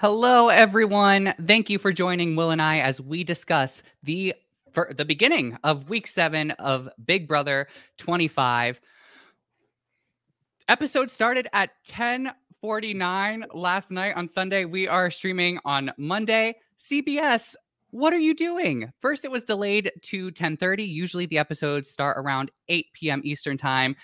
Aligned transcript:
Hello, 0.00 0.48
everyone. 0.48 1.34
Thank 1.44 1.68
you 1.68 1.76
for 1.76 1.92
joining 1.92 2.36
Will 2.36 2.52
and 2.52 2.62
I 2.62 2.78
as 2.78 3.00
we 3.00 3.24
discuss 3.24 3.82
the 4.04 4.32
the 4.96 5.04
beginning 5.04 5.58
of 5.64 5.88
week 5.90 6.06
seven 6.06 6.52
of 6.52 6.88
Big 7.04 7.26
Brother 7.26 7.66
25. 7.96 8.80
Episode 10.68 11.10
started 11.10 11.48
at 11.52 11.70
10:49 11.84 13.44
last 13.52 13.90
night 13.90 14.14
on 14.14 14.28
Sunday. 14.28 14.66
We 14.66 14.86
are 14.86 15.10
streaming 15.10 15.58
on 15.64 15.90
Monday. 15.98 16.54
CBS, 16.78 17.56
what 17.90 18.12
are 18.12 18.20
you 18.20 18.34
doing? 18.34 18.92
First, 19.00 19.24
it 19.24 19.32
was 19.32 19.42
delayed 19.42 19.90
to 20.02 20.30
10:30. 20.30 20.84
Usually, 20.84 21.26
the 21.26 21.38
episodes 21.38 21.90
start 21.90 22.18
around 22.18 22.52
8 22.68 22.86
p.m. 22.92 23.20
Eastern 23.24 23.58
time 23.58 23.96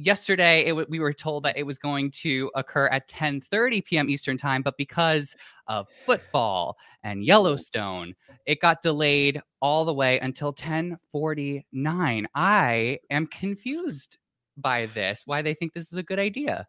yesterday 0.00 0.64
it 0.64 0.70
w- 0.70 0.86
we 0.88 0.98
were 1.00 1.12
told 1.12 1.44
that 1.44 1.56
it 1.58 1.64
was 1.64 1.78
going 1.78 2.10
to 2.12 2.50
occur 2.54 2.86
at 2.88 3.08
10:30 3.08 3.80
p.m. 3.82 4.08
Eastern 4.10 4.36
time 4.36 4.62
but 4.62 4.76
because 4.76 5.34
of 5.68 5.88
football 6.06 6.76
and 7.04 7.24
Yellowstone 7.24 8.14
it 8.46 8.60
got 8.60 8.82
delayed 8.82 9.40
all 9.60 9.84
the 9.84 9.94
way 9.94 10.18
until 10.20 10.52
10:49 10.52 12.26
I 12.34 12.98
am 13.10 13.26
confused 13.26 14.18
by 14.56 14.86
this 14.86 15.22
why 15.26 15.42
they 15.42 15.54
think 15.54 15.72
this 15.74 15.92
is 15.92 15.98
a 15.98 16.02
good 16.02 16.18
idea 16.18 16.66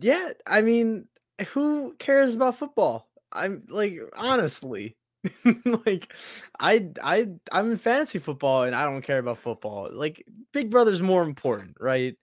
Yeah, 0.00 0.32
I 0.46 0.62
mean, 0.62 1.08
who 1.48 1.94
cares 1.98 2.34
about 2.34 2.56
football? 2.56 3.08
I'm 3.32 3.64
like 3.68 3.98
honestly. 4.16 4.96
like 5.86 6.12
I 6.58 6.88
I 7.02 7.28
I'm 7.52 7.70
in 7.72 7.76
fantasy 7.76 8.18
football 8.18 8.64
and 8.64 8.74
I 8.74 8.84
don't 8.84 9.02
care 9.02 9.18
about 9.18 9.38
football. 9.38 9.88
Like 9.92 10.24
Big 10.52 10.70
Brother's 10.70 11.00
more 11.02 11.22
important, 11.22 11.76
right? 11.80 12.16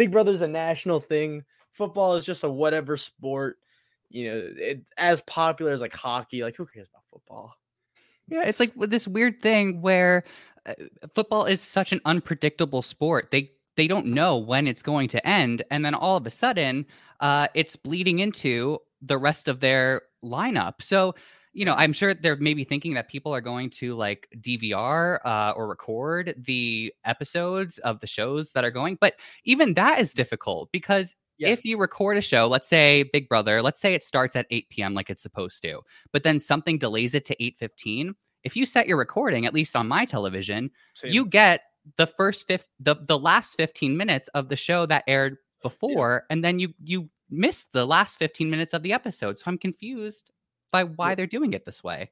Big 0.00 0.10
Brother's 0.10 0.40
a 0.40 0.48
national 0.48 0.98
thing. 0.98 1.44
Football 1.72 2.16
is 2.16 2.24
just 2.24 2.42
a 2.42 2.50
whatever 2.50 2.96
sport. 2.96 3.58
You 4.08 4.30
know, 4.30 4.48
it's 4.56 4.90
as 4.96 5.20
popular 5.20 5.72
as 5.72 5.82
like 5.82 5.92
hockey. 5.92 6.42
Like 6.42 6.56
who 6.56 6.66
cares 6.66 6.88
about 6.88 7.04
football? 7.10 7.54
yeah 8.30 8.42
it's 8.42 8.60
like 8.60 8.72
this 8.76 9.06
weird 9.06 9.42
thing 9.42 9.82
where 9.82 10.24
uh, 10.66 10.74
football 11.14 11.44
is 11.44 11.60
such 11.60 11.92
an 11.92 12.00
unpredictable 12.04 12.80
sport 12.80 13.30
they 13.30 13.50
they 13.76 13.86
don't 13.86 14.06
know 14.06 14.36
when 14.36 14.66
it's 14.66 14.82
going 14.82 15.08
to 15.08 15.26
end 15.26 15.62
and 15.70 15.84
then 15.84 15.94
all 15.94 16.16
of 16.16 16.26
a 16.26 16.30
sudden 16.30 16.86
uh, 17.20 17.48
it's 17.54 17.76
bleeding 17.76 18.20
into 18.20 18.78
the 19.02 19.18
rest 19.18 19.48
of 19.48 19.60
their 19.60 20.02
lineup 20.24 20.80
so 20.80 21.14
you 21.52 21.64
know 21.64 21.74
i'm 21.74 21.92
sure 21.92 22.14
they're 22.14 22.36
maybe 22.36 22.64
thinking 22.64 22.94
that 22.94 23.08
people 23.08 23.34
are 23.34 23.40
going 23.40 23.68
to 23.70 23.94
like 23.96 24.28
dvr 24.40 25.18
uh, 25.24 25.52
or 25.56 25.68
record 25.68 26.34
the 26.46 26.92
episodes 27.04 27.78
of 27.78 27.98
the 28.00 28.06
shows 28.06 28.52
that 28.52 28.64
are 28.64 28.70
going 28.70 28.96
but 29.00 29.14
even 29.44 29.74
that 29.74 29.98
is 30.00 30.14
difficult 30.14 30.70
because 30.72 31.16
Yeah. 31.38 31.48
if 31.48 31.64
you 31.64 31.78
record 31.78 32.16
a 32.18 32.20
show 32.22 32.46
let's 32.48 32.68
say 32.68 33.02
big 33.12 33.28
brother 33.28 33.62
let's 33.62 33.80
say 33.80 33.94
it 33.94 34.04
starts 34.04 34.36
at 34.36 34.46
8 34.50 34.68
p.m 34.70 34.94
like 34.94 35.10
it's 35.10 35.22
supposed 35.22 35.60
to 35.62 35.80
but 36.12 36.22
then 36.22 36.38
something 36.38 36.78
delays 36.78 37.14
it 37.14 37.24
to 37.26 37.36
8.15 37.36 38.12
if 38.44 38.54
you 38.56 38.64
set 38.66 38.86
your 38.86 38.96
recording 38.98 39.44
at 39.46 39.54
least 39.54 39.74
on 39.74 39.88
my 39.88 40.04
television 40.04 40.70
you 41.08 41.24
get 41.26 41.62
the 41.96 42.06
first 42.06 42.46
fifth 42.46 42.66
the, 42.78 42.94
the 43.08 43.18
last 43.18 43.56
15 43.56 43.96
minutes 43.96 44.28
of 44.34 44.48
the 44.50 44.56
show 44.56 44.86
that 44.86 45.02
aired 45.08 45.36
before 45.62 46.24
and 46.30 46.44
then 46.44 46.58
you 46.58 46.72
you 46.84 47.08
miss 47.30 47.66
the 47.72 47.86
last 47.86 48.18
15 48.18 48.48
minutes 48.50 48.72
of 48.74 48.82
the 48.82 48.92
episode 48.92 49.36
so 49.38 49.44
i'm 49.46 49.58
confused 49.58 50.30
by 50.70 50.84
why 50.84 51.14
they're 51.14 51.26
doing 51.26 51.52
it 51.52 51.64
this 51.64 51.82
way 51.82 52.10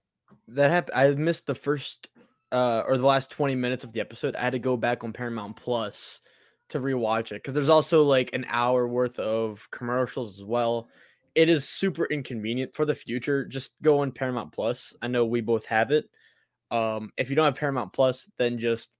that 0.48 0.70
happened. 0.70 0.96
I 0.98 1.10
missed 1.14 1.46
the 1.46 1.54
first 1.54 2.08
uh 2.52 2.82
or 2.86 2.96
the 2.96 3.06
last 3.06 3.30
20 3.30 3.54
minutes 3.54 3.84
of 3.84 3.92
the 3.92 4.00
episode. 4.00 4.36
I 4.36 4.40
had 4.42 4.52
to 4.52 4.58
go 4.58 4.76
back 4.76 5.04
on 5.04 5.12
Paramount 5.12 5.56
Plus 5.56 6.20
to 6.70 6.80
rewatch 6.80 7.32
it 7.32 7.36
because 7.42 7.54
there's 7.54 7.68
also 7.68 8.02
like 8.04 8.34
an 8.34 8.44
hour 8.48 8.86
worth 8.86 9.18
of 9.18 9.66
commercials 9.70 10.38
as 10.38 10.44
well. 10.44 10.88
It 11.34 11.48
is 11.48 11.68
super 11.68 12.04
inconvenient 12.06 12.74
for 12.74 12.84
the 12.84 12.94
future. 12.94 13.44
Just 13.44 13.72
go 13.82 14.00
on 14.00 14.12
Paramount 14.12 14.52
Plus. 14.52 14.94
I 15.00 15.08
know 15.08 15.24
we 15.24 15.40
both 15.40 15.64
have 15.66 15.90
it. 15.92 16.10
Um, 16.70 17.12
if 17.16 17.30
you 17.30 17.36
don't 17.36 17.44
have 17.46 17.56
Paramount 17.56 17.92
Plus, 17.92 18.28
then 18.38 18.58
just 18.58 18.90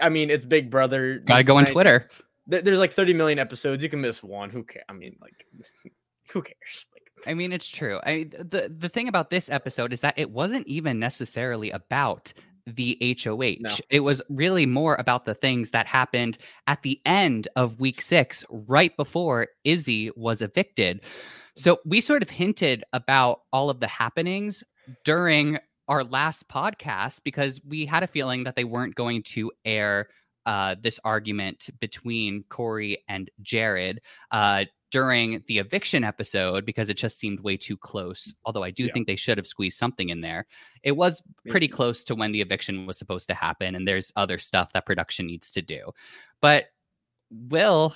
I 0.00 0.08
mean, 0.10 0.30
it's 0.30 0.44
Big 0.44 0.70
Brother. 0.70 1.18
gotta 1.20 1.44
go 1.44 1.56
on 1.56 1.66
twitter 1.66 2.08
there- 2.46 2.62
There's 2.62 2.78
like 2.78 2.92
30 2.92 3.14
million 3.14 3.38
episodes. 3.38 3.82
You 3.82 3.88
can 3.88 4.00
miss 4.00 4.22
one. 4.22 4.50
Who 4.50 4.62
cares? 4.64 4.84
I 4.88 4.92
mean, 4.94 5.16
like, 5.20 5.46
who 6.32 6.42
cares? 6.42 6.86
I 7.26 7.34
mean, 7.34 7.52
it's 7.52 7.68
true. 7.68 8.00
I 8.04 8.30
the 8.30 8.72
the 8.76 8.88
thing 8.88 9.08
about 9.08 9.30
this 9.30 9.50
episode 9.50 9.92
is 9.92 10.00
that 10.00 10.18
it 10.18 10.30
wasn't 10.30 10.66
even 10.66 10.98
necessarily 10.98 11.70
about 11.70 12.32
the 12.66 12.98
HOH. 13.22 13.56
No. 13.60 13.70
It 13.90 14.00
was 14.00 14.20
really 14.28 14.66
more 14.66 14.96
about 14.96 15.24
the 15.24 15.34
things 15.34 15.70
that 15.70 15.86
happened 15.86 16.38
at 16.66 16.82
the 16.82 17.00
end 17.06 17.48
of 17.56 17.80
week 17.80 18.02
6 18.02 18.44
right 18.50 18.94
before 18.96 19.48
Izzy 19.64 20.10
was 20.16 20.42
evicted. 20.42 21.00
So 21.56 21.78
we 21.84 22.00
sort 22.00 22.22
of 22.22 22.30
hinted 22.30 22.84
about 22.92 23.40
all 23.52 23.70
of 23.70 23.80
the 23.80 23.86
happenings 23.86 24.62
during 25.04 25.58
our 25.88 26.04
last 26.04 26.48
podcast 26.48 27.20
because 27.24 27.60
we 27.66 27.86
had 27.86 28.02
a 28.02 28.06
feeling 28.06 28.44
that 28.44 28.54
they 28.54 28.64
weren't 28.64 28.94
going 28.94 29.22
to 29.22 29.50
air 29.64 30.08
uh, 30.46 30.76
this 30.82 30.98
argument 31.04 31.68
between 31.80 32.44
Cory 32.48 33.04
and 33.08 33.30
Jared 33.42 34.00
uh, 34.30 34.64
during 34.90 35.42
the 35.48 35.58
eviction 35.58 36.02
episode 36.04 36.64
because 36.64 36.88
it 36.88 36.94
just 36.96 37.18
seemed 37.18 37.40
way 37.40 37.56
too 37.56 37.76
close. 37.76 38.34
Although 38.44 38.62
I 38.62 38.70
do 38.70 38.84
Yeah. 38.84 38.92
think 38.92 39.06
they 39.06 39.16
should 39.16 39.36
have 39.38 39.46
squeezed 39.46 39.78
something 39.78 40.08
in 40.08 40.20
there. 40.20 40.46
It 40.82 40.92
was 40.92 41.22
pretty 41.48 41.68
close 41.68 42.04
to 42.04 42.14
when 42.14 42.32
the 42.32 42.40
eviction 42.40 42.86
was 42.86 42.96
supposed 42.98 43.28
to 43.28 43.34
happen, 43.34 43.74
and 43.74 43.86
there's 43.86 44.12
other 44.16 44.38
stuff 44.38 44.72
that 44.72 44.86
production 44.86 45.26
needs 45.26 45.50
to 45.52 45.62
do. 45.62 45.92
But 46.40 46.66
Will, 47.30 47.94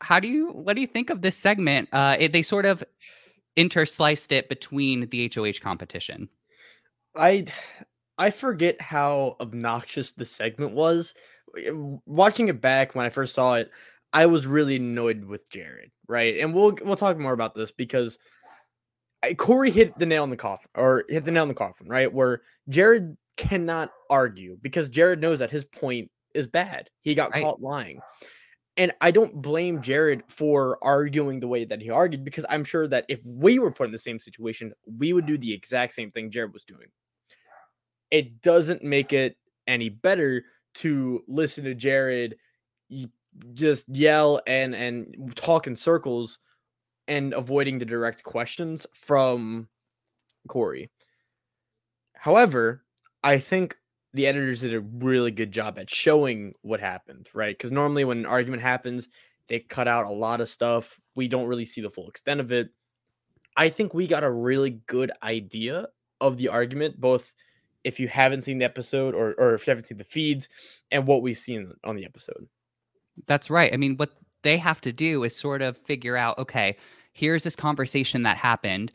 how 0.00 0.18
do 0.18 0.26
you 0.26 0.48
what 0.50 0.74
do 0.74 0.80
you 0.80 0.88
think 0.88 1.10
of 1.10 1.22
this 1.22 1.36
segment? 1.36 1.88
Uh, 1.92 2.16
it, 2.18 2.32
they 2.32 2.42
sort 2.42 2.66
of 2.66 2.82
intersliced 3.56 4.32
it 4.32 4.48
between 4.48 5.08
the 5.10 5.30
HOH 5.32 5.60
competition. 5.62 6.28
I 7.14 7.44
I 8.18 8.30
forget 8.30 8.80
how 8.80 9.36
obnoxious 9.40 10.10
the 10.12 10.24
segment 10.24 10.72
was. 10.72 11.14
Watching 12.06 12.48
it 12.48 12.60
back 12.60 12.94
when 12.94 13.04
I 13.06 13.10
first 13.10 13.34
saw 13.34 13.54
it, 13.54 13.70
I 14.12 14.26
was 14.26 14.46
really 14.46 14.76
annoyed 14.76 15.24
with 15.24 15.48
Jared, 15.50 15.90
right? 16.08 16.38
And 16.38 16.54
we'll 16.54 16.76
we'll 16.82 16.96
talk 16.96 17.18
more 17.18 17.32
about 17.32 17.54
this 17.54 17.70
because 17.70 18.18
Cory 19.36 19.70
hit 19.70 19.98
the 19.98 20.06
nail 20.06 20.24
in 20.24 20.30
the 20.30 20.36
coffin, 20.36 20.68
or 20.74 21.04
hit 21.08 21.24
the 21.24 21.30
nail 21.30 21.44
in 21.44 21.48
the 21.48 21.54
coffin, 21.54 21.88
right? 21.88 22.12
Where 22.12 22.42
Jared 22.68 23.16
cannot 23.36 23.90
argue 24.10 24.58
because 24.60 24.88
Jared 24.88 25.20
knows 25.20 25.38
that 25.38 25.50
his 25.50 25.64
point 25.64 26.10
is 26.34 26.46
bad. 26.46 26.90
He 27.02 27.14
got 27.14 27.30
Right. 27.32 27.42
caught 27.42 27.60
lying. 27.62 28.00
And 28.76 28.92
I 29.00 29.10
don't 29.10 29.40
blame 29.42 29.82
Jared 29.82 30.22
for 30.28 30.78
arguing 30.82 31.40
the 31.40 31.46
way 31.48 31.64
that 31.64 31.80
he 31.82 31.90
argued 31.90 32.24
because 32.24 32.46
I'm 32.48 32.64
sure 32.64 32.88
that 32.88 33.04
if 33.08 33.20
we 33.24 33.58
were 33.58 33.70
put 33.70 33.84
in 33.86 33.92
the 33.92 33.98
same 33.98 34.18
situation, 34.18 34.72
we 34.98 35.12
would 35.12 35.26
do 35.26 35.36
the 35.36 35.52
exact 35.52 35.92
same 35.94 36.10
thing 36.10 36.30
Jared 36.30 36.52
was 36.52 36.64
doing. 36.64 36.88
it 38.10 38.42
doesn't 38.42 38.82
make 38.82 39.12
it 39.14 39.36
any 39.66 39.88
better 39.88 40.44
to 40.74 41.22
listen 41.28 41.64
to 41.64 41.74
Jared 41.74 42.36
just 43.54 43.88
yell 43.88 44.40
and 44.46 44.74
and 44.74 45.32
talk 45.36 45.66
in 45.66 45.76
circles 45.76 46.38
and 47.08 47.32
avoiding 47.34 47.78
the 47.78 47.84
direct 47.84 48.22
questions 48.22 48.86
from 48.94 49.68
Cory. 50.48 50.90
However, 52.14 52.84
I 53.22 53.38
think 53.38 53.76
the 54.14 54.26
editors 54.26 54.60
did 54.60 54.74
a 54.74 54.80
really 54.80 55.30
good 55.30 55.52
job 55.52 55.78
at 55.78 55.90
showing 55.90 56.54
what 56.62 56.80
happened, 56.80 57.28
right? 57.32 57.56
Because 57.56 57.70
normally 57.70 58.04
when 58.04 58.18
an 58.18 58.26
argument 58.26 58.62
happens, 58.62 59.08
they 59.48 59.60
cut 59.60 59.88
out 59.88 60.06
a 60.06 60.12
lot 60.12 60.40
of 60.40 60.48
stuff. 60.48 61.00
We 61.14 61.28
don't 61.28 61.46
really 61.46 61.64
see 61.64 61.80
the 61.80 61.90
full 61.90 62.08
extent 62.08 62.40
of 62.40 62.52
it. 62.52 62.68
I 63.56 63.68
think 63.68 63.92
we 63.92 64.06
got 64.06 64.24
a 64.24 64.30
really 64.30 64.80
good 64.86 65.12
idea 65.22 65.88
of 66.20 66.36
the 66.36 66.48
argument, 66.48 67.00
both 67.00 67.32
if 67.84 67.98
you 67.98 68.08
haven't 68.08 68.42
seen 68.42 68.58
the 68.58 68.64
episode 68.64 69.14
or, 69.14 69.34
or 69.38 69.54
if 69.54 69.66
you 69.66 69.72
haven't 69.72 69.84
seen 69.84 69.98
the 69.98 70.04
feeds 70.04 70.48
and 70.90 71.06
what 71.06 71.22
we've 71.22 71.38
seen 71.38 71.72
on 71.84 71.96
the 71.96 72.04
episode. 72.04 72.46
That's 73.26 73.50
right. 73.50 73.72
I 73.72 73.76
mean, 73.76 73.96
what 73.96 74.12
they 74.42 74.56
have 74.58 74.80
to 74.82 74.92
do 74.92 75.24
is 75.24 75.36
sort 75.36 75.62
of 75.62 75.76
figure 75.76 76.16
out 76.16 76.38
okay, 76.38 76.76
here's 77.12 77.44
this 77.44 77.56
conversation 77.56 78.22
that 78.22 78.36
happened 78.36 78.92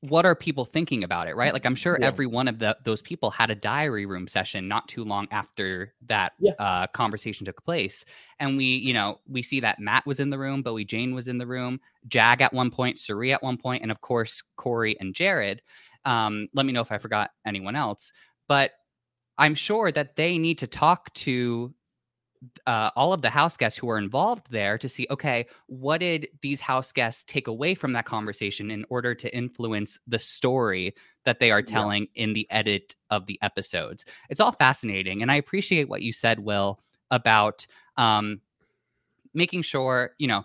what 0.00 0.26
are 0.26 0.34
people 0.34 0.64
thinking 0.64 1.04
about 1.04 1.26
it 1.26 1.34
right 1.36 1.52
like 1.52 1.64
i'm 1.64 1.74
sure 1.74 1.96
yeah. 1.98 2.06
every 2.06 2.26
one 2.26 2.48
of 2.48 2.58
the, 2.58 2.76
those 2.84 3.00
people 3.00 3.30
had 3.30 3.50
a 3.50 3.54
diary 3.54 4.04
room 4.04 4.28
session 4.28 4.68
not 4.68 4.86
too 4.88 5.04
long 5.04 5.26
after 5.30 5.94
that 6.06 6.32
yeah. 6.38 6.52
uh, 6.58 6.86
conversation 6.88 7.46
took 7.46 7.64
place 7.64 8.04
and 8.38 8.56
we 8.56 8.64
you 8.64 8.92
know 8.92 9.18
we 9.26 9.42
see 9.42 9.58
that 9.58 9.80
matt 9.80 10.06
was 10.06 10.20
in 10.20 10.30
the 10.30 10.38
room 10.38 10.62
bowie 10.62 10.84
jane 10.84 11.14
was 11.14 11.28
in 11.28 11.38
the 11.38 11.46
room 11.46 11.80
jag 12.08 12.42
at 12.42 12.52
one 12.52 12.70
point 12.70 12.98
Cirie 12.98 13.32
at 13.32 13.42
one 13.42 13.56
point 13.56 13.82
and 13.82 13.90
of 13.90 14.00
course 14.00 14.42
cory 14.56 14.96
and 15.00 15.14
jared 15.14 15.62
um, 16.04 16.48
let 16.54 16.66
me 16.66 16.72
know 16.72 16.82
if 16.82 16.92
i 16.92 16.98
forgot 16.98 17.30
anyone 17.46 17.74
else 17.74 18.12
but 18.48 18.72
i'm 19.38 19.54
sure 19.54 19.90
that 19.90 20.14
they 20.14 20.36
need 20.36 20.58
to 20.58 20.66
talk 20.66 21.12
to 21.14 21.72
uh, 22.66 22.90
all 22.96 23.12
of 23.12 23.22
the 23.22 23.30
house 23.30 23.56
guests 23.56 23.78
who 23.78 23.86
were 23.86 23.98
involved 23.98 24.46
there 24.50 24.78
to 24.78 24.88
see 24.88 25.06
okay 25.10 25.46
what 25.66 25.98
did 25.98 26.28
these 26.42 26.60
house 26.60 26.92
guests 26.92 27.24
take 27.26 27.46
away 27.46 27.74
from 27.74 27.92
that 27.92 28.04
conversation 28.04 28.70
in 28.70 28.84
order 28.88 29.14
to 29.14 29.34
influence 29.36 29.98
the 30.06 30.18
story 30.18 30.94
that 31.24 31.40
they 31.40 31.50
are 31.50 31.62
telling 31.62 32.02
yeah. 32.14 32.24
in 32.24 32.32
the 32.32 32.46
edit 32.50 32.94
of 33.10 33.26
the 33.26 33.38
episodes? 33.42 34.04
It's 34.30 34.40
all 34.40 34.52
fascinating 34.52 35.22
and 35.22 35.30
i 35.30 35.36
appreciate 35.36 35.88
what 35.88 36.02
you 36.02 36.12
said 36.12 36.40
will 36.40 36.80
about 37.10 37.66
um, 37.96 38.40
making 39.34 39.62
sure 39.62 40.12
you 40.18 40.26
know 40.26 40.42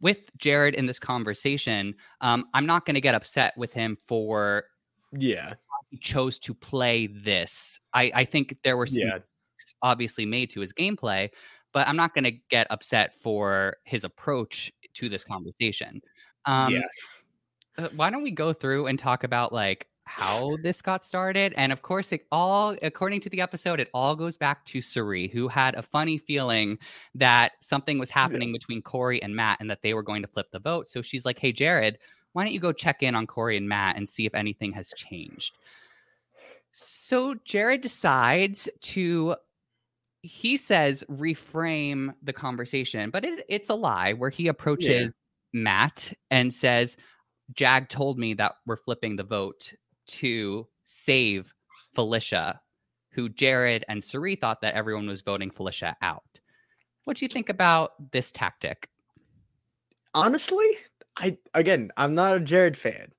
with 0.00 0.18
jared 0.36 0.74
in 0.74 0.86
this 0.86 0.98
conversation 0.98 1.94
um, 2.20 2.44
i'm 2.54 2.66
not 2.66 2.86
going 2.86 2.94
to 2.94 3.00
get 3.00 3.14
upset 3.14 3.56
with 3.56 3.72
him 3.72 3.96
for 4.06 4.64
yeah. 5.12 5.54
he 5.90 5.98
chose 5.98 6.38
to 6.38 6.54
play 6.54 7.06
this. 7.06 7.78
I 7.92 8.10
i 8.14 8.24
think 8.24 8.56
there 8.64 8.76
were 8.76 8.86
some 8.86 9.02
yeah 9.02 9.18
obviously 9.82 10.26
made 10.26 10.50
to 10.50 10.60
his 10.60 10.72
gameplay, 10.72 11.30
but 11.72 11.88
I'm 11.88 11.96
not 11.96 12.14
going 12.14 12.24
to 12.24 12.32
get 12.50 12.66
upset 12.70 13.14
for 13.20 13.76
his 13.84 14.04
approach 14.04 14.72
to 14.94 15.08
this 15.08 15.24
conversation. 15.24 16.02
Um, 16.44 16.74
yeah. 16.74 16.82
Uh, 17.78 17.88
why 17.96 18.10
don't 18.10 18.22
we 18.22 18.30
go 18.30 18.52
through 18.52 18.86
and 18.86 18.98
talk 18.98 19.24
about 19.24 19.52
like 19.52 19.88
how 20.04 20.56
this 20.62 20.82
got 20.82 21.04
started? 21.04 21.54
And 21.56 21.72
of 21.72 21.82
course, 21.82 22.12
it 22.12 22.26
all, 22.30 22.76
according 22.82 23.20
to 23.22 23.30
the 23.30 23.40
episode, 23.40 23.80
it 23.80 23.88
all 23.94 24.14
goes 24.14 24.36
back 24.36 24.64
to 24.66 24.82
Cirie, 24.82 25.28
who 25.28 25.48
had 25.48 25.74
a 25.74 25.82
funny 25.82 26.18
feeling 26.18 26.78
that 27.14 27.52
something 27.60 27.98
was 27.98 28.10
happening 28.10 28.48
yeah. 28.50 28.58
between 28.58 28.82
Cory 28.82 29.22
and 29.22 29.34
Matt 29.34 29.58
and 29.60 29.70
that 29.70 29.80
they 29.82 29.94
were 29.94 30.02
going 30.02 30.22
to 30.22 30.28
flip 30.28 30.50
the 30.52 30.58
vote. 30.58 30.88
So 30.88 31.00
she's 31.00 31.24
like, 31.24 31.38
hey, 31.38 31.52
Jared, 31.52 31.98
why 32.32 32.44
don't 32.44 32.52
you 32.52 32.60
go 32.60 32.72
check 32.72 33.02
in 33.02 33.14
on 33.14 33.26
Cory 33.26 33.56
and 33.56 33.68
Matt 33.68 33.96
and 33.96 34.08
see 34.08 34.26
if 34.26 34.34
anything 34.34 34.72
has 34.72 34.92
changed? 34.96 35.56
So 36.72 37.34
Jared 37.44 37.82
decides 37.82 38.68
to 38.80 39.36
he 40.22 40.56
says 40.56 41.04
reframe 41.10 42.14
the 42.22 42.32
conversation, 42.32 43.10
but 43.10 43.24
it, 43.24 43.44
it's 43.48 43.68
a 43.68 43.74
lie 43.74 44.12
where 44.12 44.30
he 44.30 44.48
approaches 44.48 45.14
yeah. 45.52 45.62
Matt 45.62 46.12
and 46.30 46.54
says, 46.54 46.96
Jag 47.52 47.88
told 47.88 48.18
me 48.18 48.34
that 48.34 48.54
we're 48.64 48.76
flipping 48.76 49.16
the 49.16 49.24
vote 49.24 49.74
to 50.06 50.66
save 50.84 51.52
Felicia, 51.94 52.60
who 53.10 53.28
Jared 53.28 53.84
and 53.88 54.02
Cirie 54.02 54.36
thought 54.36 54.60
that 54.62 54.74
everyone 54.74 55.08
was 55.08 55.22
voting 55.22 55.50
Felicia 55.50 55.96
out. 56.02 56.22
What 57.04 57.16
do 57.16 57.24
you 57.24 57.28
think 57.28 57.48
about 57.48 58.12
this 58.12 58.30
tactic? 58.30 58.88
Honestly, 60.14 60.78
I 61.16 61.36
again, 61.52 61.90
I'm 61.96 62.14
not 62.14 62.36
a 62.36 62.40
Jared 62.40 62.76
fan. 62.76 63.12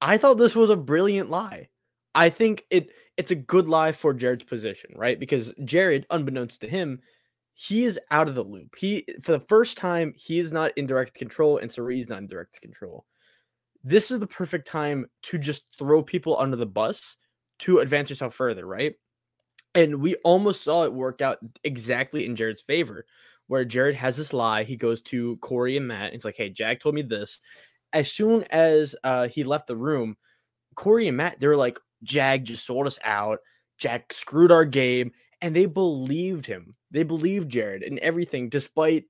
I 0.00 0.18
thought 0.18 0.34
this 0.34 0.54
was 0.54 0.70
a 0.70 0.76
brilliant 0.76 1.30
lie. 1.30 1.68
I 2.18 2.30
think 2.30 2.66
it 2.70 2.90
it's 3.16 3.30
a 3.30 3.36
good 3.36 3.68
lie 3.68 3.92
for 3.92 4.12
Jared's 4.12 4.44
position, 4.44 4.90
right? 4.96 5.18
Because 5.20 5.52
Jared, 5.64 6.04
unbeknownst 6.10 6.60
to 6.62 6.68
him, 6.68 7.00
he 7.54 7.84
is 7.84 7.98
out 8.10 8.28
of 8.28 8.34
the 8.34 8.42
loop. 8.42 8.74
He 8.76 9.06
for 9.22 9.30
the 9.30 9.44
first 9.48 9.76
time, 9.76 10.12
he 10.16 10.40
is 10.40 10.52
not 10.52 10.72
in 10.76 10.88
direct 10.88 11.14
control, 11.14 11.58
and 11.58 11.70
Cirie's 11.70 12.08
not 12.08 12.18
in 12.18 12.26
direct 12.26 12.60
control. 12.60 13.06
This 13.84 14.10
is 14.10 14.18
the 14.18 14.26
perfect 14.26 14.66
time 14.66 15.06
to 15.22 15.38
just 15.38 15.64
throw 15.78 16.02
people 16.02 16.36
under 16.40 16.56
the 16.56 16.66
bus 16.66 17.16
to 17.60 17.78
advance 17.78 18.10
yourself 18.10 18.34
further, 18.34 18.66
right? 18.66 18.94
And 19.76 20.00
we 20.00 20.16
almost 20.16 20.64
saw 20.64 20.84
it 20.84 20.92
work 20.92 21.22
out 21.22 21.38
exactly 21.62 22.26
in 22.26 22.34
Jared's 22.34 22.62
favor, 22.62 23.06
where 23.46 23.64
Jared 23.64 23.94
has 23.94 24.16
this 24.16 24.32
lie. 24.32 24.64
He 24.64 24.76
goes 24.76 25.00
to 25.02 25.36
Cory 25.36 25.76
and 25.76 25.86
Matt. 25.86 26.06
And 26.06 26.14
he's 26.14 26.24
like, 26.24 26.36
"Hey, 26.36 26.50
Jag 26.50 26.80
told 26.80 26.96
me 26.96 27.02
this." 27.02 27.40
As 27.92 28.10
soon 28.10 28.42
as 28.50 28.96
uh, 29.04 29.28
he 29.28 29.44
left 29.44 29.68
the 29.68 29.76
room, 29.76 30.16
Cory 30.78 31.08
and 31.08 31.16
Matt, 31.16 31.40
they 31.40 31.48
were 31.48 31.56
like, 31.56 31.78
Jag 32.04 32.44
just 32.44 32.64
sold 32.64 32.86
us 32.86 33.00
out. 33.02 33.40
Jag 33.78 34.04
screwed 34.12 34.52
our 34.52 34.64
game, 34.64 35.10
and 35.40 35.54
they 35.54 35.66
believed 35.66 36.46
him. 36.46 36.76
They 36.92 37.02
believed 37.02 37.50
Jared 37.50 37.82
and 37.82 37.98
everything, 37.98 38.48
despite 38.48 39.04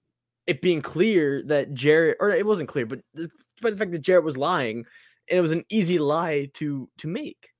it 0.46 0.62
being 0.62 0.80
clear 0.80 1.42
that 1.44 1.74
Jared, 1.74 2.16
or 2.20 2.30
it 2.30 2.46
wasn't 2.46 2.70
clear, 2.70 2.86
but 2.86 3.00
despite 3.14 3.72
the 3.72 3.76
fact 3.76 3.92
that 3.92 4.00
Jared 4.00 4.24
was 4.24 4.38
lying, 4.38 4.86
and 5.28 5.38
it 5.38 5.42
was 5.42 5.52
an 5.52 5.64
easy 5.70 5.98
lie 5.98 6.48
to 6.54 6.88
to 6.98 7.06
make. 7.06 7.50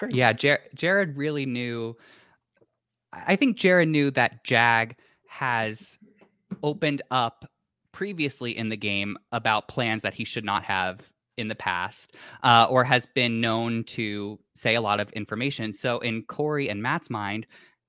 Great. 0.00 0.14
Yeah, 0.14 0.32
Jared, 0.32 0.62
Jared 0.74 1.16
really 1.16 1.46
knew. 1.46 1.96
I 3.12 3.36
think 3.36 3.56
Jared 3.56 3.88
knew 3.88 4.10
that 4.12 4.42
Jag 4.44 4.96
has 5.28 5.96
opened 6.64 7.02
up 7.12 7.48
previously 7.92 8.56
in 8.56 8.70
the 8.70 8.76
game 8.76 9.16
about 9.30 9.68
plans 9.68 10.02
that 10.02 10.14
he 10.14 10.24
should 10.24 10.44
not 10.44 10.64
have 10.64 11.00
in 11.38 11.48
the 11.48 11.54
past 11.54 12.14
uh, 12.42 12.66
or 12.68 12.84
has 12.84 13.06
been 13.06 13.40
known 13.40 13.84
to 13.84 14.38
say 14.54 14.74
a 14.74 14.80
lot 14.80 15.00
of 15.00 15.10
information. 15.12 15.72
So, 15.72 15.98
in 16.00 16.22
Cory 16.24 16.68
and 16.68 16.82
Matt's 16.82 17.08
mind, 17.08 17.46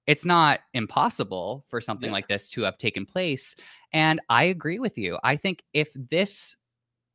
it's 0.10 0.26
not 0.26 0.62
impossible 0.74 1.66
for 1.70 1.80
something 1.80 2.08
yeah. 2.10 2.14
like 2.14 2.28
this 2.28 2.50
to 2.50 2.62
have 2.64 2.80
taken 2.80 3.06
place. 3.06 3.56
And 3.94 4.20
I 4.28 4.46
agree 4.46 4.80
with 4.80 4.98
you. 4.98 5.20
I 5.24 5.36
think 5.36 5.64
if 5.74 5.90
this, 5.94 6.56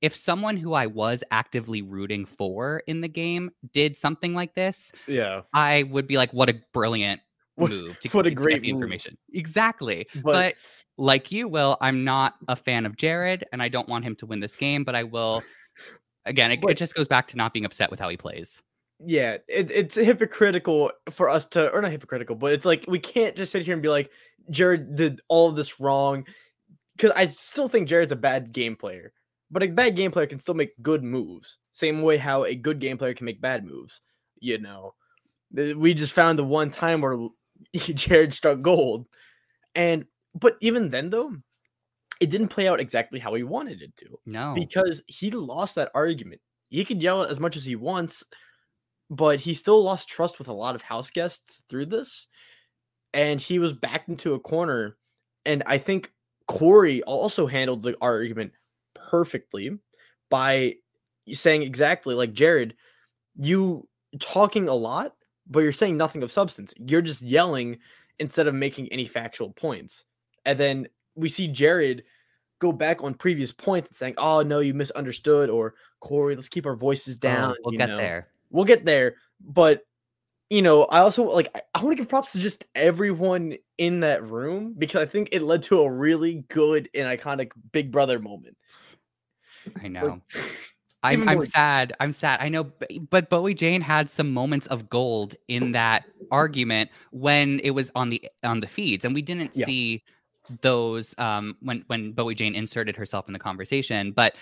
if 0.00 0.14
someone 0.14 0.57
who 0.57 0.75
I 0.75 0.87
was 0.87 1.25
actively 1.33 1.83
rooting 1.83 2.25
for 2.25 2.85
in 2.87 3.00
the 3.00 3.09
game 3.09 3.50
did 3.73 3.97
something 3.97 4.33
like 4.33 4.55
this, 4.55 4.93
yeah, 5.09 5.41
I 5.53 5.83
would 5.85 6.07
be 6.07 6.19
like, 6.19 6.33
what 6.33 6.49
a 6.49 6.61
brilliant 6.73 7.21
move 7.57 7.99
to, 7.99 8.09
what 8.11 8.26
a 8.26 8.31
to 8.31 8.35
great 8.35 8.62
the 8.62 8.69
information. 8.69 9.19
Exactly. 9.33 10.07
But, 10.14 10.23
but 10.23 10.55
like 10.97 11.33
you, 11.33 11.49
Will, 11.49 11.76
I'm 11.81 12.05
not 12.05 12.35
a 12.47 12.55
fan 12.55 12.87
of 12.87 12.97
Jared 12.97 13.45
and 13.53 13.61
I 13.61 13.69
don't 13.69 13.88
want 13.88 14.05
him 14.05 14.14
to 14.17 14.26
win 14.26 14.38
this 14.38 14.55
game, 14.55 14.85
but 14.85 14.95
I 14.95 15.03
will 15.03 15.43
Again, 16.26 16.50
it, 16.50 16.61
but, 16.61 16.71
it 16.71 16.78
just 16.78 16.95
goes 16.95 17.09
back 17.09 17.28
to 17.28 17.37
not 17.37 17.52
being 17.52 17.64
upset 17.64 17.90
with 17.90 18.00
how 18.00 18.09
he 18.09 18.16
plays. 18.16 18.61
Yeah, 19.04 19.38
it, 19.49 19.71
it's 19.71 19.97
hypocritical 19.97 20.93
for 21.11 21.28
us 21.28 21.45
to, 21.47 21.71
or 21.71 21.83
not 21.83 21.90
hypocritical, 21.90 22.37
but 22.37 22.52
it's 22.52 22.64
like 22.64 22.85
we 22.88 22.99
can't 22.99 23.37
just 23.37 23.52
sit 23.52 23.64
here 23.64 23.75
and 23.75 23.83
be 23.83 23.88
like, 23.88 24.11
Jared 24.50 24.97
did 24.97 25.21
all 25.28 25.49
of 25.49 25.57
this 25.57 25.81
wrong. 25.81 26.26
Because 26.97 27.11
I 27.16 27.26
still 27.26 27.69
think 27.69 27.88
Jared's 27.88 28.12
a 28.12 28.16
bad 28.16 28.52
game 28.52 28.76
player, 28.76 29.12
but 29.50 29.62
a 29.62 29.66
bad 29.69 29.97
game 29.97 30.12
player 30.12 30.26
can 30.26 30.38
still 30.38 30.54
make 30.54 30.81
good 30.81 31.02
moves. 31.02 31.59
Same 31.73 32.02
way 32.02 32.16
how 32.16 32.45
a 32.45 32.54
good 32.54 32.78
game 32.78 32.99
player 32.99 33.14
can 33.14 33.26
make 33.26 33.40
bad 33.40 33.64
moves. 33.64 34.00
You 34.38 34.59
know, 34.59 34.95
we 35.52 35.93
just 35.93 36.12
found 36.12 36.38
the 36.38 36.45
one 36.45 36.71
time 36.71 37.00
where 37.00 37.28
Jared 37.75 38.33
struck 38.33 38.61
gold. 38.62 39.07
And, 39.75 40.04
but 40.35 40.57
even 40.61 40.90
then, 40.90 41.11
though, 41.11 41.35
it 42.21 42.30
didn't 42.30 42.49
play 42.49 42.68
out 42.68 42.80
exactly 42.80 43.18
how 43.18 43.35
he 43.35 43.42
wanted 43.42 43.83
it 43.83 43.97
to. 43.99 44.18
No. 44.26 44.54
Because 44.54 45.02
he 45.06 45.30
lost 45.30 45.75
that 45.75 45.90
argument. 45.94 46.40
He 46.71 46.85
could 46.85 47.02
yell 47.02 47.23
as 47.23 47.38
much 47.38 47.56
as 47.56 47.64
he 47.64 47.76
wants, 47.76 48.25
but 49.11 49.40
he 49.40 49.54
still 49.54 49.83
lost 49.83 50.09
trust 50.09 50.38
with 50.38 50.49
a 50.49 50.52
lot 50.52 50.75
of 50.75 50.83
house 50.83 51.11
guests 51.11 51.62
through 51.68 51.87
this. 51.87 52.26
And 53.12 53.40
he 53.40 53.59
was 53.59 53.73
backed 53.73 54.09
into 54.09 54.35
a 54.35 54.40
corner. 54.40 54.97
And 55.47 55.62
I 55.66 55.78
think 55.78 56.12
Cory 56.47 57.02
also 57.02 57.47
handled 57.47 57.83
the 57.83 57.97
argument 58.00 58.52
perfectly 58.94 59.78
by 60.30 60.75
saying 61.33 61.62
exactly 61.62 62.14
like 62.14 62.33
Jared, 62.33 62.75
you 63.37 63.88
talking 64.21 64.68
a 64.68 64.75
lot, 64.75 65.14
but 65.47 65.61
you're 65.61 65.73
saying 65.73 65.97
nothing 65.97 66.23
of 66.23 66.33
substance. 66.33 66.75
You're 66.76 67.02
just 67.02 67.23
yelling 67.23 67.78
instead 68.18 68.47
of 68.47 68.54
making 68.54 68.88
any 68.88 69.06
factual 69.06 69.50
points. 69.50 70.04
And 70.44 70.59
then 70.59 70.88
we 71.14 71.28
see 71.28 71.49
Jared 71.49 72.04
go 72.59 72.73
back 72.73 73.02
on 73.02 73.14
previous 73.14 73.52
points 73.52 73.90
and 73.90 73.97
saying, 73.97 74.14
"Oh 74.18 74.42
no, 74.42 74.61
you 74.61 74.75
misunderstood," 74.75 75.50
or 75.50 75.75
Cory, 76.00 76.37
let's 76.37 76.49
keep 76.49 76.66
our 76.66 76.76
voices 76.76 77.16
oh, 77.16 77.26
down. 77.26 77.50
Oh, 77.52 77.56
we'll 77.64 77.78
get 77.78 77.88
know? 77.88 77.97
there. 77.97 78.28
We'll 78.50 78.64
get 78.64 78.85
there, 78.85 79.16
but 79.40 79.83
you 80.50 80.62
know, 80.62 80.85
I 80.85 81.00
also 81.00 81.25
like 81.25 81.49
I, 81.54 81.62
I 81.75 81.83
want 81.83 81.97
to 81.97 82.02
give 82.02 82.09
props 82.09 82.33
to 82.33 82.38
just 82.38 82.64
everyone 82.75 83.56
in 83.78 84.00
that 84.00 84.28
room 84.28 84.75
because 84.76 85.02
I 85.02 85.06
think 85.06 85.30
it 85.33 85.42
led 85.42 85.62
to 85.64 85.80
a 85.80 85.90
really 85.90 86.44
good 86.49 86.88
and 86.94 87.06
iconic 87.06 87.50
Big 87.73 87.90
Brother 87.90 88.18
moment. 88.18 88.56
I 89.83 89.88
know. 89.88 90.21
I'm, 91.02 91.28
I'm 91.28 91.44
sad. 91.44 91.92
I'm 92.00 92.14
sad. 92.14 92.40
I 92.40 92.49
know, 92.49 92.73
but 93.11 93.28
Bowie 93.28 93.52
Jane 93.52 93.83
had 93.83 94.09
some 94.09 94.33
moments 94.33 94.66
of 94.68 94.88
gold 94.88 95.35
in 95.49 95.73
that 95.73 96.04
argument 96.30 96.88
when 97.11 97.61
it 97.61 97.73
was 97.73 97.90
on 97.94 98.09
the 98.09 98.23
on 98.42 98.61
the 98.61 98.66
feeds, 98.66 99.04
and 99.04 99.14
we 99.14 99.21
didn't 99.21 99.50
yeah. 99.54 99.66
see 99.66 100.02
those 100.61 101.15
um, 101.19 101.57
when 101.61 101.85
when 101.87 102.13
Bowie 102.13 102.35
Jane 102.35 102.55
inserted 102.55 102.97
herself 102.97 103.27
in 103.29 103.33
the 103.33 103.39
conversation. 103.39 104.13
But 104.13 104.35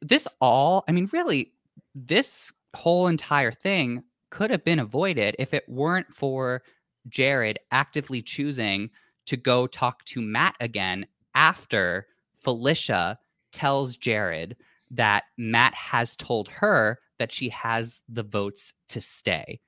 this 0.00 0.28
all, 0.40 0.84
I 0.88 0.92
mean, 0.92 1.08
really, 1.12 1.52
this 1.94 2.52
whole 2.74 3.06
entire 3.06 3.52
thing 3.52 4.02
could 4.30 4.50
have 4.50 4.64
been 4.64 4.78
avoided 4.78 5.34
if 5.38 5.54
it 5.54 5.68
weren't 5.68 6.12
for 6.14 6.62
Jared 7.08 7.58
actively 7.70 8.22
choosing 8.22 8.90
to 9.26 9.36
go 9.36 9.66
talk 9.66 10.04
to 10.06 10.20
Matt 10.20 10.54
again 10.60 11.06
after 11.34 12.06
Felicia 12.40 13.18
tells 13.52 13.96
Jared 13.96 14.56
that 14.90 15.24
Matt 15.36 15.74
has 15.74 16.16
told 16.16 16.48
her 16.48 16.98
that 17.18 17.32
she 17.32 17.48
has 17.50 18.00
the 18.08 18.22
votes 18.22 18.72
to 18.88 19.00
stay. 19.00 19.60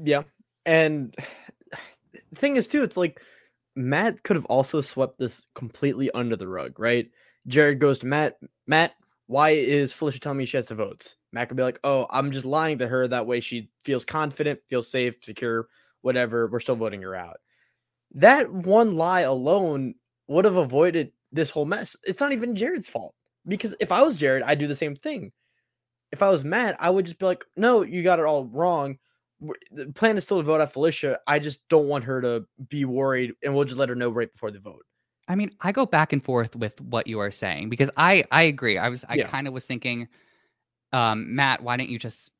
Yeah. 0.00 0.22
And 0.66 1.14
the 2.12 2.36
thing 2.36 2.56
is, 2.56 2.66
too, 2.66 2.82
it's 2.82 2.96
like 2.96 3.22
Matt 3.74 4.22
could 4.22 4.36
have 4.36 4.44
also 4.46 4.80
swept 4.80 5.18
this 5.18 5.46
completely 5.54 6.10
under 6.12 6.36
the 6.36 6.48
rug, 6.48 6.78
right? 6.78 7.10
Jared 7.46 7.80
goes 7.80 7.98
to 8.00 8.06
Matt, 8.06 8.38
Matt, 8.66 8.94
why 9.26 9.50
is 9.50 9.92
Felicia 9.92 10.20
telling 10.20 10.38
me 10.38 10.46
she 10.46 10.56
has 10.58 10.66
the 10.66 10.74
votes? 10.74 11.16
Matt 11.32 11.48
could 11.48 11.56
be 11.56 11.62
like, 11.62 11.78
oh, 11.84 12.06
I'm 12.10 12.30
just 12.32 12.46
lying 12.46 12.78
to 12.78 12.88
her. 12.88 13.08
That 13.08 13.26
way 13.26 13.40
she 13.40 13.70
feels 13.84 14.04
confident, 14.04 14.60
feels 14.68 14.90
safe, 14.90 15.16
secure, 15.22 15.68
whatever. 16.02 16.46
We're 16.46 16.60
still 16.60 16.76
voting 16.76 17.02
her 17.02 17.14
out. 17.14 17.38
That 18.14 18.52
one 18.52 18.96
lie 18.96 19.22
alone 19.22 19.94
would 20.28 20.44
have 20.44 20.56
avoided 20.56 21.12
this 21.32 21.48
whole 21.48 21.64
mess. 21.64 21.96
It's 22.04 22.20
not 22.20 22.32
even 22.32 22.54
Jared's 22.54 22.90
fault 22.90 23.14
because 23.48 23.74
if 23.80 23.90
I 23.90 24.02
was 24.02 24.16
Jared, 24.16 24.42
I'd 24.42 24.58
do 24.58 24.66
the 24.66 24.76
same 24.76 24.94
thing. 24.94 25.32
If 26.10 26.22
I 26.22 26.28
was 26.28 26.44
Matt, 26.44 26.76
I 26.78 26.90
would 26.90 27.06
just 27.06 27.18
be 27.18 27.24
like, 27.24 27.44
no, 27.56 27.82
you 27.82 28.02
got 28.02 28.18
it 28.18 28.26
all 28.26 28.44
wrong. 28.44 28.98
The 29.70 29.92
plan 29.92 30.16
is 30.16 30.24
still 30.24 30.38
to 30.38 30.42
vote 30.42 30.60
out 30.60 30.72
Felicia. 30.72 31.18
I 31.26 31.38
just 31.38 31.60
don't 31.68 31.88
want 31.88 32.04
her 32.04 32.20
to 32.20 32.44
be 32.68 32.84
worried, 32.84 33.32
and 33.42 33.54
we'll 33.54 33.64
just 33.64 33.78
let 33.78 33.88
her 33.88 33.94
know 33.94 34.10
right 34.10 34.32
before 34.32 34.50
the 34.50 34.58
vote. 34.58 34.84
I 35.28 35.34
mean, 35.34 35.50
I 35.60 35.72
go 35.72 35.86
back 35.86 36.12
and 36.12 36.22
forth 36.22 36.54
with 36.56 36.80
what 36.80 37.06
you 37.06 37.18
are 37.20 37.30
saying 37.30 37.68
because 37.68 37.90
I 37.96 38.24
I 38.30 38.42
agree. 38.42 38.78
I 38.78 38.88
was 38.88 39.04
I 39.08 39.14
yeah. 39.14 39.26
kind 39.26 39.46
of 39.46 39.54
was 39.54 39.66
thinking, 39.66 40.08
um, 40.92 41.34
Matt, 41.34 41.62
why 41.62 41.76
don't 41.76 41.88
you 41.88 41.98
just 41.98 42.30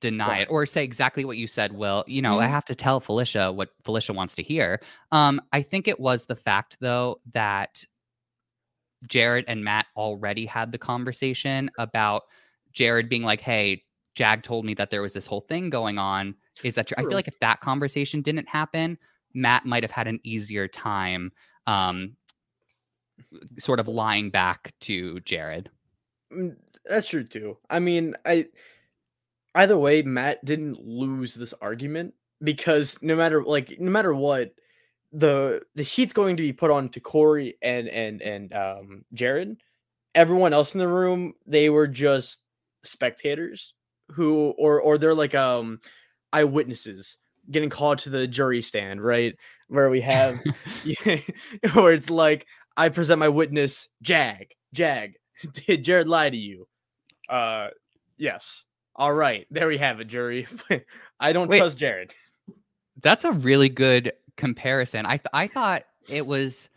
deny 0.00 0.28
right. 0.28 0.42
it 0.42 0.48
or 0.50 0.66
say 0.66 0.82
exactly 0.82 1.24
what 1.24 1.36
you 1.36 1.46
said? 1.46 1.72
Will 1.72 2.04
you 2.06 2.22
know? 2.22 2.34
Mm-hmm. 2.34 2.44
I 2.44 2.48
have 2.48 2.64
to 2.66 2.74
tell 2.74 3.00
Felicia 3.00 3.52
what 3.52 3.70
Felicia 3.84 4.12
wants 4.12 4.34
to 4.36 4.42
hear. 4.42 4.80
Um, 5.12 5.40
I 5.52 5.62
think 5.62 5.88
it 5.88 5.98
was 5.98 6.26
the 6.26 6.36
fact 6.36 6.76
though 6.80 7.20
that 7.32 7.84
Jared 9.08 9.44
and 9.48 9.64
Matt 9.64 9.86
already 9.96 10.46
had 10.46 10.72
the 10.72 10.78
conversation 10.78 11.70
about 11.78 12.22
Jared 12.72 13.08
being 13.08 13.22
like, 13.22 13.40
"Hey, 13.40 13.84
Jag 14.14 14.42
told 14.42 14.64
me 14.64 14.74
that 14.74 14.90
there 14.90 15.02
was 15.02 15.12
this 15.12 15.26
whole 15.26 15.40
thing 15.40 15.70
going 15.70 15.98
on. 15.98 16.34
Is 16.62 16.74
that 16.76 16.88
true?" 16.88 16.96
I 16.98 17.02
feel 17.02 17.12
like 17.12 17.28
if 17.28 17.38
that 17.40 17.60
conversation 17.60 18.22
didn't 18.22 18.48
happen, 18.48 18.98
Matt 19.34 19.64
might 19.64 19.82
have 19.82 19.90
had 19.90 20.06
an 20.06 20.20
easier 20.24 20.68
time 20.68 21.32
um, 21.66 22.16
sort 23.58 23.80
of 23.80 23.88
lying 23.88 24.30
back 24.30 24.72
to 24.80 25.20
Jared. 25.20 25.70
Mm, 26.32 26.56
that's 26.84 27.08
true 27.08 27.24
too. 27.24 27.58
I 27.70 27.78
mean, 27.78 28.14
I 28.24 28.46
either 29.54 29.78
way, 29.78 30.02
Matt 30.02 30.44
didn't 30.44 30.84
lose 30.84 31.34
this 31.34 31.54
argument 31.60 32.14
because 32.42 32.96
no 33.02 33.16
matter 33.16 33.42
like 33.42 33.78
no 33.78 33.90
matter 33.90 34.14
what, 34.14 34.52
the 35.12 35.62
the 35.74 35.82
heat's 35.82 36.12
going 36.12 36.36
to 36.36 36.42
be 36.42 36.52
put 36.52 36.70
on 36.70 36.88
to 36.90 37.00
Corey 37.00 37.56
and 37.62 37.88
and 37.88 38.22
and 38.22 38.52
um 38.54 39.04
Jared. 39.12 39.56
Everyone 40.14 40.52
else 40.52 40.74
in 40.74 40.80
the 40.80 40.88
room, 40.88 41.34
they 41.46 41.70
were 41.70 41.88
just 41.88 42.38
spectators 42.84 43.74
who 44.10 44.54
or 44.58 44.80
or 44.80 44.98
they're 44.98 45.14
like 45.14 45.34
um 45.34 45.80
eyewitnesses 46.32 47.18
getting 47.50 47.70
called 47.70 47.98
to 48.00 48.10
the 48.10 48.26
jury 48.26 48.62
stand, 48.62 49.02
right? 49.02 49.34
Where 49.68 49.90
we 49.90 50.00
have 50.02 50.38
where 51.72 51.92
it's 51.92 52.10
like 52.10 52.46
I 52.76 52.88
present 52.88 53.18
my 53.18 53.28
witness, 53.28 53.88
Jag. 54.02 54.46
Jag, 54.72 55.14
did 55.66 55.84
Jared 55.84 56.08
lie 56.08 56.30
to 56.30 56.36
you? 56.36 56.66
Uh, 57.28 57.68
yes. 58.16 58.64
All 58.94 59.12
right, 59.12 59.46
there 59.50 59.68
we 59.68 59.78
have 59.78 60.00
it, 60.00 60.06
jury. 60.06 60.46
I 61.18 61.32
don't 61.32 61.48
Wait, 61.48 61.58
trust 61.58 61.78
Jared. 61.78 62.14
That's 63.02 63.24
a 63.24 63.32
really 63.32 63.70
good 63.70 64.12
comparison. 64.36 65.06
I 65.06 65.16
th- 65.16 65.26
I 65.32 65.46
thought 65.46 65.84
it 66.08 66.26
was. 66.26 66.68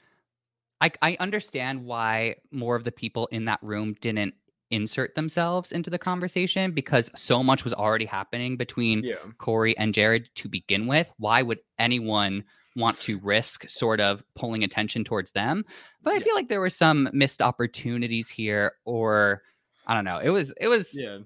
I 0.80 0.92
I 1.02 1.18
understand 1.20 1.84
why 1.84 2.36
more 2.52 2.78
of 2.78 2.86
the 2.86 2.92
people 2.92 3.28
in 3.28 3.46
that 3.46 3.60
room 3.62 3.96
didn't 4.00 4.34
insert 4.76 5.16
themselves 5.16 5.72
into 5.72 5.90
the 5.90 5.98
conversation 5.98 6.72
because 6.72 7.10
so 7.16 7.42
much 7.42 7.64
was 7.64 7.74
already 7.74 8.06
happening 8.06 8.58
between 8.58 9.04
yeah. 9.04 9.16
Cory 9.40 9.78
and 9.78 9.94
Jared 9.94 10.30
to 10.36 10.48
begin 10.48 10.86
with. 10.86 11.12
Why 11.18 11.42
would 11.42 11.60
anyone 11.80 12.44
want 12.76 13.00
to 13.00 13.20
risk 13.20 13.70
sort 13.70 14.00
of 14.00 14.24
pulling 14.36 14.64
attention 14.64 15.04
towards 15.04 15.32
them. 15.32 15.66
But 16.04 16.14
I 16.14 16.20
feel 16.20 16.36
like 16.36 16.50
there 16.50 16.60
were 16.60 16.70
some 16.70 17.10
missed 17.14 17.42
opportunities 17.42 18.30
here, 18.30 18.74
or 18.84 19.44
I 19.88 19.94
don't 19.94 20.06
know. 20.06 20.20
It 20.20 20.30
was 20.30 20.54
it 20.60 20.68
was 20.68 20.92
yeah. 20.94 21.20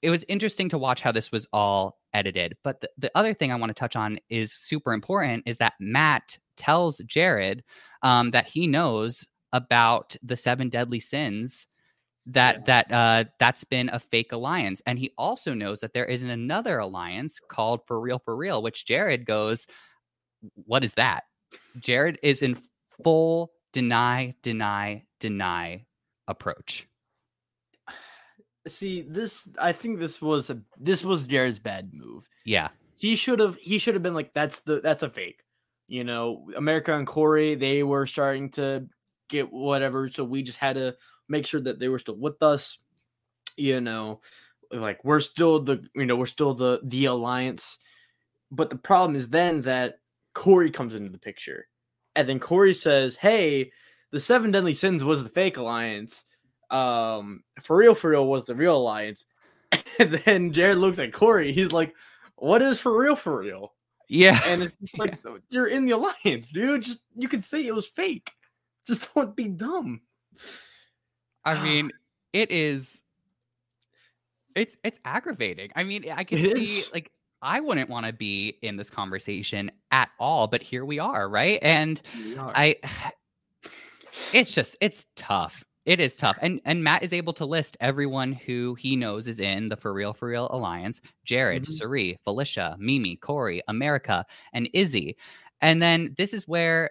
It 0.00 0.10
was 0.10 0.24
interesting 0.28 0.68
to 0.70 0.78
watch 0.78 1.00
how 1.00 1.10
this 1.10 1.32
was 1.32 1.48
all 1.52 1.98
edited. 2.14 2.56
But 2.62 2.80
the, 2.80 2.90
the 2.98 3.10
other 3.16 3.34
thing 3.34 3.50
I 3.50 3.56
want 3.56 3.70
to 3.70 3.74
touch 3.74 3.96
on 3.96 4.18
is 4.30 4.52
super 4.52 4.92
important 4.92 5.42
is 5.44 5.58
that 5.58 5.74
Matt 5.80 6.38
tells 6.56 6.98
Jared 6.98 7.64
um, 8.02 8.30
that 8.30 8.48
he 8.48 8.68
knows 8.68 9.26
about 9.52 10.14
the 10.22 10.36
seven 10.36 10.68
deadly 10.68 11.00
sins 11.00 11.66
that 12.28 12.56
yeah. 12.56 12.62
that 12.66 12.92
uh 12.92 13.24
that's 13.38 13.64
been 13.64 13.88
a 13.90 13.98
fake 13.98 14.32
alliance 14.32 14.82
and 14.86 14.98
he 14.98 15.12
also 15.16 15.54
knows 15.54 15.80
that 15.80 15.94
there 15.94 16.04
isn't 16.04 16.30
another 16.30 16.78
alliance 16.78 17.40
called 17.48 17.80
for 17.86 17.98
real 17.98 18.18
for 18.18 18.36
real 18.36 18.62
which 18.62 18.84
jared 18.84 19.24
goes 19.24 19.66
what 20.54 20.84
is 20.84 20.94
that? 20.94 21.24
Jared 21.78 22.18
is 22.22 22.42
in 22.42 22.58
full 23.02 23.52
deny, 23.72 24.34
deny, 24.42 25.04
deny 25.20 25.86
approach. 26.26 26.86
See, 28.66 29.02
this 29.02 29.48
I 29.58 29.72
think 29.72 29.98
this 29.98 30.20
was 30.20 30.50
a 30.50 30.60
this 30.78 31.02
was 31.04 31.24
Jared's 31.24 31.58
bad 31.58 31.90
move. 31.94 32.28
Yeah. 32.44 32.68
He 32.96 33.16
should 33.16 33.40
have 33.40 33.56
he 33.56 33.78
should 33.78 33.94
have 33.94 34.02
been 34.02 34.14
like 34.14 34.34
that's 34.34 34.60
the 34.60 34.80
that's 34.80 35.02
a 35.02 35.10
fake. 35.10 35.42
You 35.86 36.04
know, 36.04 36.48
America 36.54 36.94
and 36.94 37.06
Cory, 37.06 37.54
they 37.54 37.82
were 37.82 38.06
starting 38.06 38.50
to 38.50 38.86
get 39.30 39.50
whatever, 39.50 40.10
so 40.10 40.22
we 40.22 40.42
just 40.42 40.58
had 40.58 40.76
to 40.76 40.96
make 41.28 41.46
sure 41.46 41.60
that 41.60 41.78
they 41.78 41.88
were 41.88 41.98
still 41.98 42.16
with 42.16 42.42
us. 42.42 42.78
You 43.56 43.80
know, 43.80 44.20
like 44.70 45.04
we're 45.04 45.20
still 45.20 45.60
the 45.60 45.84
you 45.94 46.06
know, 46.06 46.16
we're 46.16 46.26
still 46.26 46.54
the 46.54 46.80
the 46.84 47.06
alliance. 47.06 47.78
But 48.50 48.70
the 48.70 48.76
problem 48.76 49.16
is 49.16 49.28
then 49.28 49.62
that 49.62 49.98
Cory 50.34 50.70
comes 50.70 50.94
into 50.94 51.10
the 51.10 51.18
picture. 51.18 51.66
And 52.16 52.28
then 52.28 52.38
Cory 52.38 52.74
says, 52.74 53.16
Hey, 53.16 53.72
the 54.10 54.20
seven 54.20 54.50
deadly 54.50 54.74
sins 54.74 55.04
was 55.04 55.22
the 55.22 55.28
fake 55.28 55.56
alliance. 55.56 56.24
Um, 56.70 57.42
for 57.62 57.76
real, 57.76 57.94
for 57.94 58.10
real 58.10 58.26
was 58.26 58.44
the 58.44 58.54
real 58.54 58.76
alliance. 58.76 59.24
And 59.98 60.12
then 60.12 60.52
Jared 60.52 60.78
looks 60.78 61.00
at 61.00 61.12
Cory. 61.12 61.52
He's 61.52 61.72
like, 61.72 61.94
What 62.36 62.62
is 62.62 62.78
for 62.78 62.96
real, 62.96 63.16
for 63.16 63.40
real? 63.40 63.74
Yeah. 64.08 64.40
And 64.46 64.62
it's 64.62 64.94
like, 64.96 65.18
yeah. 65.26 65.36
You're 65.50 65.66
in 65.66 65.84
the 65.84 65.92
alliance, 65.92 66.48
dude. 66.50 66.82
Just 66.82 67.00
you 67.16 67.28
can 67.28 67.42
say 67.42 67.66
it 67.66 67.74
was 67.74 67.86
fake. 67.86 68.30
Just 68.86 69.12
don't 69.14 69.36
be 69.36 69.48
dumb. 69.48 70.00
I 71.48 71.62
mean, 71.64 71.90
it 72.32 72.50
is 72.50 73.02
it's 74.54 74.76
it's 74.84 74.98
aggravating. 75.04 75.70
I 75.76 75.84
mean, 75.84 76.10
I 76.10 76.24
can 76.24 76.38
it 76.38 76.54
see 76.54 76.80
is. 76.80 76.92
like 76.92 77.10
I 77.40 77.60
wouldn't 77.60 77.88
want 77.88 78.06
to 78.06 78.12
be 78.12 78.58
in 78.62 78.76
this 78.76 78.90
conversation 78.90 79.70
at 79.90 80.10
all, 80.18 80.46
but 80.48 80.62
here 80.62 80.84
we 80.84 80.98
are, 80.98 81.28
right? 81.28 81.58
And 81.62 82.00
are. 82.38 82.52
I 82.54 82.76
it's 84.34 84.52
just 84.52 84.76
it's 84.80 85.06
tough. 85.16 85.64
It 85.86 86.00
is 86.00 86.16
tough. 86.16 86.36
And 86.42 86.60
and 86.64 86.84
Matt 86.84 87.02
is 87.02 87.12
able 87.12 87.32
to 87.34 87.46
list 87.46 87.76
everyone 87.80 88.32
who 88.32 88.74
he 88.74 88.96
knows 88.96 89.26
is 89.26 89.40
in 89.40 89.68
the 89.68 89.76
For 89.76 89.92
Real 89.94 90.12
For 90.12 90.28
Real 90.28 90.48
Alliance. 90.50 91.00
Jared, 91.24 91.62
mm-hmm. 91.62 91.72
Cirie, 91.72 92.18
Felicia, 92.24 92.76
Mimi, 92.78 93.16
Cory, 93.16 93.62
America, 93.68 94.24
and 94.52 94.68
Izzy. 94.74 95.16
And 95.60 95.80
then 95.80 96.14
this 96.18 96.34
is 96.34 96.46
where 96.46 96.90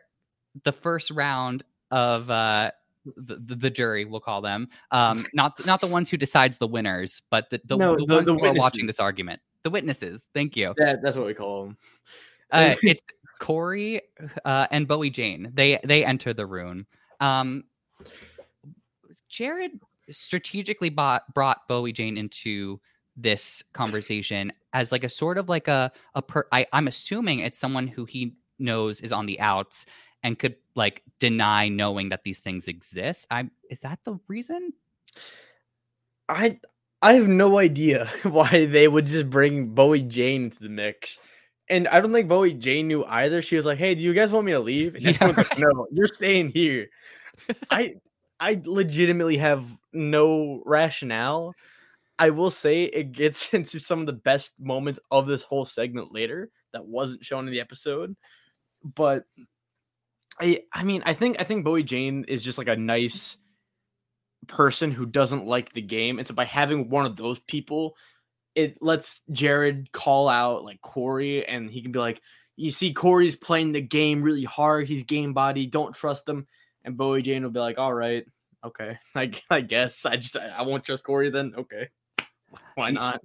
the 0.63 0.71
first 0.71 1.11
round 1.11 1.63
of 1.91 2.29
uh 2.31 2.71
the, 3.15 3.35
the, 3.35 3.55
the, 3.55 3.69
jury, 3.69 4.05
we'll 4.05 4.19
call 4.19 4.41
them, 4.41 4.67
um, 4.91 5.25
not 5.33 5.65
not 5.65 5.81
the 5.81 5.87
ones 5.87 6.09
who 6.09 6.17
decides 6.17 6.57
the 6.57 6.67
winners, 6.67 7.21
but 7.29 7.49
the, 7.49 7.61
the, 7.65 7.77
no, 7.77 7.95
the, 7.95 8.05
the 8.05 8.15
ones 8.15 8.27
who 8.29 8.45
are 8.45 8.53
watching 8.53 8.87
this 8.87 8.99
argument 8.99 9.41
the 9.67 9.71
witnesses. 9.71 10.29
Thank 10.33 10.55
you. 10.55 10.73
Yeah, 10.77 10.95
that's 11.01 11.17
what 11.17 11.25
we 11.25 11.33
call 11.33 11.65
them. 11.65 11.77
uh, 12.51 12.75
it's 12.83 13.03
cory 13.39 14.01
uh, 14.45 14.67
and 14.71 14.87
Bowie 14.87 15.09
Jane. 15.09 15.51
They 15.53 15.79
they 15.83 16.05
enter 16.05 16.33
the 16.33 16.45
room. 16.45 16.87
Um, 17.19 17.65
Jared 19.29 19.71
strategically 20.09 20.89
bought, 20.89 21.33
brought 21.33 21.67
Bowie 21.67 21.91
Jane 21.91 22.17
into 22.17 22.79
this 23.17 23.63
conversation 23.73 24.53
as 24.73 24.91
like 24.91 25.03
a 25.03 25.09
sort 25.09 25.37
of 25.37 25.49
like 25.49 25.67
a 25.67 25.91
a 26.15 26.21
per 26.21 26.47
I, 26.51 26.65
I'm 26.71 26.87
assuming 26.87 27.39
it's 27.39 27.59
someone 27.59 27.87
who 27.87 28.05
he 28.05 28.35
knows 28.59 29.01
is 29.01 29.11
on 29.11 29.25
the 29.25 29.39
outs 29.39 29.85
and 30.23 30.37
could 30.37 30.55
like 30.75 31.03
deny 31.19 31.69
knowing 31.69 32.09
that 32.09 32.23
these 32.23 32.39
things 32.39 32.67
exist. 32.67 33.27
I 33.31 33.49
is 33.69 33.79
that 33.81 33.99
the 34.03 34.19
reason? 34.27 34.73
I 36.29 36.59
I 37.01 37.13
have 37.13 37.27
no 37.27 37.59
idea 37.59 38.07
why 38.23 38.65
they 38.65 38.87
would 38.87 39.05
just 39.05 39.29
bring 39.29 39.69
Bowie 39.69 40.01
Jane 40.01 40.45
into 40.45 40.59
the 40.59 40.69
mix. 40.69 41.19
And 41.69 41.87
I 41.89 41.99
don't 41.99 42.13
think 42.13 42.29
Bowie 42.29 42.53
Jane 42.53 42.87
knew 42.87 43.03
either. 43.05 43.41
She 43.41 43.55
was 43.55 43.65
like, 43.65 43.77
"Hey, 43.77 43.93
do 43.93 44.01
you 44.01 44.13
guys 44.13 44.31
want 44.31 44.45
me 44.45 44.53
to 44.53 44.59
leave?" 44.59 44.95
And 44.95 45.03
Yeah, 45.05 45.11
everyone's 45.11 45.37
like, 45.37 45.59
"No, 45.59 45.87
you're 45.91 46.07
staying 46.07 46.49
here." 46.49 46.87
I 47.69 47.95
I 48.39 48.61
legitimately 48.65 49.37
have 49.37 49.65
no 49.93 50.61
rationale. 50.65 51.53
I 52.19 52.29
will 52.31 52.51
say 52.51 52.83
it 52.85 53.11
gets 53.11 53.53
into 53.53 53.79
some 53.79 53.99
of 53.99 54.05
the 54.05 54.13
best 54.13 54.53
moments 54.59 54.99
of 55.11 55.27
this 55.27 55.43
whole 55.43 55.65
segment 55.65 56.13
later 56.13 56.49
that 56.73 56.85
wasn't 56.85 57.25
shown 57.25 57.47
in 57.47 57.53
the 57.53 57.59
episode. 57.59 58.15
But 58.83 59.25
I 60.39 60.63
I 60.73 60.83
mean, 60.83 61.03
I 61.05 61.13
think 61.13 61.37
I 61.39 61.43
think 61.43 61.63
Bowie 61.63 61.83
Jane 61.83 62.25
is 62.27 62.43
just 62.43 62.57
like 62.57 62.67
a 62.67 62.75
nice 62.75 63.37
person 64.47 64.91
who 64.91 65.05
doesn't 65.05 65.45
like 65.45 65.73
the 65.73 65.81
game. 65.81 66.19
And 66.19 66.27
so 66.27 66.33
by 66.33 66.45
having 66.45 66.89
one 66.89 67.05
of 67.05 67.15
those 67.15 67.39
people, 67.39 67.95
it 68.55 68.81
lets 68.81 69.21
Jared 69.31 69.91
call 69.91 70.29
out 70.29 70.63
like 70.63 70.81
Cory 70.81 71.45
and 71.45 71.69
he 71.69 71.81
can 71.81 71.91
be 71.91 71.99
like, 71.99 72.21
You 72.55 72.71
see, 72.71 72.93
Cory's 72.93 73.35
playing 73.35 73.71
the 73.71 73.81
game 73.81 74.21
really 74.21 74.43
hard. 74.43 74.87
He's 74.87 75.03
game 75.03 75.33
body. 75.33 75.65
Don't 75.65 75.95
trust 75.95 76.27
him. 76.27 76.47
And 76.83 76.97
Bowie 76.97 77.21
Jane 77.21 77.43
will 77.43 77.51
be 77.51 77.59
like, 77.59 77.77
All 77.77 77.93
right, 77.93 78.25
okay. 78.63 78.97
I, 79.15 79.31
I 79.49 79.61
guess 79.61 80.05
I 80.05 80.17
just 80.17 80.35
I 80.37 80.61
won't 80.63 80.83
trust 80.83 81.03
Cory 81.03 81.29
then. 81.29 81.53
Okay. 81.57 81.89
Why 82.75 82.91
not? 82.91 83.21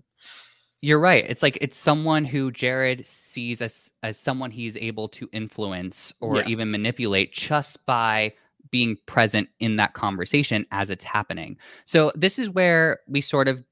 You're 0.85 0.99
right. 0.99 1.25
It's 1.29 1.43
like 1.45 1.57
it's 1.61 1.77
someone 1.77 2.25
who 2.25 2.51
Jared 2.51 3.07
sees 3.07 3.63
as 3.63 3.89
as 4.03 4.19
someone 4.19 4.51
he's 4.51 4.77
able 4.77 5.09
to 5.11 5.29
influence 5.33 6.13
or 6.21 6.39
Yes. 6.39 6.49
even 6.49 6.71
manipulate 6.73 7.33
just 7.33 7.87
by 7.87 8.33
being 8.73 8.97
present 9.07 9.49
in 9.61 9.77
that 9.77 9.95
conversation 9.95 10.67
as 10.73 10.91
it's 10.91 11.05
happening. 11.05 11.57
So 11.85 12.11
this 12.17 12.37
is 12.39 12.51
where 12.51 12.99
we 13.07 13.21
sort 13.21 13.47
of 13.47 13.63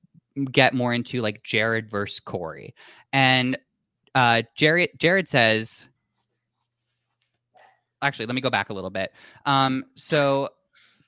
get 0.53 0.73
more 0.73 0.95
into 0.95 1.21
like 1.21 1.43
Jared 1.43 1.91
versus 1.91 2.21
Cory. 2.21 2.75
And 3.13 3.59
uh 4.15 4.43
Jared 4.55 4.91
Jared 4.99 5.27
says 5.27 5.87
actually 8.03 8.27
let 8.27 8.35
me 8.37 8.41
go 8.41 8.51
back 8.51 8.71
a 8.71 8.73
little 8.73 8.91
bit. 8.91 9.13
Um 9.47 9.85
so 9.97 10.49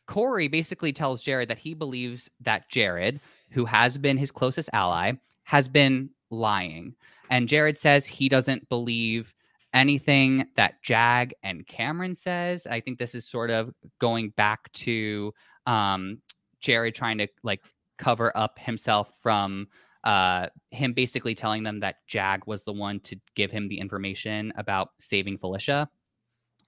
Cory 0.09 0.49
basically 0.49 0.93
tells 0.93 1.23
Jared 1.23 1.49
that 1.49 1.59
he 1.59 1.75
believes 1.75 2.29
that 2.41 2.69
Jared, 2.71 3.21
who 3.51 3.65
has 3.67 3.97
been 3.97 4.19
his 4.19 4.33
closest 4.33 4.69
ally, 4.73 5.13
has 5.45 5.69
been 5.69 6.11
lying. 6.31 6.95
And 7.31 7.49
Jared 7.49 7.79
says 7.79 8.07
he 8.07 8.29
doesn't 8.29 8.69
believe 8.69 9.35
anything 9.75 10.47
that 10.57 10.83
Jag 10.83 11.35
and 11.43 11.67
Cameron 11.67 12.15
says. 12.15 12.67
I 12.67 12.81
think 12.81 12.99
this 12.99 13.15
is 13.15 13.27
sort 13.27 13.51
of 13.51 13.73
going 13.99 14.31
back 14.31 14.71
to 14.73 15.33
um, 15.67 16.21
Jared 16.61 16.95
trying 16.95 17.19
to 17.19 17.29
like 17.43 17.61
cover 17.99 18.37
up 18.37 18.59
himself 18.59 19.13
from 19.23 19.69
uh, 20.05 20.49
him 20.71 20.93
basically 20.93 21.35
telling 21.35 21.63
them 21.63 21.81
that 21.81 21.97
Jag 22.07 22.47
was 22.47 22.65
the 22.65 22.73
one 22.73 23.01
to 23.01 23.17
give 23.35 23.51
him 23.51 23.69
the 23.69 23.79
information 23.79 24.53
about 24.57 24.91
saving 25.01 25.39
Felicia. 25.39 25.89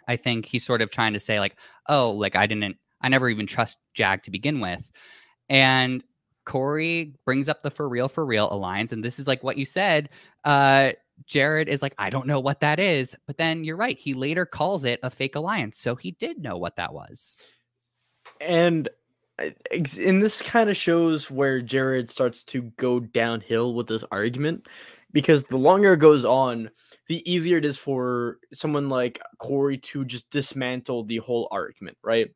I 0.07 0.17
think 0.17 0.47
he's 0.47 0.65
sort 0.65 0.83
of 0.83 0.91
trying 0.91 1.15
to 1.15 1.21
say 1.21 1.41
like, 1.41 1.57
oh, 1.89 2.11
like 2.11 2.37
I 2.37 2.47
didn't, 2.47 2.77
I 3.01 3.09
never 3.09 3.29
even 3.29 3.47
trust 3.47 3.77
Jag 3.95 4.23
to 4.23 4.31
begin 4.31 4.61
with. 4.61 4.91
And 5.49 6.05
Cory 6.45 7.15
brings 7.25 7.49
up 7.49 7.63
the 7.63 7.71
for 7.71 7.89
real, 7.89 8.09
for 8.09 8.25
real 8.25 8.53
alliance. 8.53 8.93
And 8.93 9.05
this 9.05 9.19
is 9.19 9.27
like 9.27 9.43
what 9.43 9.57
you 9.57 9.65
said. 9.65 10.11
Uh, 10.45 10.93
Jared 11.27 11.69
is 11.69 11.83
like, 11.83 11.95
I 11.99 12.11
don't 12.11 12.27
know 12.27 12.41
what 12.41 12.61
that 12.61 12.79
is. 12.79 13.17
But 13.27 13.39
then 13.39 13.65
you're 13.65 13.77
right. 13.77 13.99
He 13.99 14.15
later 14.15 14.47
calls 14.47 14.85
it 14.85 15.01
a 15.03 15.11
fake 15.11 15.37
alliance. 15.37 15.79
So 15.79 15.95
he 15.95 16.13
did 16.13 16.39
know 16.39 16.57
what 16.57 16.77
that 16.77 16.93
was. 16.93 17.37
And 18.41 18.89
and 19.73 20.23
this 20.23 20.43
kind 20.43 20.71
of 20.71 20.77
shows 20.77 21.31
where 21.31 21.61
Jared 21.61 22.09
starts 22.09 22.45
to 22.45 22.63
go 22.77 23.01
downhill 23.01 23.75
with 23.75 23.89
this 23.89 24.05
argument 24.13 24.69
because 25.13 25.45
the 25.45 25.57
longer 25.57 25.95
it 25.95 25.99
goes 25.99 26.25
on, 26.25 26.71
the 27.09 27.29
easier 27.31 27.59
it 27.59 27.65
is 27.65 27.77
for 27.77 28.39
someone 28.53 28.89
like 28.89 29.21
Cory 29.39 29.79
to 29.79 30.05
just 30.05 30.31
dismantle 30.31 31.05
the 31.05 31.19
whole 31.19 31.49
argument, 31.51 31.97
right? 32.03 32.31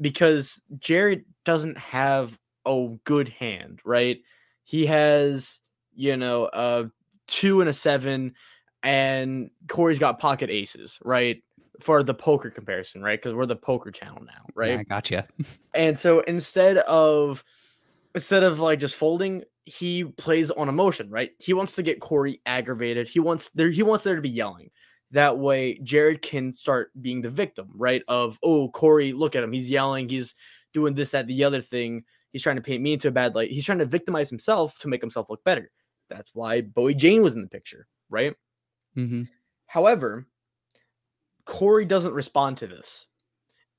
Because 0.00 0.60
Jared 0.78 1.24
doesn't 1.44 1.78
have 1.78 2.38
a 2.68 2.98
good 3.04 3.28
hand, 3.28 3.80
right? 3.84 4.18
He 4.64 4.86
has, 4.86 5.60
you 5.94 6.16
know, 6.16 6.48
a 6.52 6.90
two 7.26 7.60
and 7.60 7.70
a 7.70 7.72
seven, 7.72 8.34
and 8.82 9.50
Cory's 9.68 9.98
got 9.98 10.18
pocket 10.18 10.50
aces, 10.50 10.98
right? 11.04 11.42
For 11.80 12.02
the 12.02 12.14
poker 12.14 12.50
comparison, 12.50 13.02
right? 13.02 13.20
Because 13.20 13.34
we're 13.34 13.46
the 13.46 13.56
poker 13.56 13.90
channel 13.90 14.22
now, 14.24 14.46
right? 14.54 14.72
Yeah, 14.72 14.78
I 14.78 14.82
gotcha. 14.84 15.26
And 15.74 15.98
so 15.98 16.20
instead 16.20 16.78
of 16.78 17.44
instead 18.14 18.42
of 18.42 18.58
like 18.58 18.80
just 18.80 18.96
folding, 18.96 19.44
he 19.64 20.04
plays 20.04 20.50
on 20.50 20.68
emotion, 20.68 21.10
right? 21.10 21.30
He 21.38 21.52
wants 21.52 21.74
to 21.76 21.82
get 21.82 22.00
Cory 22.00 22.40
aggravated. 22.46 23.08
He 23.08 23.20
wants 23.20 23.50
there 23.54 23.70
he 23.70 23.82
wants 23.82 24.04
there 24.04 24.16
to 24.16 24.22
be 24.22 24.28
yelling. 24.28 24.70
That 25.12 25.38
way 25.38 25.78
Jared 25.82 26.20
can 26.20 26.52
start 26.52 26.90
being 27.00 27.22
the 27.22 27.28
victim, 27.28 27.70
right? 27.74 28.02
Of 28.08 28.38
oh, 28.42 28.68
Cory, 28.68 29.12
look 29.12 29.36
at 29.36 29.44
him. 29.44 29.52
He's 29.52 29.70
yelling, 29.70 30.08
he's 30.08 30.34
doing 30.74 30.94
this, 30.94 31.10
that, 31.10 31.26
the 31.26 31.44
other 31.44 31.62
thing. 31.62 32.04
He's 32.32 32.42
trying 32.42 32.56
to 32.56 32.62
paint 32.62 32.82
me 32.82 32.92
into 32.92 33.08
a 33.08 33.12
bad 33.12 33.34
light. 33.34 33.50
He's 33.50 33.64
trying 33.64 33.78
to 33.78 33.86
victimize 33.86 34.28
himself 34.30 34.78
to 34.80 34.88
make 34.88 35.00
himself 35.00 35.30
look 35.30 35.42
better. 35.44 35.70
That's 36.08 36.30
why 36.34 36.62
Bowie 36.62 36.94
Jane 36.94 37.22
was 37.22 37.34
in 37.34 37.42
the 37.42 37.48
picture, 37.48 37.86
right? 38.10 38.34
hmm 38.94 39.24
However, 39.66 40.26
Cory 41.44 41.84
doesn't 41.84 42.12
respond 42.12 42.58
to 42.58 42.66
this. 42.66 43.06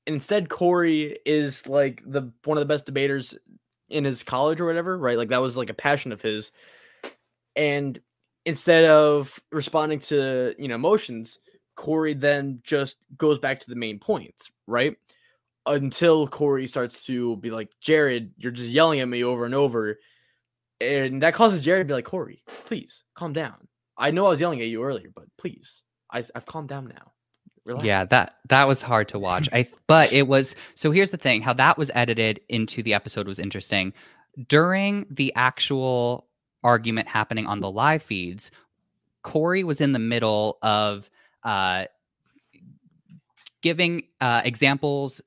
Instead, 0.06 0.48
Cory 0.48 1.18
is 1.24 1.66
like 1.66 2.02
the 2.04 2.32
one 2.44 2.56
of 2.58 2.62
the 2.62 2.72
best 2.72 2.86
debaters 2.86 3.36
in 3.88 4.04
his 4.04 4.22
college 4.22 4.60
or 4.60 4.66
whatever, 4.66 4.96
right? 4.98 5.18
Like 5.18 5.28
that 5.28 5.40
was 5.40 5.56
like 5.56 5.70
a 5.70 5.74
passion 5.74 6.12
of 6.12 6.22
his. 6.22 6.52
And 7.56 8.00
instead 8.46 8.84
of 8.84 9.38
responding 9.52 9.98
to 10.00 10.54
you 10.58 10.68
know 10.68 10.76
emotions, 10.76 11.38
Cory 11.76 12.14
then 12.14 12.60
just 12.64 12.96
goes 13.16 13.38
back 13.38 13.60
to 13.60 13.68
the 13.68 13.76
main 13.76 13.98
points, 13.98 14.50
right? 14.66 14.96
Until 15.66 16.26
Cory 16.26 16.66
starts 16.66 17.04
to 17.04 17.36
be 17.36 17.50
like, 17.50 17.70
Jared, 17.80 18.32
you're 18.38 18.52
just 18.52 18.70
yelling 18.70 19.00
at 19.00 19.08
me 19.08 19.22
over 19.24 19.44
and 19.44 19.54
over. 19.54 19.98
And 20.80 21.22
that 21.22 21.34
causes 21.34 21.60
Jared 21.60 21.86
to 21.86 21.92
be 21.92 21.94
like, 21.94 22.06
Cory, 22.06 22.42
please 22.64 23.04
calm 23.14 23.32
down. 23.32 23.68
I 23.96 24.10
know 24.10 24.26
I 24.26 24.30
was 24.30 24.40
yelling 24.40 24.60
at 24.60 24.68
you 24.68 24.82
earlier, 24.82 25.10
but 25.14 25.24
please, 25.36 25.82
I, 26.10 26.24
I've 26.34 26.46
calmed 26.46 26.68
down 26.70 26.88
now. 26.88 27.12
Relax. 27.66 27.84
Yeah, 27.84 28.04
that 28.06 28.36
that 28.48 28.66
was 28.66 28.80
hard 28.80 29.08
to 29.08 29.18
watch. 29.18 29.48
I 29.52 29.68
but 29.86 30.12
it 30.14 30.26
was 30.26 30.54
so 30.74 30.90
here's 30.90 31.10
the 31.10 31.18
thing, 31.18 31.42
how 31.42 31.52
that 31.52 31.76
was 31.76 31.90
edited 31.94 32.40
into 32.48 32.82
the 32.82 32.94
episode 32.94 33.28
was 33.28 33.38
interesting. 33.38 33.92
During 34.48 35.06
the 35.10 35.32
actual 35.34 36.26
argument 36.64 37.08
happening 37.08 37.46
on 37.46 37.60
the 37.60 37.70
live 37.70 38.02
feeds, 38.02 38.50
Cory 39.22 39.62
was 39.62 39.82
in 39.82 39.92
the 39.92 39.98
middle 39.98 40.56
of 40.62 41.10
uh 41.44 41.84
giving 43.60 44.04
uh 44.22 44.40
examples 44.42 45.20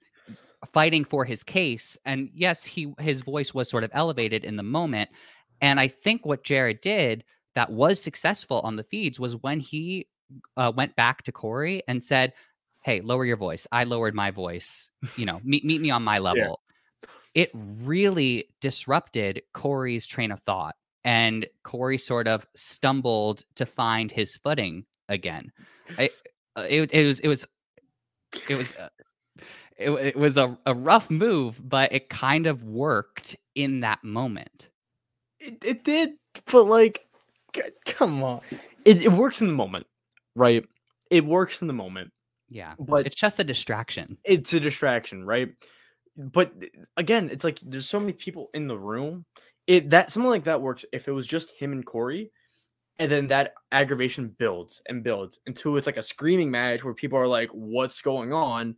fighting 0.71 1.03
for 1.03 1.25
his 1.25 1.43
case 1.43 1.97
and 2.05 2.29
yes 2.33 2.63
he 2.63 2.93
his 2.99 3.21
voice 3.21 3.53
was 3.53 3.69
sort 3.69 3.83
of 3.83 3.91
elevated 3.93 4.45
in 4.45 4.55
the 4.55 4.63
moment 4.63 5.09
and 5.61 5.79
i 5.79 5.87
think 5.87 6.25
what 6.25 6.43
jared 6.43 6.79
did 6.81 7.23
that 7.55 7.71
was 7.71 8.01
successful 8.01 8.59
on 8.61 8.75
the 8.75 8.83
feeds 8.83 9.19
was 9.19 9.35
when 9.37 9.59
he 9.59 10.07
uh, 10.57 10.71
went 10.75 10.95
back 10.95 11.23
to 11.23 11.31
cory 11.31 11.81
and 11.87 12.03
said 12.03 12.33
hey 12.83 13.01
lower 13.01 13.25
your 13.25 13.37
voice. 13.37 13.67
I 13.71 13.85
lowered 13.85 14.13
my 14.13 14.31
voice. 14.31 14.89
You 15.17 15.25
know 15.25 15.41
meet, 15.43 15.65
meet 15.65 15.81
me 15.81 15.89
on 15.89 16.03
my 16.03 16.19
level. 16.19 16.61
It 17.33 17.49
really 17.53 18.49
disrupted 18.61 19.41
cory's 19.53 20.05
train 20.05 20.31
of 20.31 20.39
thought 20.41 20.75
and 21.03 21.47
cory 21.63 21.97
sort 21.97 22.27
of 22.27 22.45
stumbled 22.55 23.43
to 23.55 23.65
find 23.65 24.11
his 24.11 24.37
footing 24.37 24.85
again. 25.09 25.51
I, 25.97 26.09
uh, 26.55 26.65
it, 26.69 26.93
it 26.93 27.05
was 27.05 27.19
it 27.19 27.27
was 27.27 27.45
it 28.47 28.55
was 28.55 28.73
uh, 28.75 28.89
it, 29.83 30.07
it 30.07 30.15
was 30.17 30.37
a, 30.37 30.57
a 30.65 30.73
rough 30.73 31.09
move 31.09 31.59
but 31.67 31.91
it 31.93 32.09
kind 32.09 32.47
of 32.47 32.63
worked 32.63 33.35
in 33.55 33.81
that 33.81 34.03
moment 34.03 34.69
It, 35.39 35.57
it 35.63 35.83
did, 35.83 36.11
but 36.51 36.63
like, 36.63 37.05
come 37.85 38.23
on. 38.23 38.41
It, 38.85 39.03
it 39.03 39.11
works 39.11 39.41
in 39.41 39.47
the 39.47 39.53
moment, 39.53 39.85
right? 40.35 40.65
It 41.09 41.25
works 41.25 41.61
in 41.61 41.67
the 41.67 41.73
moment, 41.73 42.11
yeah 42.49 42.73
but 42.79 43.05
it's 43.07 43.15
just 43.15 43.39
a 43.39 43.43
distraction 43.43 44.17
it's 44.23 44.53
a 44.53 44.59
distraction, 44.59 45.25
right? 45.25 45.49
But 46.17 46.53
again, 46.97 47.29
it's 47.31 47.43
like 47.43 47.59
there's 47.63 47.89
so 47.89 47.99
many 47.99 48.13
people 48.13 48.49
in 48.53 48.67
the 48.67 48.77
room. 48.77 49.25
It 49.67 49.89
that 49.91 50.11
something 50.11 50.29
like 50.29 50.43
that 50.43 50.61
works 50.61 50.85
if 50.93 51.07
it 51.07 51.11
was 51.11 51.25
just 51.27 51.51
him 51.57 51.71
and 51.71 51.85
Cory, 51.85 52.31
and 52.99 53.11
then 53.11 53.27
that 53.27 53.53
aggravation 53.71 54.35
builds 54.37 54.81
and 54.87 55.03
builds 55.03 55.39
until 55.47 55.77
it's 55.77 55.87
like 55.87 55.97
a 55.97 56.03
screaming 56.03 56.51
match 56.51 56.83
where 56.83 56.93
people 56.93 57.17
are 57.17 57.27
like, 57.27 57.49
"What's 57.51 58.01
going 58.01 58.33
on?" 58.33 58.75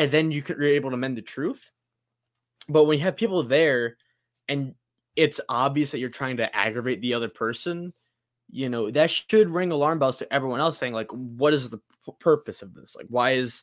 And 0.00 0.10
then 0.10 0.30
you 0.30 0.40
could, 0.40 0.56
you're 0.56 0.68
able 0.68 0.92
to 0.92 0.96
mend 0.96 1.18
the 1.18 1.22
truth. 1.22 1.70
But 2.70 2.84
when 2.84 2.96
you 2.96 3.04
have 3.04 3.16
people 3.16 3.42
there, 3.42 3.98
and 4.48 4.74
it's 5.14 5.42
obvious 5.46 5.90
that 5.90 5.98
you're 5.98 6.08
trying 6.08 6.38
to 6.38 6.56
aggravate 6.56 7.02
the 7.02 7.12
other 7.12 7.28
person, 7.28 7.92
you 8.48 8.70
know, 8.70 8.90
that 8.90 9.10
should 9.10 9.50
ring 9.50 9.72
alarm 9.72 9.98
bells 9.98 10.16
to 10.16 10.32
everyone 10.32 10.58
else 10.58 10.78
saying 10.78 10.94
like 10.94 11.10
what 11.10 11.52
is 11.52 11.68
the 11.68 11.76
p- 11.76 12.12
purpose 12.18 12.62
of 12.62 12.72
this? 12.72 12.96
Like 12.96 13.08
why 13.10 13.32
is 13.32 13.62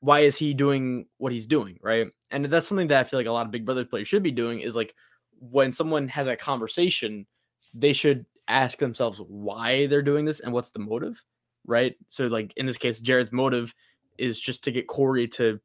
why 0.00 0.20
is 0.20 0.36
he 0.36 0.52
doing 0.52 1.06
what 1.18 1.30
he's 1.30 1.46
doing, 1.46 1.78
right? 1.80 2.08
And 2.32 2.44
that's 2.46 2.66
something 2.66 2.88
that 2.88 2.98
I 2.98 3.04
feel 3.04 3.20
like 3.20 3.28
a 3.28 3.32
lot 3.32 3.46
of 3.46 3.52
Big 3.52 3.64
Brother 3.64 3.84
players 3.84 4.08
should 4.08 4.24
be 4.24 4.32
doing 4.32 4.58
is 4.58 4.74
like 4.74 4.96
when 5.38 5.72
someone 5.72 6.08
has 6.08 6.26
a 6.26 6.34
conversation, 6.34 7.24
they 7.72 7.92
should 7.92 8.26
ask 8.48 8.78
themselves 8.78 9.20
why 9.28 9.86
they're 9.86 10.02
doing 10.02 10.24
this 10.24 10.40
and 10.40 10.52
what's 10.52 10.70
the 10.70 10.80
motive, 10.80 11.22
right? 11.68 11.94
So 12.08 12.26
like 12.26 12.52
in 12.56 12.66
this 12.66 12.78
case, 12.78 12.98
Jared's 12.98 13.30
motive 13.30 13.72
is 14.18 14.38
just 14.40 14.64
to 14.64 14.70
get 14.72 14.86
Cory 14.86 15.28
to 15.28 15.60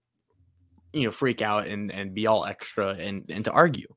you 0.94 1.04
know 1.04 1.12
freak 1.12 1.42
out 1.42 1.68
and 1.68 1.92
and 1.92 2.14
be 2.14 2.28
all 2.28 2.46
extra 2.46 2.90
and 2.90 3.26
and 3.30 3.46
to 3.46 3.52
argue. 3.52 3.88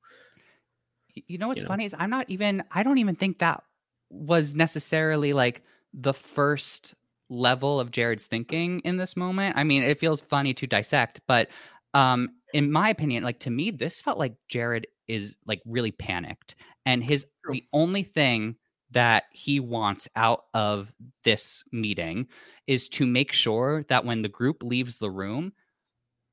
You 1.15 1.39
know 1.39 1.49
what's 1.49 1.59
You 1.59 1.65
know? 1.65 1.69
funny 1.69 1.85
is 1.85 1.95
I'm 1.99 2.11
not 2.11 2.29
even 2.31 2.63
I 2.73 2.83
don't 2.83 2.99
even 2.99 3.17
think 3.17 3.39
that 3.39 3.63
was 4.11 4.55
necessarily 4.55 5.33
like 5.33 5.63
the 5.93 6.15
first 6.15 6.95
level 7.29 7.79
of 7.81 7.91
Jared's 7.91 8.27
thinking 8.27 8.81
in 8.81 8.97
this 8.97 9.17
moment. 9.17 9.57
I 9.57 9.65
mean, 9.65 9.83
it 9.83 10.01
feels 10.01 10.21
funny 10.21 10.55
to 10.55 10.67
dissect, 10.67 11.21
but 11.27 11.49
um 11.95 12.29
in 12.53 12.71
my 12.71 12.91
opinion, 12.91 13.25
like 13.25 13.41
to 13.41 13.51
me 13.51 13.71
this 13.71 14.01
felt 14.01 14.19
like 14.19 14.35
Jared 14.49 14.87
is 15.09 15.35
like 15.47 15.61
really 15.67 15.93
panicked 15.93 16.55
and 16.87 17.03
his 17.03 17.27
True. 17.45 17.53
the 17.55 17.65
only 17.73 18.03
thing 18.03 18.57
that 18.91 19.25
he 19.33 19.61
wants 19.61 20.09
out 20.17 20.47
of 20.55 20.93
this 21.25 21.63
meeting 21.73 22.27
is 22.67 22.89
to 22.89 23.07
make 23.07 23.33
sure 23.33 23.85
that 23.89 24.05
when 24.05 24.23
the 24.23 24.29
group 24.29 24.63
leaves 24.63 24.99
the 24.99 25.11
room 25.11 25.53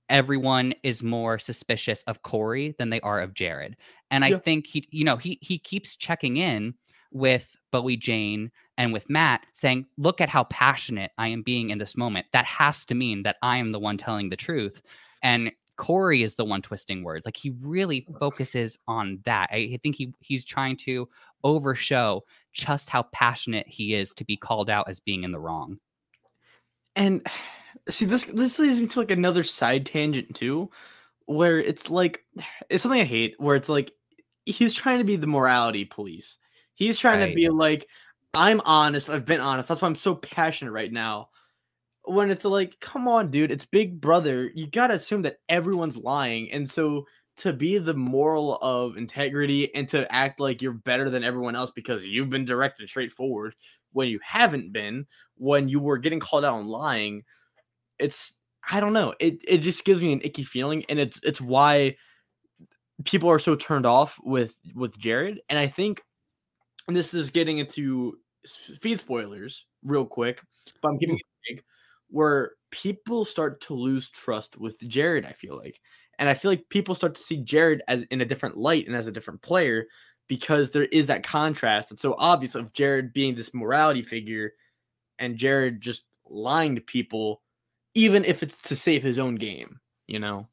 everyone 0.09 0.73
is 0.83 1.03
more 1.03 1.37
suspicious 1.37 2.03
of 2.03 2.21
Cory 2.23 2.75
than 2.77 2.89
they 2.89 3.01
are 3.01 3.19
of 3.21 3.33
Jared. 3.33 3.75
And 4.09 4.23
I 4.23 4.31
Yeah. 4.31 4.39
think 4.39 4.67
he, 4.67 4.87
you 4.91 5.03
know, 5.03 5.17
he 5.17 5.37
he 5.41 5.59
keeps 5.59 5.95
checking 5.95 6.37
in 6.37 6.73
with 7.11 7.55
Bowie 7.71 7.97
Jane 7.97 8.51
and 8.77 8.93
with 8.93 9.09
Matt 9.09 9.45
saying, 9.53 9.85
look 9.97 10.21
at 10.21 10.29
how 10.29 10.45
passionate 10.45 11.11
I 11.17 11.27
am 11.29 11.41
being 11.41 11.69
in 11.69 11.77
this 11.77 11.97
moment. 11.97 12.27
That 12.31 12.45
has 12.45 12.85
to 12.85 12.95
mean 12.95 13.23
that 13.23 13.37
I 13.41 13.57
am 13.57 13.71
the 13.71 13.79
one 13.79 13.97
telling 13.97 14.29
the 14.29 14.37
truth. 14.37 14.81
And 15.23 15.51
Cory 15.77 16.23
is 16.23 16.35
the 16.35 16.45
one 16.45 16.61
twisting 16.61 17.03
words. 17.03 17.25
Like 17.25 17.37
he 17.37 17.51
really 17.61 18.07
focuses 18.19 18.79
on 18.87 19.19
that. 19.25 19.49
I, 19.51 19.71
I 19.73 19.79
think 19.83 19.95
he 19.95 20.13
he's 20.21 20.45
trying 20.45 20.77
to 20.77 21.07
overshow 21.43 22.21
just 22.57 22.89
how 22.89 23.03
passionate 23.13 23.67
he 23.67 23.93
is 23.93 24.13
to 24.15 24.25
be 24.25 24.35
called 24.35 24.69
out 24.69 24.89
as 24.89 24.99
being 24.99 25.23
in 25.23 25.31
the 25.31 25.39
wrong. 25.39 25.77
And 26.95 27.25
see 27.89 28.05
this 28.05 28.25
this 28.25 28.59
leads 28.59 28.81
me 28.81 28.87
to 28.87 28.99
like 28.99 29.11
another 29.11 29.43
side 29.43 29.85
tangent 29.85 30.35
too, 30.35 30.69
where 31.25 31.59
it's 31.59 31.89
like 31.89 32.25
it's 32.69 32.83
something 32.83 33.01
I 33.01 33.05
hate 33.05 33.35
where 33.37 33.55
it's 33.55 33.69
like 33.69 33.91
he's 34.45 34.73
trying 34.73 34.97
to 34.99 35.05
be 35.05 35.15
the 35.15 35.27
morality 35.27 35.85
police. 35.85 36.37
He's 36.73 36.99
trying 36.99 37.27
to 37.27 37.35
be 37.35 37.49
like, 37.49 37.87
I'm 38.33 38.61
honest, 38.63 39.09
I've 39.09 39.25
been 39.25 39.41
honest. 39.41 39.67
That's 39.67 39.81
why 39.81 39.87
I'm 39.87 39.95
so 39.95 40.13
passionate 40.13 40.71
right 40.71 40.91
now. 40.91 41.29
When 42.03 42.29
it's 42.29 42.45
like, 42.45 42.79
come 42.79 43.07
on, 43.07 43.31
dude, 43.31 43.51
it's 43.51 43.65
Big 43.65 43.99
Brother. 43.99 44.49
You 44.53 44.67
gotta 44.67 44.93
assume 44.93 45.23
that 45.23 45.39
everyone's 45.49 45.97
lying. 45.97 46.51
And 46.51 46.69
so 46.69 47.07
to 47.37 47.53
be 47.53 47.77
the 47.77 47.93
moral 47.93 48.57
of 48.61 48.97
integrity 48.97 49.73
and 49.75 49.87
to 49.89 50.11
act 50.13 50.39
like 50.39 50.61
you're 50.61 50.73
better 50.73 51.09
than 51.09 51.23
everyone 51.23 51.55
else 51.55 51.71
because 51.71 52.05
you've 52.05 52.29
been 52.29 52.45
direct 52.45 52.79
and 52.79 52.89
straightforward 52.89 53.55
when 53.93 54.07
you 54.07 54.19
haven't 54.23 54.73
been, 54.73 55.05
when 55.35 55.69
you 55.69 55.79
were 55.79 55.97
getting 55.97 56.19
called 56.19 56.45
out 56.45 56.55
on 56.55 56.67
lying, 56.67 57.23
it's 57.99 58.33
I 58.69 58.79
don't 58.79 58.93
know. 58.93 59.13
It 59.19 59.39
it 59.47 59.59
just 59.59 59.85
gives 59.85 60.01
me 60.01 60.13
an 60.13 60.21
icky 60.23 60.43
feeling, 60.43 60.85
and 60.89 60.99
it's 60.99 61.19
it's 61.23 61.41
why 61.41 61.95
people 63.05 63.29
are 63.29 63.39
so 63.39 63.55
turned 63.55 63.85
off 63.85 64.19
with 64.23 64.57
with 64.75 64.97
Jared. 64.97 65.39
And 65.49 65.57
I 65.59 65.67
think 65.67 66.03
and 66.87 66.95
this 66.95 67.13
is 67.13 67.29
getting 67.29 67.57
into 67.59 68.17
feed 68.81 68.99
spoilers 68.99 69.65
real 69.83 70.05
quick, 70.05 70.41
but 70.81 70.89
I'm 70.89 70.99
keeping 70.99 71.17
it 71.17 71.21
big, 71.49 71.63
where 72.09 72.53
people 72.71 73.25
start 73.25 73.61
to 73.61 73.73
lose 73.73 74.09
trust 74.09 74.57
with 74.57 74.79
Jared. 74.87 75.25
I 75.25 75.33
feel 75.33 75.57
like, 75.57 75.79
and 76.19 76.29
I 76.29 76.33
feel 76.33 76.51
like 76.51 76.69
people 76.69 76.95
start 76.95 77.15
to 77.15 77.21
see 77.21 77.37
Jared 77.37 77.81
as 77.87 78.03
in 78.11 78.21
a 78.21 78.25
different 78.25 78.57
light 78.57 78.87
and 78.87 78.95
as 78.95 79.07
a 79.07 79.11
different 79.11 79.41
player 79.41 79.87
because 80.27 80.71
there 80.71 80.85
is 80.85 81.07
that 81.07 81.23
contrast. 81.23 81.91
It's 81.91 82.01
so 82.01 82.15
obvious 82.17 82.55
of 82.55 82.73
Jared 82.73 83.13
being 83.13 83.35
this 83.35 83.53
morality 83.53 84.01
figure 84.01 84.53
and 85.19 85.37
Jared 85.37 85.81
just 85.81 86.03
lying 86.25 86.75
to 86.75 86.81
people, 86.81 87.41
even 87.95 88.25
if 88.25 88.43
it's 88.43 88.61
to 88.63 88.75
save 88.75 89.03
his 89.03 89.19
own 89.19 89.35
game. 89.35 89.79
You 90.07 90.19
know? 90.19 90.47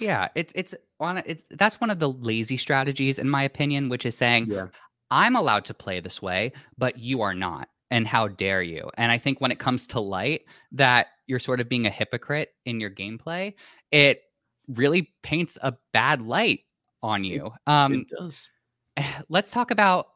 Yeah, 0.00 0.28
it's 0.34 0.52
it's 0.56 0.74
on 1.00 1.18
it's 1.26 1.42
that's 1.50 1.80
one 1.80 1.90
of 1.90 1.98
the 1.98 2.10
lazy 2.10 2.56
strategies 2.56 3.18
in 3.18 3.28
my 3.28 3.42
opinion, 3.42 3.88
which 3.88 4.06
is 4.06 4.16
saying 4.16 4.46
Yeah. 4.50 4.66
I'm 5.10 5.36
allowed 5.36 5.64
to 5.66 5.74
play 5.74 6.00
this 6.00 6.20
way, 6.20 6.52
but 6.76 6.98
you 6.98 7.22
are 7.22 7.34
not. 7.34 7.68
And 7.92 8.08
how 8.08 8.26
dare 8.26 8.62
you? 8.62 8.90
And 8.96 9.12
I 9.12 9.18
think 9.18 9.40
when 9.40 9.52
it 9.52 9.60
comes 9.60 9.86
to 9.88 10.00
light, 10.00 10.42
that 10.72 11.06
you're 11.28 11.38
sort 11.38 11.60
of 11.60 11.68
being 11.68 11.86
a 11.86 11.90
hypocrite 11.90 12.50
in 12.64 12.80
your 12.80 12.90
gameplay, 12.90 13.54
it 13.92 14.22
really 14.68 15.12
paints 15.22 15.58
a 15.62 15.74
bad 15.92 16.22
light 16.22 16.60
on 17.02 17.24
you. 17.24 17.52
Um, 17.66 17.94
it 17.94 18.06
does. 18.18 18.48
let's 19.28 19.50
talk 19.50 19.70
about 19.70 20.08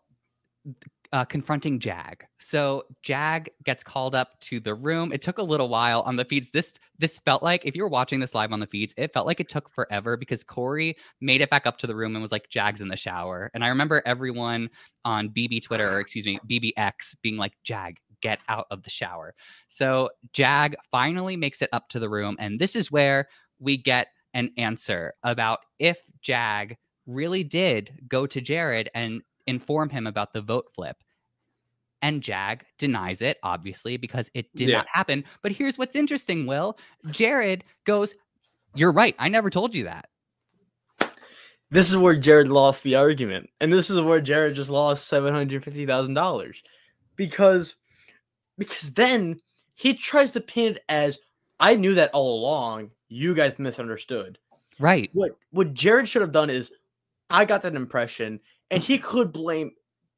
uh, 1.13 1.25
confronting 1.25 1.81
Jag. 1.81 2.25
So 2.39 2.85
Jag 3.03 3.51
gets 3.65 3.83
called 3.83 4.15
up 4.15 4.39
to 4.43 4.61
the 4.61 4.75
room. 4.75 5.13
It 5.13 5.23
took 5.23 5.39
a 5.39 5.43
little 5.43 5.69
while 5.69 6.03
on 6.03 6.17
the 6.17 6.25
feeds. 6.25 6.51
This 6.53 6.75
this 6.99 7.19
felt 7.21 7.43
like 7.43 7.63
if 7.65 7.75
you 7.75 7.83
were 7.83 7.89
watching 7.89 8.21
this 8.21 8.35
live 8.35 8.53
on 8.53 8.61
the 8.61 8.67
feeds, 8.67 8.95
it 8.97 9.13
felt 9.13 9.27
like 9.27 9.41
it 9.41 9.49
took 9.49 9.73
forever 9.75 10.17
because 10.17 10.45
Cory 10.45 10.97
made 11.21 11.41
it 11.41 11.51
back 11.51 11.67
up 11.67 11.79
to 11.79 11.87
the 11.87 11.97
room 11.97 12.15
and 12.15 12.23
was 12.23 12.33
like, 12.33 12.49
"Jag's 12.49 12.81
in 12.81 12.89
the 12.89 12.97
shower." 12.97 13.51
And 13.55 13.65
I 13.65 13.69
remember 13.69 14.03
everyone 14.07 14.71
on 15.05 15.31
BB 15.31 15.63
Twitter, 15.65 15.91
or 15.91 16.01
excuse 16.01 16.27
me, 16.27 16.39
BBX, 16.49 17.17
being 17.23 17.37
like, 17.37 17.55
"Jag, 17.65 17.97
get 18.21 18.39
out 18.49 18.67
of 18.71 18.85
the 18.85 18.91
shower." 18.91 19.35
So 19.67 20.11
Jag 20.33 20.77
finally 20.93 21.37
makes 21.37 21.61
it 21.61 21.71
up 21.73 21.89
to 21.89 21.99
the 21.99 22.09
room, 22.09 22.37
and 22.39 22.59
this 22.61 22.77
is 22.77 22.93
where 22.93 23.29
we 23.59 23.77
get 23.77 24.09
an 24.35 24.51
answer 24.57 25.15
about 25.23 25.61
if 25.79 25.99
Jag 26.23 26.77
really 27.07 27.43
did 27.45 27.99
go 28.09 28.27
to 28.27 28.41
Jared 28.41 28.91
and 28.95 29.23
inform 29.47 29.89
him 29.91 30.07
about 30.07 30.33
the 30.33 30.41
vote 30.41 30.67
flip. 30.75 30.97
And 32.03 32.23
Jag 32.23 32.65
denies 32.79 33.21
it, 33.23 33.39
obviously, 33.43 33.97
because 33.97 34.31
it 34.35 34.47
did 34.55 34.69
Yeah. 34.69 34.79
not 34.79 34.89
happen. 34.89 35.25
But 35.43 35.53
here's 35.53 35.77
what's 35.77 35.97
interesting, 35.97 36.47
Will. 36.47 36.79
Jared 37.11 37.65
goes, 37.85 38.15
You're 38.75 38.93
right. 38.93 39.17
I 39.19 39.29
never 39.29 39.51
told 39.51 39.75
you 39.75 39.85
that. 39.85 40.09
This 41.73 41.91
is 41.91 41.97
where 41.97 42.17
Jared 42.17 42.49
lost 42.49 42.83
the 42.83 42.97
argument, 42.97 43.49
and 43.61 43.73
this 43.73 43.91
is 43.91 44.01
where 44.01 44.21
Jared 44.21 44.57
just 44.57 44.71
lost 44.71 45.07
seven 45.09 45.33
hundred 45.35 45.63
fifty 45.65 45.87
thousand 45.87 46.15
dollars, 46.15 46.63
because 47.17 47.77
because 48.59 48.93
then 48.95 49.41
he 49.75 49.95
tries 49.95 50.33
to 50.33 50.41
paint 50.41 50.77
it 50.79 50.85
as 50.89 51.19
I 51.61 51.77
knew 51.77 51.95
that 51.95 52.11
all 52.13 52.41
along. 52.41 52.91
You 53.09 53.35
guys 53.35 53.59
misunderstood. 53.59 54.39
Right. 54.79 55.11
What 55.13 55.33
what 55.51 55.75
Jared 55.75 56.09
should 56.09 56.23
have 56.23 56.33
done 56.33 56.51
is 56.51 56.73
I 57.29 57.45
got 57.45 57.63
that 57.63 57.77
impression, 57.77 58.41
and 58.71 58.83
he 58.83 58.99
could 58.99 59.33
blame 59.33 59.73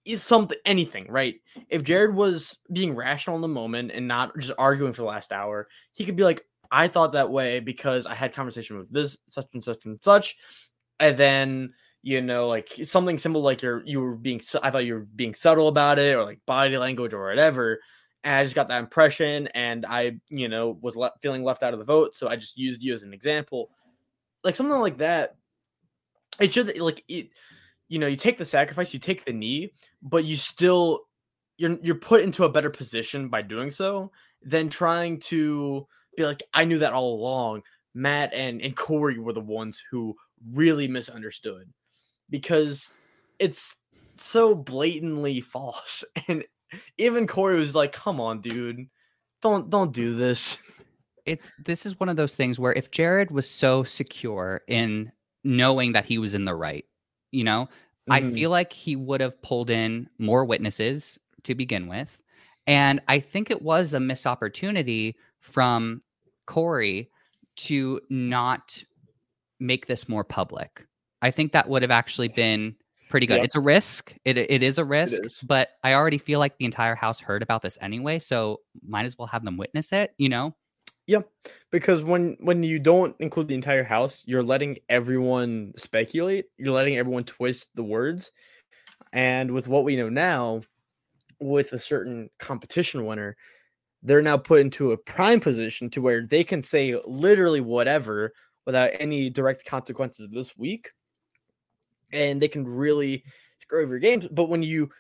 is 0.05 0.23
something 0.23 0.59
anything, 0.65 1.07
right? 1.09 1.37
If 1.69 1.85
Jared 1.85 2.15
was 2.15 2.57
being 2.73 2.95
rational 2.95 3.37
in 3.37 3.43
the 3.43 3.49
moment 3.49 3.93
and 3.93 4.09
not 4.09 4.37
just 4.39 4.53
arguing 4.59 4.93
for 4.93 5.03
the 5.03 5.09
last 5.09 5.33
hour, 5.33 5.69
he 5.93 6.05
could 6.05 6.17
be 6.17 6.25
like, 6.25 6.45
I 6.71 6.89
thought 6.89 7.13
that 7.13 7.31
way 7.31 7.61
because 7.61 8.07
I 8.07 8.15
had 8.15 8.33
conversation 8.33 8.79
with 8.79 8.91
this 8.91 9.17
such 9.29 9.47
and 9.53 9.63
such 9.63 9.85
and 9.85 10.03
such, 10.03 10.37
and 10.99 11.17
then 11.19 11.75
you 12.03 12.21
know 12.21 12.49
like 12.49 12.73
something 12.83 13.19
simple 13.19 13.43
like 13.43 13.63
you're 13.63 13.83
you 13.85 14.01
were 14.01 14.17
being 14.17 14.41
I 14.63 14.71
thought 14.71 14.87
you 14.87 14.95
were 14.95 15.07
being 15.15 15.35
subtle 15.35 15.69
about 15.69 15.99
it 15.99 16.17
or 16.17 16.25
like 16.25 16.41
body 16.47 16.77
language 16.79 17.13
or 17.13 17.27
whatever. 17.27 17.81
And 18.25 18.35
I 18.35 18.45
just 18.45 18.55
got 18.55 18.69
that 18.69 18.81
impression, 18.81 19.49
and 19.49 19.85
I, 19.87 20.13
you 20.29 20.49
know, 20.49 20.79
was 20.81 20.95
le- 20.95 21.13
feeling 21.21 21.43
left 21.43 21.63
out 21.63 21.73
of 21.73 21.81
the 21.81 21.85
vote, 21.85 22.15
so 22.15 22.29
I 22.29 22.37
just 22.37 22.57
used 22.57 22.83
you 22.83 22.95
as 22.95 23.03
an 23.03 23.13
example, 23.13 23.71
like 24.45 24.55
something 24.55 24.79
like 24.79 24.99
that. 24.99 25.37
It 26.41 26.53
should 26.53 26.79
like 26.79 27.05
it, 27.09 27.31
you 27.89 27.99
know, 27.99 28.07
you 28.07 28.17
take 28.17 28.39
the 28.39 28.45
sacrifice, 28.45 28.95
you 28.95 29.01
take 29.01 29.25
the 29.25 29.33
knee, 29.33 29.73
but 30.03 30.25
you 30.25 30.37
still 30.37 31.03
you're 31.57 31.79
you're 31.83 31.95
put 31.97 32.23
into 32.23 32.45
a 32.45 32.49
better 32.49 32.71
position 32.71 33.29
by 33.29 33.43
doing 33.43 33.71
so 33.71 34.11
than 34.43 34.69
trying 34.69 35.21
to 35.21 35.87
be 36.17 36.25
like, 36.25 36.43
I 36.55 36.65
knew 36.65 36.79
that 36.79 36.93
all 36.93 37.15
along. 37.15 37.63
Matt 37.95 38.33
and 38.33 38.63
and 38.63 38.77
Cory 38.77 39.19
were 39.19 39.33
the 39.33 39.41
ones 39.41 39.83
who 39.91 40.17
really 40.53 40.89
misunderstood 40.89 41.71
because 42.31 42.95
it's 43.39 43.77
so 44.17 44.55
blatantly 44.55 45.41
false. 45.43 46.05
And 46.29 46.45
even 46.99 47.27
Cory 47.27 47.57
was 47.57 47.75
like, 47.75 47.93
"Come 47.93 48.21
on, 48.21 48.41
dude, 48.41 48.89
don't 49.41 49.71
don't 49.71 49.93
do 49.93 50.15
this." 50.15 50.59
It's 51.25 51.53
this 51.65 51.87
is 51.87 52.01
one 52.01 52.09
of 52.09 52.17
those 52.17 52.35
things 52.35 52.59
where 52.59 52.73
if 52.73 52.91
Jared 52.91 53.31
was 53.31 53.49
so 53.49 53.85
secure 53.85 54.63
in 54.67 55.13
knowing 55.45 55.93
that 55.93 56.05
he 56.05 56.19
was 56.19 56.35
in 56.35 56.45
the 56.45 56.55
right, 56.55 56.85
you 57.31 57.45
know, 57.45 57.69
I 58.11 58.21
Mhm. 58.21 58.35
feel 58.35 58.51
like 58.51 58.73
he 58.73 58.97
would 58.97 59.21
have 59.21 59.41
pulled 59.43 59.71
in 59.71 60.09
more 60.19 60.45
witnesses 60.45 61.19
to 61.45 61.55
begin 61.55 61.87
with. 61.87 62.19
And 62.67 63.01
I 63.09 63.21
think 63.21 63.51
it 63.51 63.63
was 63.63 63.95
a 63.95 64.01
missed 64.01 64.27
opportunity 64.27 65.17
from 65.41 66.03
Cory 66.47 67.11
to 67.57 68.01
not 68.11 68.83
make 69.61 69.87
this 69.87 70.09
more 70.09 70.25
public. 70.25 70.85
I 71.23 71.31
think 71.31 71.53
that 71.53 71.69
would 71.69 71.83
have 71.83 71.91
actually 71.93 72.29
been 72.29 72.77
pretty 73.13 73.27
good. 73.27 73.37
Yep. 73.37 73.45
It's 73.45 73.55
a 73.55 73.61
risk. 73.61 74.15
It 74.25 74.39
it 74.39 74.63
is 74.63 74.79
a 74.79 74.85
risk, 74.85 75.23
is. 75.25 75.39
but 75.43 75.69
I 75.85 75.93
already 75.93 76.19
feel 76.19 76.41
like 76.41 76.57
the 76.57 76.65
entire 76.65 76.97
house 76.97 77.21
heard 77.21 77.43
about 77.43 77.63
this 77.63 77.79
anyway, 77.81 78.19
so 78.19 78.61
might 78.85 79.05
as 79.05 79.17
well 79.17 79.29
have 79.29 79.45
them 79.45 79.57
witness 79.57 79.93
it. 79.93 80.15
You 80.17 80.31
know? 80.31 80.57
Yep. 81.07 81.29
Because 81.71 82.03
when 82.03 82.37
when 82.41 82.63
you 82.63 82.79
don't 82.79 83.15
include 83.21 83.49
the 83.49 83.55
entire 83.55 83.85
house, 83.85 84.23
you're 84.25 84.43
letting 84.43 84.79
everyone 84.89 85.75
speculate. 85.77 86.47
You're 86.57 86.73
letting 86.73 86.97
everyone 86.97 87.25
twist 87.25 87.69
the 87.75 87.85
words. 87.85 88.33
And 89.13 89.51
with 89.51 89.69
what 89.69 89.85
we 89.85 89.95
know 89.95 90.09
now, 90.09 90.63
with 91.39 91.75
a 91.75 91.79
certain 91.79 92.31
competition 92.39 93.05
winner, 93.05 93.37
they're 94.03 94.23
now 94.23 94.39
put 94.39 94.63
into 94.63 94.93
a 94.93 94.97
prime 94.97 95.39
position 95.39 95.91
to 95.91 96.01
where 96.01 96.25
they 96.25 96.45
can 96.45 96.63
say 96.63 96.99
literally 97.07 97.61
whatever 97.61 98.33
without 98.65 98.91
any 98.99 99.29
direct 99.29 99.67
consequences 99.67 100.29
this 100.33 100.57
week. 100.57 100.91
And 102.13 102.41
they 102.41 102.49
can 102.49 102.65
really 102.65 103.25
screw 103.61 103.83
over 103.83 103.95
your 103.95 104.01
games. 104.01 104.27
But 104.31 104.49
when 104.49 104.63
you 104.63 104.91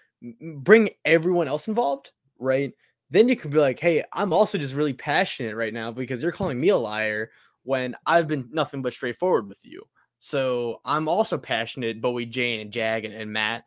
bring 0.56 0.90
everyone 1.04 1.48
else 1.48 1.68
involved, 1.68 2.10
right? 2.38 2.72
Then 3.10 3.28
you 3.28 3.36
can 3.36 3.50
be 3.50 3.58
like, 3.58 3.78
hey, 3.78 4.04
I'm 4.12 4.32
also 4.32 4.56
just 4.56 4.74
really 4.74 4.94
passionate 4.94 5.56
right 5.56 5.74
now 5.74 5.90
because 5.90 6.22
you're 6.22 6.32
calling 6.32 6.60
me 6.60 6.70
a 6.70 6.76
liar 6.76 7.30
when 7.64 7.94
I've 8.06 8.28
been 8.28 8.48
nothing 8.52 8.82
but 8.82 8.92
straightforward 8.92 9.48
with 9.48 9.58
you. 9.62 9.82
So 10.18 10.80
I'm 10.84 11.08
also 11.08 11.36
passionate, 11.36 12.00
Bowie 12.00 12.26
Jane 12.26 12.60
and 12.60 12.72
Jag 12.72 13.04
and, 13.04 13.12
and 13.12 13.32
Matt. 13.32 13.64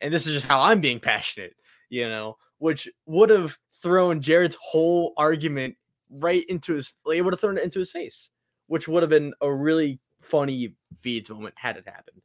And 0.00 0.12
this 0.12 0.26
is 0.26 0.34
just 0.34 0.46
how 0.46 0.60
I'm 0.60 0.80
being 0.80 1.00
passionate, 1.00 1.54
you 1.88 2.08
know, 2.08 2.36
which 2.58 2.88
would 3.06 3.30
have 3.30 3.58
thrown 3.82 4.20
Jared's 4.20 4.56
whole 4.60 5.14
argument 5.16 5.74
right 6.10 6.44
into 6.48 6.74
his 6.74 6.92
like, 7.04 7.18
it 7.18 7.22
would 7.22 7.32
have 7.32 7.40
thrown 7.40 7.58
it 7.58 7.64
into 7.64 7.78
his 7.78 7.90
face, 7.90 8.30
which 8.66 8.86
would 8.86 9.02
have 9.02 9.10
been 9.10 9.32
a 9.40 9.52
really 9.52 9.98
funny 10.20 10.74
feeds 11.00 11.30
moment 11.30 11.54
had 11.56 11.76
it 11.76 11.84
happened. 11.86 12.20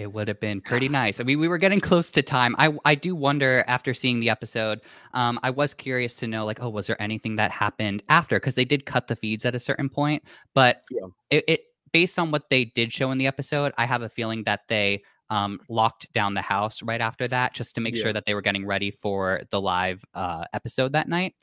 It 0.00 0.12
would 0.14 0.28
have 0.28 0.40
been 0.40 0.62
pretty 0.62 0.88
nice. 0.88 1.20
I 1.20 1.24
mean, 1.24 1.38
we 1.38 1.46
were 1.46 1.58
getting 1.58 1.80
close 1.80 2.10
to 2.12 2.22
time. 2.22 2.54
I 2.58 2.72
I 2.86 2.94
do 2.94 3.14
wonder 3.14 3.62
after 3.66 3.92
seeing 3.92 4.18
the 4.20 4.30
episode. 4.30 4.80
Um, 5.12 5.38
I 5.42 5.50
was 5.50 5.74
curious 5.74 6.16
to 6.16 6.26
know, 6.26 6.46
like, 6.46 6.58
oh, 6.62 6.70
was 6.70 6.86
there 6.86 7.00
anything 7.02 7.36
that 7.36 7.50
happened 7.50 8.02
after? 8.08 8.40
Because 8.40 8.54
they 8.54 8.64
did 8.64 8.86
cut 8.86 9.08
the 9.08 9.16
feeds 9.16 9.44
at 9.44 9.54
a 9.54 9.60
certain 9.60 9.88
point, 9.90 10.22
but 10.54 10.82
Yeah. 10.90 11.06
it, 11.30 11.44
it 11.46 11.60
based 11.92 12.18
on 12.18 12.30
what 12.30 12.48
they 12.48 12.64
did 12.64 12.92
show 12.92 13.10
in 13.10 13.18
the 13.18 13.26
episode, 13.26 13.72
I 13.76 13.84
have 13.84 14.00
a 14.02 14.08
feeling 14.08 14.44
that 14.44 14.60
they 14.68 15.02
um 15.28 15.60
locked 15.68 16.10
down 16.12 16.34
the 16.34 16.40
house 16.42 16.82
right 16.82 17.00
after 17.00 17.28
that, 17.28 17.52
just 17.52 17.74
to 17.74 17.80
make 17.82 17.94
Yeah. 17.96 18.02
sure 18.04 18.12
that 18.14 18.24
they 18.24 18.32
were 18.34 18.42
getting 18.42 18.64
ready 18.66 18.90
for 18.90 19.42
the 19.50 19.60
live 19.60 20.02
uh 20.14 20.44
episode 20.54 20.92
that 20.92 21.08
night. 21.08 21.34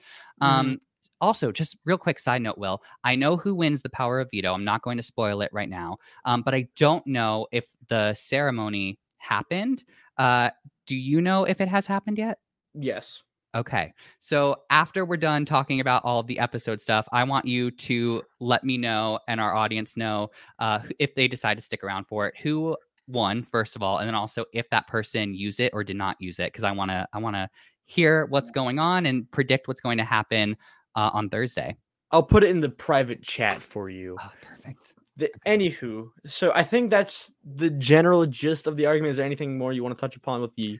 Mm-hmm. 0.41 0.73
Also, 1.21 1.51
just 1.51 1.77
real 1.85 1.97
quick 1.97 2.19
side 2.19 2.41
note, 2.41 2.57
Will, 2.57 2.81
I 3.03 3.15
know 3.15 3.37
who 3.37 3.55
wins 3.55 3.81
the 3.81 3.89
power 3.89 4.19
of 4.19 4.29
veto. 4.31 4.53
I'm 4.53 4.63
not 4.63 4.81
going 4.81 4.97
to 4.97 5.03
spoil 5.03 5.41
it 5.41 5.49
right 5.51 5.69
now, 5.69 5.97
um, 6.25 6.41
but 6.41 6.53
I 6.53 6.67
don't 6.75 7.05
know 7.07 7.47
if 7.51 7.65
the 7.89 8.13
ceremony 8.13 8.99
happened. 9.17 9.83
Uh, 10.17 10.49
do 10.85 10.95
you 10.95 11.21
know 11.21 11.43
if 11.43 11.61
it 11.61 11.67
has 11.67 11.85
happened 11.85 12.17
yet? 12.17 12.39
Yes. 12.73 13.21
Okay. 13.55 13.93
So 14.19 14.57
after 14.69 15.05
we're 15.05 15.17
done 15.17 15.45
talking 15.45 15.79
about 15.79 16.03
all 16.05 16.19
of 16.19 16.27
the 16.27 16.37
episode 16.37 16.81
stuff, 16.81 17.07
I 17.11 17.23
want 17.23 17.45
you 17.45 17.71
to 17.71 18.21
let 18.39 18.63
me 18.63 18.77
know 18.77 19.19
and 19.27 19.39
our 19.39 19.55
audience 19.55 19.97
know 19.97 20.29
uh, 20.59 20.79
if 20.99 21.15
they 21.15 21.27
decide 21.27 21.55
to 21.55 21.63
stick 21.63 21.83
around 21.83 22.05
for 22.05 22.27
it, 22.27 22.35
who 22.41 22.77
won 23.07 23.47
first 23.51 23.75
of 23.75 23.81
all, 23.81 23.99
and 23.99 24.07
then 24.07 24.15
also 24.15 24.45
if 24.53 24.69
that 24.69 24.87
person 24.87 25.33
used 25.33 25.59
it 25.59 25.73
or 25.73 25.83
did 25.83 25.95
not 25.95 26.17
use 26.19 26.39
it, 26.39 26.51
because 26.51 26.63
I 26.63 26.71
want 26.71 26.91
to 26.91 27.07
I 27.13 27.17
want 27.19 27.35
to 27.35 27.49
hear 27.85 28.25
what's 28.27 28.51
going 28.51 28.79
on 28.79 29.05
and 29.05 29.31
predict 29.31 29.67
what's 29.67 29.81
going 29.81 29.97
to 29.97 30.03
happen 30.03 30.57
uh, 30.97 31.11
on 31.13 31.29
Thursday. 31.29 31.77
I'll 32.11 32.23
put 32.23 32.43
it 32.43 32.49
in 32.49 32.59
the 32.59 32.69
private 32.69 33.21
chat 33.23 33.61
for 33.61 33.89
you. 33.89 34.17
Oh, 34.21 34.29
perfect. 34.41 34.93
The, 35.15 35.31
anywho, 35.47 36.09
so 36.25 36.51
I 36.53 36.63
think 36.63 36.89
that's 36.91 37.31
the 37.43 37.69
general 37.69 38.25
gist 38.25 38.67
of 38.67 38.75
the 38.77 38.85
argument. 38.85 39.11
Is 39.11 39.17
there 39.17 39.25
anything 39.25 39.57
more 39.57 39.71
you 39.73 39.83
want 39.83 39.97
to 39.97 40.01
touch 40.01 40.15
upon 40.15 40.41
with 40.41 40.53
the 40.55 40.79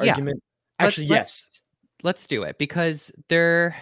Yeah. 0.00 0.10
argument? 0.12 0.42
Let's- 0.80 0.98
Actually, 0.98 1.06
let's- 1.08 1.46
yes. 1.50 1.60
let's 2.04 2.26
do 2.26 2.42
it 2.44 2.58
because 2.58 3.10
there 3.28 3.76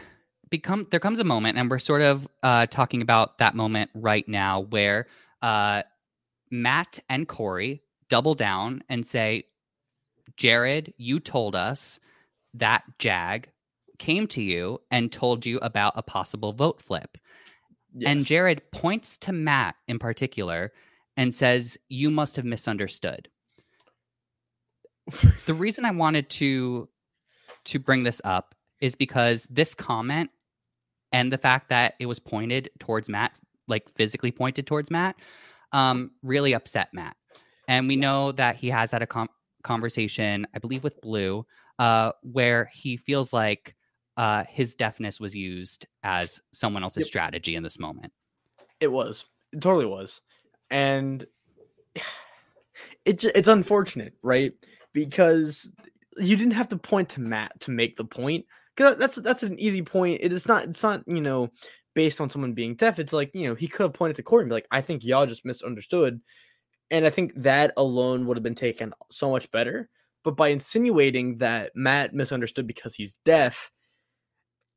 become 0.51 0.87
there 0.91 1.01
comes 1.01 1.19
a 1.19 1.25
moment 1.25 1.59
and 1.59 1.69
we're 1.69 1.79
sort 1.79 2.03
of 2.03 2.27
uh 2.45 2.67
talking 2.67 3.03
about 3.03 3.37
that 3.39 3.55
moment 3.57 3.91
right 3.95 4.27
now 4.29 4.61
where 4.71 5.07
uh 5.43 5.83
Matt 6.51 7.01
and 7.11 7.27
Cory 7.29 7.83
double 8.09 8.35
down 8.37 8.83
and 8.89 9.05
say 9.07 9.45
Jared 10.37 10.95
you 10.99 11.19
told 11.21 11.57
us 11.57 11.99
that 12.55 12.85
Jag 12.99 13.49
came 13.99 14.27
to 14.29 14.43
you 14.43 14.81
and 14.91 15.13
told 15.13 15.45
you 15.47 15.59
about 15.59 15.93
a 15.97 16.03
possible 16.03 16.53
vote 16.53 16.81
flip 16.81 17.17
and. 18.05 18.25
Jared 18.25 18.71
points 18.73 19.17
to 19.19 19.33
Matt 19.33 19.77
in 19.89 19.99
particular 19.99 20.73
and 21.17 21.35
says, 21.35 21.79
You 21.89 22.11
must 22.11 22.37
have 22.37 22.45
misunderstood. 22.45 23.29
the 25.47 25.55
reason 25.55 25.85
I 25.85 25.93
wanted 25.93 26.29
to 26.31 26.89
to 27.65 27.79
bring 27.79 28.05
this 28.05 28.21
up 28.25 28.55
is 28.81 28.95
because 28.95 29.45
this 29.51 29.75
comment 29.75 30.31
and 31.13 31.33
the 31.33 31.39
fact 31.39 31.69
that 31.71 31.95
it 31.99 32.07
was 32.07 32.19
pointed 32.19 32.71
towards 32.79 33.09
Matt, 33.09 33.33
like 33.67 33.89
physically 33.97 34.31
pointed 34.31 34.67
towards 34.67 34.91
Matt, 34.91 35.17
um, 35.73 36.11
really 36.23 36.55
upset 36.55 36.89
Matt. 36.93 37.17
And 37.69 37.89
we 37.89 37.97
know 37.97 38.33
that 38.33 38.57
he 38.57 38.69
has 38.69 38.93
had 38.93 39.03
a 39.03 39.07
com- 39.07 39.29
conversation, 39.65 40.47
I 40.55 40.59
believe, 40.59 40.85
with 40.85 41.01
Blue, 41.01 41.45
uh, 41.79 42.13
where 42.23 42.71
he 42.73 42.97
feels 42.97 43.33
like 43.33 43.75
uh, 44.17 44.45
his 44.49 44.75
deafness 44.75 45.21
was 45.21 45.35
used 45.35 45.87
as 46.03 46.41
someone 46.53 46.83
else's 46.83 47.01
Yep. 47.01 47.07
strategy 47.07 47.57
in 47.57 47.63
this 47.63 47.79
moment. 47.79 48.13
It 48.81 48.89
was. 48.89 49.25
It 49.53 49.61
totally 49.61 49.87
was. 49.87 50.23
And 50.71 51.27
it 53.05 53.25
it's 53.25 53.49
unfortunate, 53.49 54.15
right? 54.23 54.53
Because 54.93 55.71
you 56.19 56.37
didn't 56.37 56.55
have 56.55 56.69
to 56.71 56.77
point 56.77 57.11
to 57.11 57.21
Matt 57.21 57.59
to 57.61 57.71
make 57.71 57.97
the 57.97 58.05
point. 58.05 58.47
Cuz 58.77 58.97
that's 58.97 59.17
that's 59.17 59.43
an 59.43 59.59
easy 59.59 59.83
point. 59.83 60.21
It 60.23 60.33
is 60.33 60.47
not 60.47 60.65
it's 60.65 60.83
not, 60.83 61.03
you 61.07 61.21
know, 61.21 61.51
based 61.95 62.21
on 62.21 62.31
someone 62.31 62.53
being 62.53 62.75
deaf. 62.75 62.99
It's 62.99 63.13
like, 63.13 63.31
you 63.35 63.49
know, 63.49 63.55
he 63.55 63.69
could 63.69 63.85
have 63.85 63.95
pointed 63.95 64.17
to 64.17 64.23
Cory 64.23 64.43
and 64.43 64.51
be 64.51 64.55
like, 64.55 64.69
"I 64.71 64.81
think 64.81 65.05
y'all 65.05 65.27
just 65.27 65.45
misunderstood." 65.45 66.21
And 66.91 67.05
I 67.05 67.11
think 67.11 67.33
that 67.37 67.73
alone 67.77 68.27
would 68.27 68.37
have 68.37 68.45
been 68.45 68.55
taken 68.55 68.93
so 69.11 69.31
much 69.31 69.51
better. 69.51 69.89
But 70.23 70.37
by 70.37 70.49
insinuating 70.49 71.39
that 71.39 71.73
Matt 71.75 72.15
misunderstood 72.15 72.67
because 72.67 72.95
he's 72.95 73.15
deaf, 73.25 73.71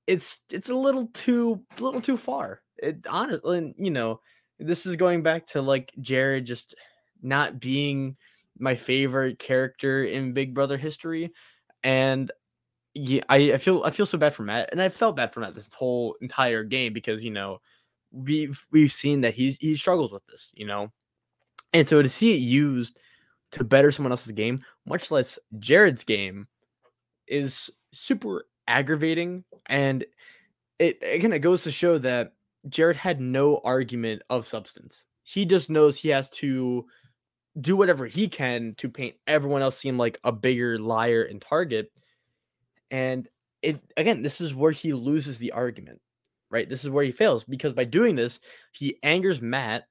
it's 0.10 0.38
it's 0.50 0.70
a 0.70 0.76
little 0.76 1.06
too 1.14 1.64
a 1.78 1.84
little 1.84 2.02
too 2.02 2.18
far. 2.18 2.62
It 2.78 3.06
honestly, 3.08 3.76
you 3.78 3.92
know, 3.92 4.22
this 4.58 4.88
is 4.88 4.96
going 4.96 5.22
back 5.22 5.46
to 5.48 5.62
like 5.62 5.92
Jared 6.02 6.46
just 6.46 6.74
not 7.22 7.60
being 7.60 8.18
my 8.58 8.76
favorite 8.76 9.38
character 9.38 10.04
in 10.04 10.34
Big 10.34 10.56
Brother 10.56 10.78
history, 10.78 11.32
and 11.84 12.32
yeah, 12.96 13.22
I, 13.30 13.54
I 13.54 13.58
feel 13.60 13.84
I 13.86 13.92
feel 13.92 14.08
so 14.08 14.18
bad 14.18 14.34
for 14.34 14.42
Matt, 14.42 14.70
and 14.72 14.82
I 14.82 14.90
felt 14.90 15.16
bad 15.16 15.32
for 15.32 15.42
Matt 15.42 15.54
this 15.54 15.70
whole 15.76 16.16
entire 16.22 16.64
game 16.64 16.92
because 16.92 17.24
you 17.24 17.32
know 17.32 17.60
we've 18.12 18.66
we've 18.72 18.92
seen 18.92 19.22
that 19.22 19.36
he 19.36 19.58
he 19.60 19.76
struggles 19.76 20.12
with 20.12 20.26
this, 20.26 20.52
you 20.56 20.66
know, 20.66 20.92
and 21.72 21.88
so 21.88 22.02
to 22.02 22.10
see 22.10 22.34
it 22.34 22.40
used 22.40 22.98
to 23.52 23.64
better 23.64 23.92
someone 23.92 24.12
else's 24.12 24.32
game, 24.32 24.66
much 24.88 25.12
less 25.12 25.38
Jared's 25.60 26.04
game, 26.04 26.48
is 27.28 27.70
super 27.92 28.46
aggravating, 28.70 29.44
and 29.68 30.06
it 30.78 31.00
again 31.04 31.34
it 31.34 31.40
goes 31.40 31.64
to 31.64 31.72
show 31.72 31.98
that 31.98 32.34
Jared 32.70 32.98
had 32.98 33.20
no 33.20 33.60
argument 33.64 34.22
of 34.30 34.48
substance. 34.48 35.06
He 35.24 35.46
just 35.46 35.70
knows 35.70 35.98
he 35.98 36.10
has 36.10 36.30
to 36.32 36.86
do 37.60 37.76
whatever 37.76 38.06
he 38.06 38.28
can 38.28 38.76
to 38.78 38.90
paint 38.90 39.16
everyone 39.28 39.62
else 39.62 39.78
seem 39.78 39.98
like 39.98 40.20
a 40.24 40.32
bigger 40.32 40.80
liar 40.80 41.24
and 41.24 41.42
target. 41.42 41.92
And 42.92 43.28
it 43.62 43.82
again, 43.98 44.22
this 44.22 44.42
is 44.42 44.56
where 44.56 44.72
he 44.72 44.94
loses 44.94 45.38
the 45.38 45.52
argument, 45.52 46.00
right? 46.50 46.70
This 46.70 46.84
is 46.84 46.90
where 46.90 47.04
he 47.04 47.12
fails 47.12 47.44
because 47.44 47.74
by 47.74 47.84
doing 47.84 48.16
this, 48.16 48.40
he 48.72 48.98
angers 49.04 49.42
Matt, 49.42 49.84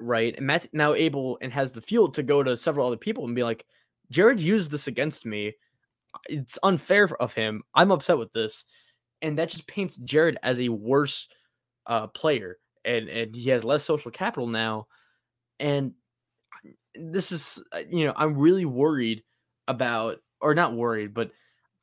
right? 0.00 0.34
And 0.36 0.46
Matt's 0.46 0.68
now 0.72 0.94
able 0.94 1.38
and 1.40 1.52
has 1.52 1.72
the 1.72 1.80
fuel 1.80 2.10
to 2.12 2.22
go 2.22 2.42
to 2.42 2.56
several 2.56 2.86
other 2.86 2.96
people 2.96 3.24
and 3.24 3.36
be 3.36 3.44
like, 3.44 3.64
Jared 4.10 4.40
used 4.40 4.70
this 4.70 4.86
against 4.86 5.24
me. 5.24 5.54
It's 6.28 6.58
unfair 6.62 7.08
of 7.20 7.34
him. 7.34 7.62
I'm 7.74 7.90
upset 7.90 8.18
with 8.18 8.32
this. 8.32 8.64
And 9.22 9.38
that 9.38 9.50
just 9.50 9.66
paints 9.66 9.96
Jared 9.96 10.38
as 10.42 10.60
a 10.60 10.68
worse 10.68 11.28
uh, 11.86 12.08
player. 12.08 12.58
And, 12.84 13.08
and 13.08 13.34
he 13.34 13.50
has 13.50 13.64
less 13.64 13.84
social 13.84 14.10
capital 14.10 14.46
now. 14.46 14.86
And 15.58 15.92
this 16.94 17.32
is, 17.32 17.62
uh, 17.72 17.82
you 17.88 18.06
know, 18.06 18.12
I'm 18.16 18.36
really 18.36 18.64
worried 18.64 19.22
about, 19.68 20.18
or 20.40 20.54
not 20.54 20.74
worried, 20.74 21.14
but 21.14 21.30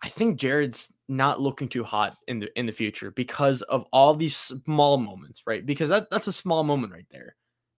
I 0.04 0.10
think 0.10 0.40
Jared's 0.40 0.92
not 1.08 1.40
looking 1.40 1.70
too 1.70 1.84
hot 1.84 2.16
in 2.28 2.40
the 2.40 2.50
in 2.58 2.66
the 2.66 2.72
future 2.72 3.12
because 3.12 3.62
of 3.64 3.86
all 3.92 4.16
these 4.16 4.36
small 4.36 4.98
moments, 4.98 5.44
right? 5.46 5.64
Because 5.64 5.90
that 5.90 6.10
that's 6.10 6.28
a 6.28 6.34
small 6.34 6.64
moment 6.64 6.94
right 6.94 7.06
there. 7.12 7.36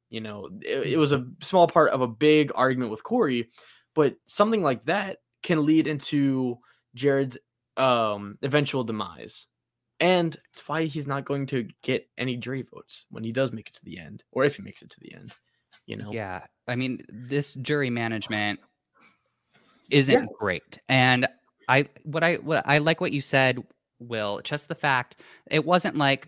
You 0.10 0.22
know, 0.22 0.50
it, 0.62 0.94
it 0.94 0.98
was 0.98 1.12
a 1.12 1.26
small 1.42 1.68
part 1.68 1.90
of 1.90 2.02
a 2.02 2.08
big 2.08 2.52
argument 2.56 2.92
with 2.92 3.04
Cory, 3.04 3.50
but 3.94 4.16
something 4.26 4.64
like 4.64 4.86
that 4.86 5.18
can 5.44 5.66
lead 5.66 5.88
into 5.88 6.58
Jared's 6.96 7.38
um 7.78 8.38
eventual 8.42 8.84
demise. 8.84 9.48
And 10.00 10.36
it's 10.54 10.68
why 10.68 10.86
he's 10.86 11.08
not 11.08 11.24
going 11.26 11.46
to 11.48 11.68
get 11.82 12.10
any 12.18 12.36
jury 12.36 12.64
votes 12.64 13.06
when 13.10 13.24
he 13.24 13.32
does 13.32 13.54
make 13.54 13.70
it 13.70 13.76
to 13.76 13.86
the 13.86 13.98
end, 14.00 14.24
or 14.32 14.44
if 14.44 14.58
he 14.58 14.62
makes 14.64 14.82
it 14.82 14.90
to 14.90 15.00
the 15.00 15.14
end. 15.14 15.34
You 15.86 15.98
know. 15.98 16.12
Yeah. 16.12 16.42
I 16.68 16.76
mean, 16.76 17.02
this 17.10 17.54
jury 17.56 17.90
management 17.90 18.60
isn't 19.90 20.30
great. 20.40 20.80
And 20.90 21.28
I 21.68 21.88
what 22.04 22.24
I 22.24 22.36
what 22.36 22.64
I 22.66 22.78
like 22.80 23.02
what 23.02 23.12
you 23.12 23.22
said, 23.22 23.64
Will, 24.00 24.42
just 24.44 24.68
the 24.68 24.76
fact 24.76 25.18
it 25.50 25.64
wasn't 25.66 25.96
like 25.96 26.28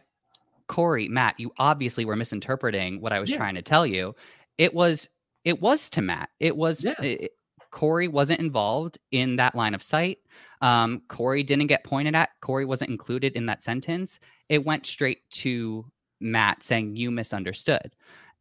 Cory, 0.67 1.08
Matt, 1.10 1.39
you 1.39 1.51
obviously 1.58 2.06
were 2.06 2.15
misinterpreting 2.15 3.01
what 3.01 3.13
I 3.13 3.19
was 3.19 3.30
Yeah. 3.30 3.38
trying 3.38 3.56
to 3.56 3.62
tell 3.62 3.86
you. 3.86 4.15
It 4.58 4.73
was 4.73 5.10
it 5.43 5.62
was 5.62 5.89
to 5.91 6.01
Matt. 6.01 6.30
It 6.39 6.56
was 6.56 6.84
Yeah. 6.84 6.99
it- 7.01 7.32
Cory 7.76 8.08
wasn't 8.08 8.40
involved 8.40 8.98
in 9.12 9.36
that 9.36 9.54
line 9.54 9.76
of 9.76 9.84
sight. 9.84 10.20
Um, 10.62 11.02
Cory 11.10 11.44
didn't 11.44 11.68
get 11.68 11.84
pointed 11.84 12.16
at. 12.16 12.30
Cory 12.40 12.64
wasn't 12.64 12.90
included 12.90 13.34
in 13.34 13.46
that 13.48 13.62
sentence. 13.62 14.18
It 14.48 14.66
went 14.66 14.86
straight 14.86 15.30
to 15.32 15.86
Matt 16.22 16.64
saying 16.64 16.96
you 16.96 17.12
misunderstood. 17.12 17.94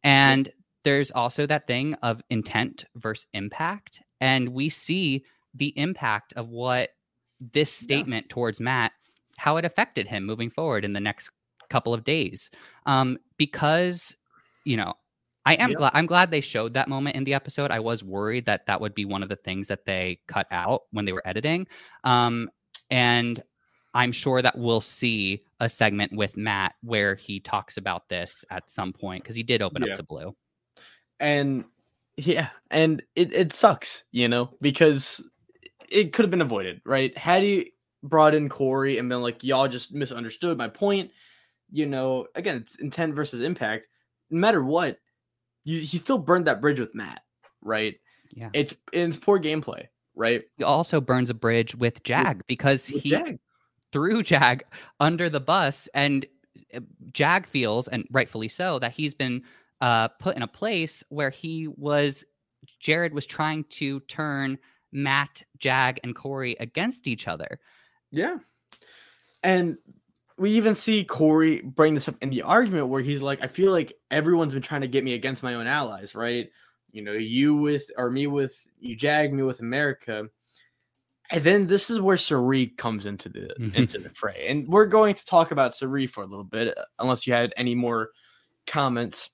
And 0.05 0.49
there's 0.85 1.11
also 1.11 1.45
that 1.47 1.67
thing 1.67 1.95
of 1.95 2.21
intent 2.29 2.85
versus 2.95 3.27
impact. 3.33 4.01
And 4.21 4.49
we 4.49 4.69
see 4.69 5.25
the 5.53 5.77
impact 5.77 6.31
of 6.37 6.47
what 6.47 6.91
this 7.39 7.81
Yeah. 7.81 7.83
statement 7.83 8.29
towards 8.29 8.61
Matt, 8.61 8.93
how 9.37 9.57
it 9.57 9.65
affected 9.65 10.07
him 10.07 10.23
moving 10.23 10.49
forward 10.49 10.85
in 10.85 10.93
the 10.93 11.01
next 11.01 11.29
couple 11.69 11.93
of 11.93 12.05
days. 12.05 12.49
Um, 12.85 13.17
because, 13.35 14.15
you 14.63 14.77
know, 14.77 14.93
I 15.45 15.53
am 15.55 15.73
glad 15.73 15.91
I'm 15.93 16.05
glad 16.07 16.31
they 16.31 16.41
showed 16.41 16.73
that 16.73 16.87
moment 16.87 17.15
in 17.15 17.23
the 17.23 17.33
episode. 17.33 17.71
I 17.71 17.79
was 17.79 18.03
worried 18.03 18.45
that 18.45 18.65
that 18.65 18.81
would 18.81 18.95
be 18.95 19.05
one 19.05 19.21
of 19.23 19.29
the 19.29 19.35
things 19.35 19.67
that 19.67 19.85
they 19.85 20.19
cut 20.27 20.47
out 20.51 20.83
when 20.91 21.05
they 21.05 21.11
were 21.13 21.21
editing. 21.25 21.67
Um, 22.03 22.49
and 22.89 23.41
I'm 23.93 24.11
sure 24.11 24.41
that 24.41 24.57
we'll 24.57 24.81
see 24.81 25.43
a 25.59 25.69
segment 25.69 26.13
with 26.15 26.35
Matt 26.35 26.75
where 26.81 27.15
he 27.15 27.39
talks 27.39 27.77
about 27.77 28.09
this 28.09 28.43
at 28.49 28.69
some 28.69 28.91
point 28.91 29.23
because 29.23 29.35
he 29.35 29.43
did 29.43 29.61
open 29.61 29.83
Yeah. 29.83 29.91
up 29.93 29.97
to 29.97 30.03
Blue. 30.03 30.35
and 31.19 31.63
yeah 32.17 32.47
and 32.71 33.03
it, 33.15 33.33
it 33.33 33.51
sucks 33.53 34.03
you 34.11 34.27
know 34.29 34.49
because 34.61 35.21
it 35.89 36.13
could 36.13 36.23
have 36.23 36.31
been 36.31 36.41
avoided 36.41 36.81
right 36.85 37.17
had 37.17 37.41
he 37.43 37.73
brought 38.03 38.33
in 38.33 38.47
cory 38.47 38.97
and 38.97 39.09
been 39.09 39.21
like 39.21 39.43
y'all 39.43 39.67
just 39.67 39.93
misunderstood 39.93 40.57
my 40.57 40.67
point 40.69 41.11
you 41.71 41.85
know 41.85 42.25
again 42.35 42.55
it's 42.55 42.75
intent 42.75 43.13
versus 43.15 43.41
impact 43.41 43.87
no 44.29 44.39
matter 44.39 44.63
what 44.63 44.97
you, 45.65 45.79
he 45.79 45.97
still 45.97 46.17
burned 46.19 46.45
that 46.45 46.61
bridge 46.61 46.79
with 46.79 46.95
matt 46.95 47.21
right 47.61 47.95
Yeah. 48.31 48.49
it's 48.53 48.75
it's 48.93 49.17
poor 49.17 49.39
gameplay 49.39 49.87
right 50.15 50.43
He 50.57 50.63
also 50.63 51.01
burns 51.01 51.29
a 51.29 51.33
bridge 51.33 51.75
with 51.75 52.01
Jag 52.03 52.45
because 52.47 52.89
With 52.89 53.03
he 53.03 53.09
Jag. 53.09 53.39
threw 53.91 54.23
Jag 54.23 54.63
under 54.99 55.29
the 55.29 55.39
bus, 55.41 55.89
and 55.93 56.25
uh, 56.73 56.79
Jag 57.13 57.45
feels, 57.47 57.87
and 57.89 58.05
rightfully 58.11 58.47
so, 58.49 58.79
that 58.79 58.91
he's 58.93 59.13
been 59.13 59.43
uh, 59.81 60.07
put 60.19 60.35
in 60.37 60.41
a 60.41 60.47
place 60.47 61.03
where 61.09 61.29
he 61.29 61.67
was. 61.67 62.23
Jared 62.79 63.13
was 63.13 63.25
trying 63.25 63.63
to 63.65 63.99
turn 64.07 64.57
Matt, 64.91 65.43
Jag, 65.59 65.99
and 66.03 66.15
Cory 66.15 66.55
against 66.59 67.07
each 67.07 67.27
other. 67.27 67.59
Yeah. 68.11 68.37
And 69.43 69.77
we 70.37 70.51
even 70.51 70.75
see 70.75 71.03
Cory 71.03 71.61
bring 71.61 71.93
this 71.93 72.07
up 72.09 72.15
in 72.21 72.29
the 72.29 72.41
argument 72.41 72.87
where 72.87 73.01
he's 73.01 73.21
like, 73.21 73.41
I 73.41 73.47
feel 73.47 73.71
like 73.71 73.93
everyone's 74.11 74.53
been 74.53 74.61
trying 74.61 74.81
to 74.81 74.87
get 74.87 75.03
me 75.03 75.13
against 75.13 75.43
my 75.43 75.53
own 75.53 75.67
allies, 75.67 76.13
right? 76.13 76.49
You 76.91 77.03
know, 77.03 77.13
you 77.13 77.55
with, 77.55 77.89
or 77.97 78.11
me 78.11 78.27
with, 78.27 78.55
you 78.79 78.95
jag 78.95 79.33
me 79.33 79.43
with 79.43 79.61
America. 79.61 80.27
And 81.31 81.43
then 81.43 81.67
this 81.67 81.89
is 81.89 81.99
where 82.01 82.17
Cirie 82.17 82.67
comes 82.67 83.05
into 83.05 83.29
the 83.29 83.55
Mhm. 83.59 83.75
into 83.75 83.97
the 83.97 84.09
fray. 84.11 84.45
And 84.47 84.67
we're 84.67 84.85
going 84.85 85.15
to 85.15 85.25
talk 85.25 85.51
about 85.51 85.73
Cirie 85.73 86.05
for 86.07 86.21
a 86.21 86.27
little 86.27 86.43
bit, 86.43 86.77
uh, 86.77 86.85
unless 86.99 87.25
you 87.25 87.33
had 87.33 87.53
any 87.57 87.73
more 87.73 88.09
comments. 88.67 89.31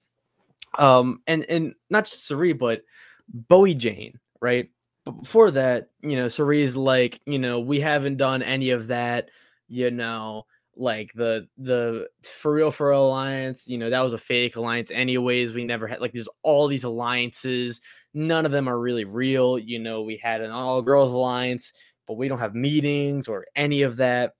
Um, 0.79 1.21
and 1.27 1.43
and 1.49 1.75
not 1.89 2.05
just 2.05 2.25
Cirie, 2.25 2.53
but 2.53 2.83
Bowie 3.27 3.75
Jane, 3.75 4.19
right? 4.41 4.69
But 5.03 5.13
before 5.13 5.51
that, 5.51 5.89
you 6.01 6.15
know, 6.15 6.27
Cirie's 6.27 6.77
like, 6.77 7.19
you 7.25 7.39
know, 7.39 7.59
we 7.59 7.79
haven't 7.81 8.17
done 8.17 8.41
any 8.43 8.69
of 8.69 8.87
that, 8.87 9.29
you 9.67 9.91
know, 9.91 10.45
like 10.81 11.13
the 11.13 11.47
the 11.57 12.07
for 12.23 12.51
real 12.51 12.71
for 12.71 12.89
real 12.89 13.05
alliance, 13.05 13.67
you 13.67 13.77
know, 13.77 13.89
that 13.89 14.01
was 14.01 14.13
a 14.13 14.17
fake 14.17 14.55
alliance 14.55 14.91
anyways. 14.91 15.53
We 15.53 15.63
never 15.63 15.87
had 15.87 16.01
like 16.01 16.11
there's 16.11 16.27
all 16.41 16.67
these 16.67 16.83
alliances, 16.83 17.79
none 18.13 18.45
of 18.45 18.51
them 18.51 18.67
are 18.67 18.79
really 18.79 19.05
real. 19.05 19.59
You 19.59 19.79
know, 19.79 20.01
we 20.01 20.17
had 20.17 20.41
an 20.41 20.51
all 20.51 20.81
girls 20.81 21.13
alliance, 21.13 21.71
but 22.07 22.17
we 22.17 22.27
don't 22.27 22.39
have 22.39 22.55
meetings 22.55 23.27
or 23.27 23.45
any 23.55 23.83
of 23.83 23.97
that. 23.97 24.33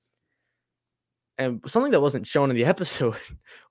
And 1.38 1.62
something 1.68 1.92
that 1.92 2.02
wasn't 2.02 2.28
shown 2.28 2.50
in 2.50 2.56
the 2.56 2.66
episode 2.66 3.16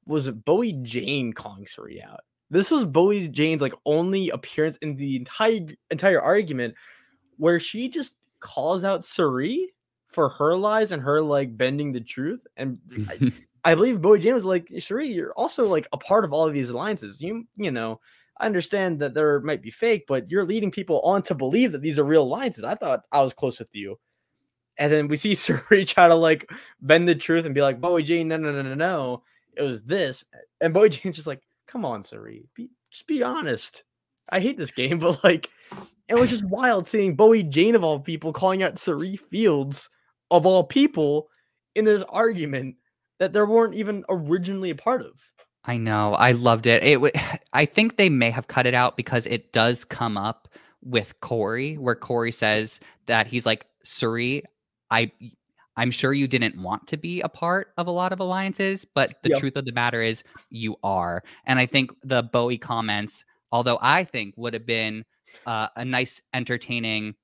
was 0.07 0.31
Bowie 0.31 0.79
Jane 0.83 1.33
calling 1.33 1.67
Cirie 1.67 2.03
out. 2.03 2.21
This 2.51 2.71
was 2.71 2.85
Bowie 2.85 3.29
Jane's 3.29 3.63
like 3.63 3.75
only 3.85 4.31
appearance 4.31 4.77
in 4.79 4.97
the 4.97 5.17
entire 5.17 5.67
entire 5.91 6.21
argument 6.21 6.75
where 7.37 7.59
she 7.59 7.89
just 7.89 8.15
calls 8.39 8.85
out 8.85 9.05
Cirie 9.05 9.73
for 10.11 10.29
her 10.29 10.57
lies 10.57 10.93
and 10.93 11.03
her 11.03 11.23
like 11.23 11.57
bending 11.57 11.93
the 11.93 12.01
truth. 12.01 12.47
And 12.57 12.79
I, 13.09 13.33
I 13.73 13.75
believe 13.75 14.01
Bowie 14.01 14.21
Jane 14.21 14.35
was 14.35 14.45
like, 14.45 14.69
Cirie, 14.79 15.13
you're 15.13 15.33
also 15.33 15.67
like 15.67 15.87
a 15.93 15.99
part 15.99 16.25
of 16.25 16.33
all 16.33 16.47
of 16.47 16.55
these 16.55 16.71
alliances. 16.71 17.21
You 17.21 17.47
you 17.57 17.71
know, 17.71 18.01
I 18.39 18.47
understand 18.47 19.01
that 19.01 19.15
there 19.15 19.41
might 19.41 19.63
be 19.63 19.71
fake, 19.71 20.05
but 20.09 20.31
you're 20.31 20.45
leading 20.45 20.71
people 20.71 21.01
on 21.01 21.23
to 21.25 21.35
believe 21.35 21.73
that 21.73 21.83
these 21.83 21.99
are 21.99 22.05
real 22.05 22.23
alliances. 22.23 22.65
I 22.65 22.75
thought 22.75 23.05
I 23.13 23.23
was 23.23 23.35
close 23.35 23.59
with 23.59 23.75
you. 23.75 23.99
And 24.79 24.91
then 24.91 25.09
we 25.09 25.17
see 25.17 25.35
Cirie 25.37 25.85
try 25.85 26.09
to 26.09 26.15
like 26.15 26.51
bend 26.81 27.07
the 27.07 27.15
truth 27.15 27.45
and 27.45 27.55
be 27.55 27.63
like, 27.63 27.81
Bowie 27.81 28.03
Jane, 28.03 28.29
no, 28.29 28.39
no, 28.39 28.51
no, 28.51 28.63
no, 28.63 28.75
no. 28.75 29.23
It 29.57 29.63
was 29.63 29.83
this. 29.83 30.25
And 30.61 30.73
Bowie 30.73 30.89
Jane's 30.91 31.17
just 31.17 31.29
like, 31.29 31.43
come 31.67 31.85
on, 31.85 32.03
Cirie. 32.03 32.47
Be 32.55 32.71
just 32.91 33.07
be 33.07 33.23
honest. 33.23 33.85
I 34.31 34.41
hate 34.41 34.57
this 34.57 34.71
game, 34.71 34.99
but 34.99 35.23
like 35.23 35.51
it 36.09 36.15
was 36.15 36.31
just 36.31 36.45
wild 36.45 36.87
seeing 36.87 37.15
Bowie 37.15 37.43
Jane 37.43 37.75
of 37.75 37.85
all 37.85 38.01
people 38.01 38.33
calling 38.33 38.63
out 38.63 38.79
Cirie 38.79 39.17
Fields 39.17 39.91
of 40.31 40.47
all 40.47 40.65
people 40.65 41.29
in 41.75 41.85
this 41.85 42.03
argument 42.09 42.77
that 43.19 43.33
there 43.33 43.47
weren't 43.47 43.75
even 43.75 44.05
originally 44.09 44.71
a 44.71 44.75
part 44.75 45.03
of. 45.03 45.13
I 45.65 45.77
know. 45.77 46.15
I 46.15 46.33
loved 46.33 46.67
it. 46.67 46.83
It. 46.83 46.95
w- 46.95 47.13
I 47.53 47.67
think 47.67 47.97
they 47.97 48.09
may 48.09 48.31
have 48.31 48.49
cut 48.49 48.67
it 48.67 48.75
out 48.75 48.97
because 48.97 49.27
it 49.27 49.53
does 49.53 49.85
come 49.85 50.17
up 50.17 50.49
with 50.83 51.21
Cory, 51.21 51.77
where 51.77 51.95
Cory 51.95 52.33
says 52.33 52.81
that 53.07 53.27
he's 53.27 53.45
like, 53.45 53.67
"Cirie, 53.85 54.43
I, 54.91 55.13
I'm 55.77 55.91
sure 55.91 56.15
you 56.15 56.27
didn't 56.27 56.61
want 56.61 56.87
to 56.89 56.97
be 56.97 57.21
a 57.21 57.29
part 57.29 57.73
of 57.77 57.87
a 57.87 57.91
lot 57.91 58.13
of 58.13 58.21
alliances, 58.21 58.85
but 58.87 59.23
the 59.23 59.29
Yep. 59.31 59.39
truth 59.39 59.57
of 59.57 59.67
the 59.67 59.73
matter 59.73 60.01
is 60.01 60.25
you 60.49 60.77
are." 60.83 61.23
And 61.45 61.59
I 61.59 61.67
think 61.67 61.91
the 62.03 62.23
Bowie 62.23 62.57
comments, 62.59 63.25
although 63.53 63.79
I 63.83 64.05
think 64.05 64.35
would 64.39 64.55
have 64.55 64.67
been 64.67 65.05
uh, 65.47 65.69
a 65.77 65.85
nice, 65.85 66.23
entertaining 66.33 67.15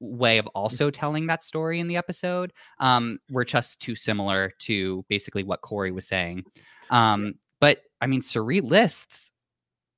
way 0.00 0.38
of 0.38 0.46
also 0.48 0.90
telling 0.90 1.26
that 1.26 1.42
story 1.42 1.80
in 1.80 1.88
the 1.88 1.96
episode, 1.96 2.52
um, 2.80 3.18
were 3.30 3.44
just 3.44 3.80
too 3.80 3.96
similar 3.96 4.52
to 4.60 5.04
basically 5.08 5.42
what 5.44 5.60
Cory 5.62 5.90
was 5.90 6.06
saying. 6.06 6.44
Um, 6.90 7.34
but 7.60 7.78
I 8.00 8.06
mean, 8.06 8.22
Cirie 8.22 8.60
lists 8.60 9.32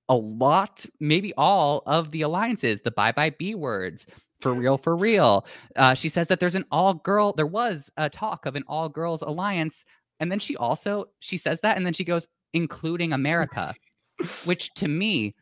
a 0.09 0.15
lot, 0.15 0.87
maybe 0.99 1.33
all 1.37 1.83
of 1.87 2.11
the 2.11 2.23
alliances, 2.23 2.81
the 2.81 2.91
bye 2.91 3.13
bye 3.13 3.31
B 3.39 3.55
words, 3.55 4.07
for 4.41 4.55
real, 4.55 4.77
for 4.79 4.97
real. 5.09 5.47
Uh, 5.77 5.95
she 5.95 6.09
says 6.09 6.27
that 6.29 6.41
there's 6.41 6.55
an 6.55 6.65
all 6.73 6.95
girl, 6.95 7.33
there 7.33 7.47
was 7.47 7.91
a 7.97 8.09
talk 8.11 8.47
of 8.47 8.57
an 8.57 8.65
all 8.67 8.89
girls 8.89 9.23
alliance. 9.23 9.85
And 10.19 10.31
then 10.31 10.39
she 10.39 10.57
also, 10.57 11.07
she 11.21 11.37
says 11.37 11.61
that, 11.61 11.77
and 11.77 11.87
then 11.87 11.93
she 11.95 12.05
goes, 12.05 12.27
including 12.53 13.13
America, 13.13 13.75
which 14.45 14.71
to 14.75 14.89
me, 14.89 15.35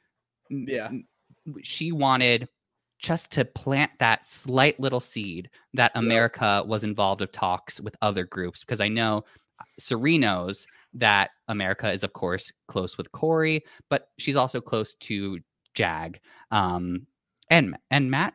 Yeah. 0.51 0.91
she 1.63 1.91
wanted 1.93 2.49
just 2.99 3.31
to 3.33 3.45
plant 3.45 3.93
that 3.99 4.27
slight 4.27 4.79
little 4.81 5.01
seed 5.01 5.51
that. 5.75 5.93
America 5.95 6.63
was 6.67 6.85
involved 6.85 7.23
of 7.23 7.31
talks 7.33 7.81
with 7.81 7.95
other 8.03 8.25
groups 8.25 8.61
because 8.61 8.81
I 8.81 8.89
know 8.89 9.25
Cirie 9.79 10.19
knows 10.19 10.67
that 10.95 11.31
America 11.49 11.91
is 11.93 12.03
of 12.05 12.13
course 12.13 12.53
close 12.67 12.99
with 12.99 13.11
Cory, 13.13 13.65
but 13.89 14.09
she's 14.19 14.37
also 14.37 14.61
close 14.61 14.95
to 14.97 15.39
Jag 15.75 16.21
um, 16.51 17.07
and 17.51 17.77
and 17.91 18.11
Matt. 18.11 18.35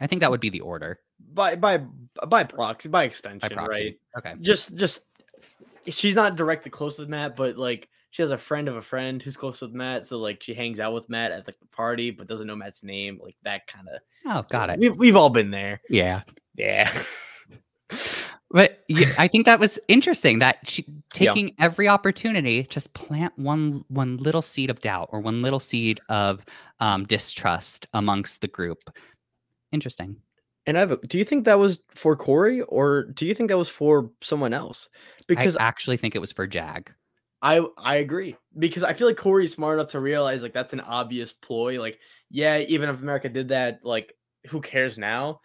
I 0.00 0.06
think 0.06 0.20
that 0.20 0.30
would 0.30 0.40
be 0.40 0.50
the 0.50 0.60
order 0.60 1.00
By 1.32 1.56
by 1.56 1.82
by 2.28 2.44
proxy, 2.44 2.88
by 2.88 3.04
extension, 3.04 3.48
by 3.48 3.48
proxy. 3.48 3.84
right? 3.84 3.98
Okay. 4.18 4.34
Just 4.42 4.74
just 4.76 5.00
she's 5.86 6.16
not 6.16 6.36
directly 6.36 6.70
close 6.70 6.98
with 6.98 7.08
Matt, 7.08 7.36
but 7.36 7.56
like 7.56 7.88
she 8.16 8.22
has 8.22 8.30
a 8.30 8.38
friend 8.38 8.66
of 8.66 8.76
a 8.76 8.80
friend 8.80 9.22
who's 9.22 9.36
close 9.36 9.60
with 9.60 9.74
Matt, 9.74 10.06
so 10.06 10.16
like 10.16 10.42
she 10.42 10.54
hangs 10.54 10.80
out 10.80 10.94
with 10.94 11.06
Matt 11.10 11.32
at 11.32 11.46
like 11.46 11.60
the 11.60 11.66
party, 11.66 12.10
but 12.10 12.26
doesn't 12.26 12.46
know 12.46 12.56
Matt's 12.56 12.82
name, 12.82 13.20
like 13.22 13.36
that 13.42 13.66
kind 13.66 13.86
of. 13.94 14.00
Oh, 14.24 14.42
got 14.48 14.70
it. 14.70 14.78
We've 14.78 14.96
we've 14.96 15.16
all 15.16 15.28
been 15.28 15.50
there. 15.50 15.82
Yeah. 15.90 16.22
Yeah. 16.54 16.90
But 18.52 18.84
yeah, 18.88 19.12
I 19.18 19.26
think 19.28 19.44
that 19.44 19.58
was 19.58 19.78
interesting 19.88 20.38
that 20.38 20.58
she 20.64 20.84
Yeah. 20.86 20.94
taking 21.10 21.54
every 21.58 21.88
opportunity 21.88 22.62
just 22.70 22.94
plant 22.94 23.36
one 23.36 23.84
one 23.88 24.16
little 24.18 24.40
seed 24.40 24.70
of 24.70 24.80
doubt 24.80 25.08
or 25.12 25.20
one 25.20 25.42
little 25.42 25.58
seed 25.60 26.00
of 26.08 26.44
um, 26.78 27.04
distrust 27.06 27.88
amongst 27.92 28.40
the 28.40 28.48
group. 28.48 28.78
Interesting. 29.72 30.16
And 30.64 30.78
I 30.78 30.80
have 30.80 30.92
a, 30.92 30.96
do 30.98 31.18
you 31.18 31.24
think 31.24 31.44
that 31.44 31.58
was 31.58 31.80
for 31.90 32.16
Cory 32.16 32.62
or 32.62 33.04
do 33.04 33.26
you 33.26 33.34
think 33.34 33.48
that 33.50 33.58
was 33.58 33.68
for 33.68 34.10
someone 34.22 34.54
else? 34.54 34.88
Because 35.26 35.56
I 35.56 35.64
actually 35.64 35.96
think 35.96 36.14
it 36.14 36.20
was 36.20 36.32
for 36.32 36.46
Jag. 36.46 36.92
I 37.42 37.66
I 37.76 37.96
agree 37.96 38.36
because 38.58 38.82
I 38.82 38.92
feel 38.92 39.06
like 39.06 39.16
Cory's 39.16 39.52
smart 39.52 39.78
enough 39.78 39.90
to 39.92 40.00
realize 40.00 40.42
like 40.42 40.54
that's 40.54 40.72
an 40.72 40.80
obvious 40.80 41.32
ploy. 41.32 41.80
Like, 41.80 41.98
yeah, 42.30 42.58
even 42.58 42.88
if 42.88 43.00
America 43.00 43.28
did 43.28 43.48
that, 43.48 43.80
like, 43.84 44.14
who 44.48 44.60
cares 44.60 44.98
now? 44.98 45.40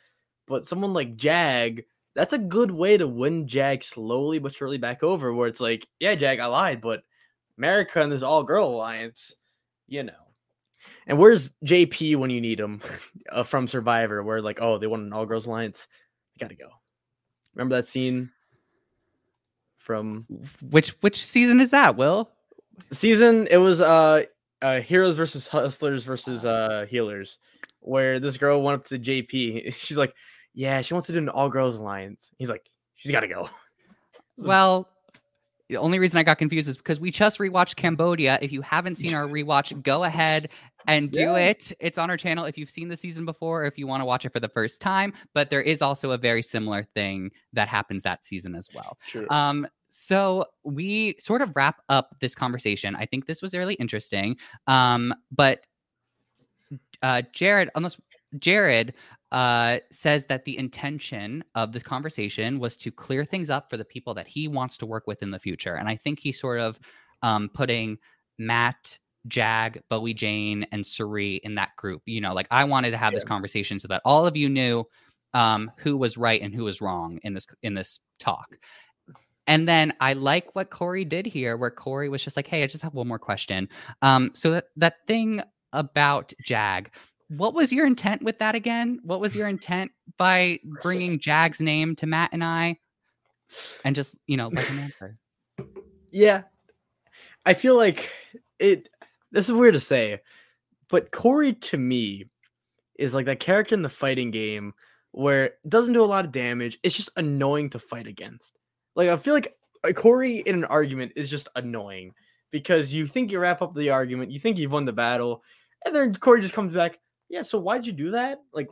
But 0.47 0.65
someone 0.65 0.93
like 0.93 1.15
Jag, 1.15 1.83
that's 2.15 2.33
a 2.33 2.37
good 2.37 2.71
way 2.71 2.97
to 2.97 3.07
win 3.07 3.47
Jag 3.47 3.83
slowly 3.83 4.39
but 4.39 4.53
surely 4.53 4.77
back 4.77 5.03
over. 5.03 5.33
Where 5.33 5.47
it's 5.47 5.59
like, 5.59 5.87
yeah, 5.99 6.15
Jag, 6.15 6.39
I 6.39 6.45
lied, 6.45 6.81
but 6.81 7.03
America 7.57 8.01
and 8.01 8.11
this 8.11 8.23
all 8.23 8.43
girl 8.43 8.67
alliance, 8.67 9.35
you 9.87 10.03
know. 10.03 10.13
And 11.07 11.17
where's 11.17 11.51
JP 11.65 12.17
when 12.17 12.29
you 12.29 12.41
need 12.41 12.59
him 12.59 12.81
uh, 13.29 13.43
from 13.43 13.67
Survivor? 13.67 14.23
Where 14.23 14.41
like, 14.41 14.61
oh, 14.61 14.77
they 14.77 14.87
want 14.87 15.03
an 15.03 15.13
all 15.13 15.25
girls 15.25 15.45
alliance, 15.45 15.87
gotta 16.39 16.55
go. 16.55 16.69
Remember 17.53 17.75
that 17.75 17.85
scene 17.85 18.31
from 19.81 20.25
which 20.69 20.89
which 21.01 21.25
season 21.25 21.59
is 21.59 21.71
that? 21.71 21.97
Will 21.97 22.29
season? 22.91 23.47
It 23.49 23.57
was 23.57 23.81
uh, 23.81 24.23
uh 24.61 24.81
heroes 24.81 25.17
versus 25.17 25.47
hustlers 25.47 26.03
versus 26.03 26.45
uh 26.45 26.85
healers, 26.89 27.39
where 27.79 28.19
this 28.19 28.37
girl 28.37 28.61
went 28.61 28.79
up 28.79 28.85
to 28.85 28.99
JP. 28.99 29.73
She's 29.77 29.97
like, 29.97 30.13
yeah, 30.53 30.81
she 30.81 30.93
wants 30.93 31.07
to 31.07 31.13
do 31.13 31.19
an 31.19 31.29
all 31.29 31.49
girls 31.49 31.77
alliance. 31.77 32.31
He's 32.37 32.49
like, 32.49 32.69
she's 32.95 33.11
got 33.11 33.21
to 33.21 33.27
go. 33.27 33.49
Well, 34.37 34.89
the 35.71 35.77
only 35.77 35.99
reason 35.99 36.17
I 36.17 36.23
got 36.23 36.37
confused 36.37 36.67
is 36.67 36.75
because 36.75 36.99
we 36.99 37.11
just 37.11 37.39
rewatched 37.39 37.77
Cambodia. 37.77 38.37
If 38.41 38.51
you 38.51 38.61
haven't 38.61 38.97
seen 38.97 39.13
our 39.13 39.25
rewatch, 39.25 39.81
go 39.83 40.03
ahead 40.03 40.49
and 40.85 41.09
do 41.09 41.21
yeah. 41.21 41.37
it. 41.37 41.71
It's 41.79 41.97
on 41.97 42.09
our 42.09 42.17
channel 42.17 42.43
if 42.43 42.57
you've 42.57 42.69
seen 42.69 42.89
the 42.89 42.97
season 42.97 43.23
before, 43.23 43.63
or 43.63 43.65
if 43.67 43.77
you 43.77 43.87
want 43.87 44.01
to 44.01 44.05
watch 44.05 44.25
it 44.25 44.33
for 44.33 44.41
the 44.41 44.49
first 44.49 44.81
time. 44.81 45.13
But 45.33 45.49
there 45.49 45.61
is 45.61 45.81
also 45.81 46.11
a 46.11 46.17
very 46.17 46.41
similar 46.41 46.83
thing 46.93 47.31
that 47.53 47.69
happens 47.69 48.03
that 48.03 48.25
season 48.25 48.53
as 48.53 48.67
well. 48.73 48.97
Sure. 49.05 49.31
Um, 49.33 49.65
so 49.87 50.45
we 50.65 51.15
sort 51.19 51.41
of 51.41 51.55
wrap 51.55 51.81
up 51.87 52.15
this 52.19 52.35
conversation. 52.35 52.93
I 52.93 53.05
think 53.05 53.25
this 53.25 53.41
was 53.41 53.53
really 53.53 53.75
interesting. 53.75 54.35
Um, 54.67 55.13
but 55.31 55.61
uh, 57.01 57.21
Jared, 57.31 57.69
unless 57.75 57.95
Jared 58.39 58.93
uh, 59.31 59.77
says 59.91 60.25
that 60.25 60.45
the 60.45 60.57
intention 60.57 61.43
of 61.55 61.71
this 61.71 61.83
conversation 61.83 62.59
was 62.59 62.75
to 62.77 62.91
clear 62.91 63.23
things 63.23 63.49
up 63.49 63.69
for 63.69 63.77
the 63.77 63.85
people 63.85 64.13
that 64.13 64.27
he 64.27 64.47
wants 64.47 64.77
to 64.77 64.85
work 64.85 65.07
with 65.07 65.23
in 65.23 65.31
the 65.31 65.39
future. 65.39 65.75
And 65.75 65.87
I 65.87 65.95
think 65.95 66.19
he's 66.19 66.39
sort 66.39 66.59
of 66.59 66.79
um, 67.23 67.49
putting 67.53 67.97
Matt, 68.37 68.97
Jag, 69.27 69.81
Bowie 69.89 70.13
Jane, 70.13 70.65
and 70.71 70.85
Cirie 70.85 71.39
in 71.43 71.55
that 71.55 71.75
group. 71.77 72.01
You 72.05 72.21
know, 72.21 72.33
like 72.33 72.47
I 72.51 72.63
wanted 72.65 72.91
to 72.91 72.97
have 72.97 73.13
yeah. 73.13 73.17
this 73.17 73.23
conversation 73.23 73.79
so 73.79 73.87
that 73.87 74.01
all 74.03 74.25
of 74.25 74.35
you 74.35 74.49
knew 74.49 74.85
um, 75.33 75.71
who 75.77 75.97
was 75.97 76.17
right 76.17 76.41
and 76.41 76.53
who 76.53 76.63
was 76.63 76.81
wrong 76.81 77.19
in 77.23 77.33
this 77.33 77.47
in 77.63 77.73
this 77.73 77.99
talk. 78.19 78.57
And 79.47 79.67
then 79.67 79.93
I 79.99 80.13
like 80.13 80.55
what 80.55 80.69
Cory 80.69 81.03
did 81.03 81.25
here, 81.25 81.57
where 81.57 81.71
Cory 81.71 82.09
was 82.09 82.23
just 82.23 82.35
like, 82.35 82.47
"Hey, 82.47 82.63
I 82.63 82.67
just 82.67 82.83
have 82.83 82.93
one 82.93 83.07
more 83.07 83.19
question." 83.19 83.69
Um, 84.01 84.31
so 84.33 84.51
that 84.51 84.65
that 84.77 84.95
thing 85.07 85.41
about 85.73 86.33
Jag, 86.45 86.91
what 87.37 87.53
was 87.53 87.71
your 87.71 87.85
intent 87.85 88.21
with 88.23 88.39
that 88.39 88.55
again? 88.55 88.99
What 89.03 89.21
was 89.21 89.35
your 89.35 89.47
intent 89.47 89.91
by 90.17 90.59
bringing 90.81 91.17
Jag's 91.21 91.61
name 91.61 91.95
to 91.97 92.05
Matt 92.05 92.31
and 92.33 92.43
I, 92.43 92.77
and 93.85 93.95
just 93.95 94.15
you 94.27 94.35
know 94.35 94.49
like 94.49 94.69
an 94.69 94.79
answer? 94.79 95.17
Yeah, 96.11 96.43
I 97.45 97.53
feel 97.53 97.77
like 97.77 98.11
it. 98.59 98.89
This 99.31 99.47
is 99.47 99.55
weird 99.55 99.75
to 99.75 99.79
say, 99.79 100.19
but 100.89 101.11
Cory 101.11 101.53
to 101.53 101.77
me 101.77 102.25
is 102.99 103.13
like 103.13 103.27
that 103.27 103.39
character 103.39 103.75
in 103.75 103.81
the 103.81 103.89
fighting 103.89 104.29
game 104.29 104.73
where 105.11 105.45
it 105.45 105.69
doesn't 105.69 105.93
do 105.93 106.03
a 106.03 106.05
lot 106.05 106.25
of 106.25 106.33
damage. 106.33 106.79
It's 106.83 106.95
just 106.95 107.11
annoying 107.15 107.69
to 107.69 107.79
fight 107.79 108.07
against. 108.07 108.57
Like 108.95 109.07
I 109.07 109.15
feel 109.15 109.33
like 109.33 109.55
uh, 109.85 109.93
Cory 109.93 110.39
in 110.39 110.55
an 110.55 110.65
argument 110.65 111.13
is 111.15 111.29
just 111.29 111.47
annoying 111.55 112.13
because 112.51 112.93
you 112.93 113.07
think 113.07 113.31
you 113.31 113.39
wrap 113.39 113.61
up 113.61 113.73
the 113.73 113.89
argument, 113.89 114.31
you 114.31 114.39
think 114.39 114.57
you've 114.57 114.73
won 114.73 114.83
the 114.83 114.91
battle, 114.91 115.43
and 115.85 115.95
then 115.95 116.13
Cory 116.13 116.41
just 116.41 116.53
comes 116.53 116.73
back 116.73 116.99
yeah, 117.31 117.41
so 117.41 117.57
why'd 117.57 117.85
you 117.85 117.93
do 117.93 118.11
that? 118.11 118.41
Like, 118.53 118.69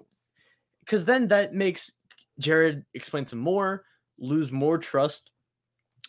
because 0.82 1.06
then 1.06 1.30
that 1.30 1.54
makes 1.54 1.94
Jared 2.40 2.86
explain 2.94 3.26
some 3.26 3.40
more, 3.40 3.86
lose 4.20 4.52
more 4.52 4.78
trust. 4.78 5.32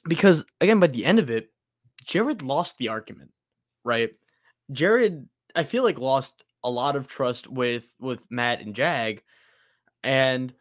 Because 0.09 0.45
again, 0.61 0.81
by 0.81 0.89
the 0.89 1.05
end 1.05 1.21
of 1.21 1.31
it, 1.31 1.53
Jared 2.05 2.43
lost 2.43 2.77
the 2.79 2.89
argument, 2.89 3.31
right? 3.85 4.11
Jared, 4.73 5.29
I 5.55 5.63
feel 5.63 5.85
like 5.85 5.99
lost 5.99 6.45
a 6.65 6.71
lot 6.71 6.97
of 6.97 7.07
trust 7.07 7.47
with 7.47 7.95
with 8.01 8.27
Matt 8.31 8.61
and 8.61 8.75
Jag, 8.75 9.23
and 10.03 10.53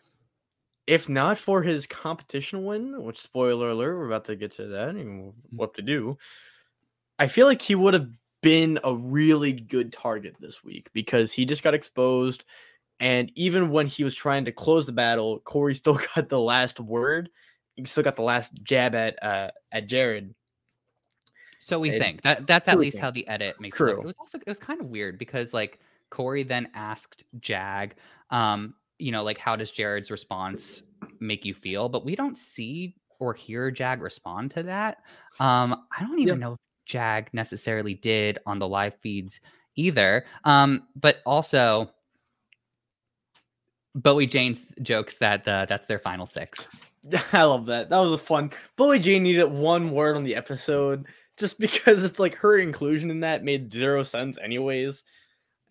if 0.86 1.10
not 1.10 1.38
for 1.38 1.64
his 1.64 1.88
competition 1.88 2.66
win, 2.66 3.04
which 3.04 3.20
spoiler 3.20 3.70
alert, 3.70 3.98
we're 3.98 4.08
about 4.08 4.26
to 4.26 4.36
get 4.36 4.52
to 4.54 4.68
that 4.68 4.90
and 4.90 5.34
mm. 5.34 5.34
what 5.50 5.74
to 5.76 5.82
do. 5.82 6.18
I 7.18 7.28
feel 7.28 7.48
like 7.48 7.62
he 7.62 7.76
would 7.76 7.94
have 7.94 8.10
been 8.42 8.80
a 8.84 8.96
really 8.96 9.54
good 9.54 9.92
target 9.92 10.36
this 10.40 10.64
week 10.64 10.90
because 10.94 11.32
he 11.32 11.46
just 11.46 11.64
got 11.64 11.74
exposed. 11.74 12.44
And 13.00 13.32
even 13.36 13.70
when 13.70 13.88
he 13.88 14.04
was 14.04 14.16
trying 14.16 14.46
to 14.46 14.52
close 14.52 14.86
the 14.86 14.92
battle, 14.92 15.40
Cory 15.40 15.76
still 15.76 16.00
got 16.16 16.30
the 16.30 16.40
last 16.40 16.80
word. 16.80 17.30
He 17.76 17.86
still 17.86 18.04
got 18.04 18.16
the 18.16 18.24
last 18.24 18.54
jab 18.64 18.94
at 18.94 19.22
uh, 19.24 19.52
at 19.72 19.88
Jared. 19.88 20.36
So 21.60 21.80
we 21.80 21.90
and 21.90 22.00
think 22.00 22.22
that 22.24 22.48
that's 22.48 22.68
at 22.68 22.80
least 22.80 23.00
how 23.00 23.12
the 23.12 23.28
edit 23.28 23.60
makes 23.60 23.78
True. 23.78 23.92
it. 23.92 23.96
Look. 23.96 24.04
It 24.04 24.08
was 24.08 24.16
also 24.20 24.38
it 24.38 24.48
was 24.48 24.60
kind 24.60 24.82
of 24.82 24.88
weird 24.88 25.18
because 25.18 25.54
like 25.54 25.80
Cory 26.10 26.44
then 26.44 26.70
asked 26.74 27.24
Jag, 27.40 27.96
um, 28.32 28.74
you 28.98 29.12
know, 29.12 29.24
like 29.24 29.38
how 29.38 29.56
does 29.56 29.72
Jared's 29.72 30.12
response 30.12 30.84
make 31.20 31.46
you 31.46 31.54
feel? 31.54 31.88
But 31.88 32.06
we 32.06 32.16
don't 32.16 32.38
see 32.38 32.96
or 33.20 33.34
hear 33.34 33.72
Jag 33.72 34.02
respond 34.02 34.52
to 34.52 34.64
that. 34.64 35.04
Um, 35.40 35.86
I 35.98 36.02
don't 36.04 36.20
even 36.20 36.40
know 36.40 36.58
Jag 36.90 37.30
necessarily 37.32 37.94
did 37.94 38.40
on 38.46 38.60
the 38.60 38.68
live 38.68 38.96
feeds 39.02 39.40
either. 39.76 40.26
Um, 40.44 40.84
but 40.96 41.18
also, 41.26 41.92
Bowie 43.96 44.28
Jane's 44.28 44.74
jokes 44.82 45.18
that 45.20 45.48
uh, 45.48 45.66
that's 45.70 45.86
their 45.86 46.00
final 46.00 46.26
six. 46.26 46.68
I 47.34 47.44
love 47.44 47.68
that. 47.68 47.90
That 47.90 48.00
was 48.00 48.14
a 48.14 48.18
fun. 48.18 48.52
Bowie 48.76 49.00
Jane 49.00 49.24
needed 49.24 49.46
one 49.46 49.92
word 49.92 50.18
on 50.18 50.24
the 50.24 50.36
episode 50.36 51.06
just 51.38 51.60
because 51.60 52.04
it's 52.04 52.20
like 52.20 52.36
her 52.36 52.58
inclusion 52.58 53.10
in 53.10 53.22
that 53.22 53.44
made 53.44 53.72
zero 53.72 54.04
sense, 54.04 54.38
anyways. 54.38 55.04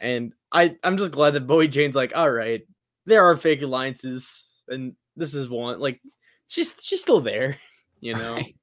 And 0.00 0.32
I, 0.52 0.76
I'm 0.84 0.96
just 0.96 1.10
glad 1.10 1.32
that 1.32 1.46
Bowie 1.46 1.68
Jane's 1.68 1.96
like, 1.96 2.12
all 2.16 2.30
right, 2.30 2.62
there 3.04 3.24
are 3.24 3.36
fake 3.36 3.62
alliances, 3.62 4.46
and 4.68 4.94
this 5.16 5.34
is 5.34 5.48
one. 5.48 5.80
Like, 5.80 6.00
she's 6.46 6.76
she's 6.80 7.02
still 7.02 7.20
there, 7.20 7.58
you 8.00 8.14
know. 8.14 8.34
Right 8.34 8.57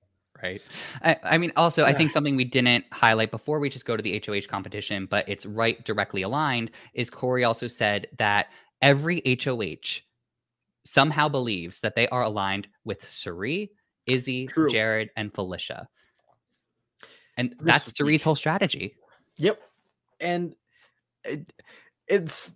right? 0.46 0.62
I, 1.02 1.36
I 1.36 1.38
mean, 1.38 1.52
also, 1.56 1.84
I 1.84 1.94
think 1.94 2.12
something 2.12 2.36
we 2.36 2.46
didn't 2.46 2.86
highlight 2.92 3.32
before 3.32 3.60
we 3.60 3.70
just 3.70 3.86
go 3.86 3.98
to 3.98 4.04
the 4.04 4.22
HOH 4.26 4.48
competition, 4.50 5.08
but 5.10 5.28
it's 5.28 5.46
right 5.46 5.84
directly 5.86 6.22
aligned, 6.22 6.72
is 6.94 7.10
Cory 7.10 7.44
also 7.44 7.68
said 7.68 8.08
that 8.18 8.48
every 8.82 9.22
HOH 9.44 10.02
somehow 10.86 11.28
believes 11.28 11.80
that 11.80 11.96
they 11.96 12.08
are 12.10 12.24
aligned 12.24 12.68
with 12.84 13.08
Cirie, 13.08 13.72
Izzy, 14.06 14.48
True. 14.48 14.70
Jared, 14.70 15.10
and 15.18 15.34
Felicia. 15.34 15.88
And 17.38 17.52
this 17.60 17.84
that's 17.84 17.98
Cirie's 17.98 18.24
whole 18.24 18.36
strategy. 18.36 18.96
Yep. 19.38 19.60
And 20.20 20.56
it, 21.26 21.52
it's 22.08 22.56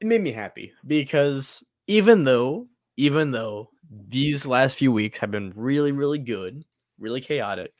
it 0.00 0.06
made 0.06 0.22
me 0.22 0.32
happy 0.32 0.72
because 0.86 1.62
even 1.86 2.24
though 2.24 2.68
even 2.96 3.32
though 3.32 3.70
these 4.08 4.46
last 4.46 4.76
few 4.76 4.92
weeks 4.92 5.18
have 5.18 5.30
been 5.30 5.52
really 5.54 5.92
really 5.92 6.18
good 6.18 6.64
really 7.04 7.20
chaotic. 7.20 7.72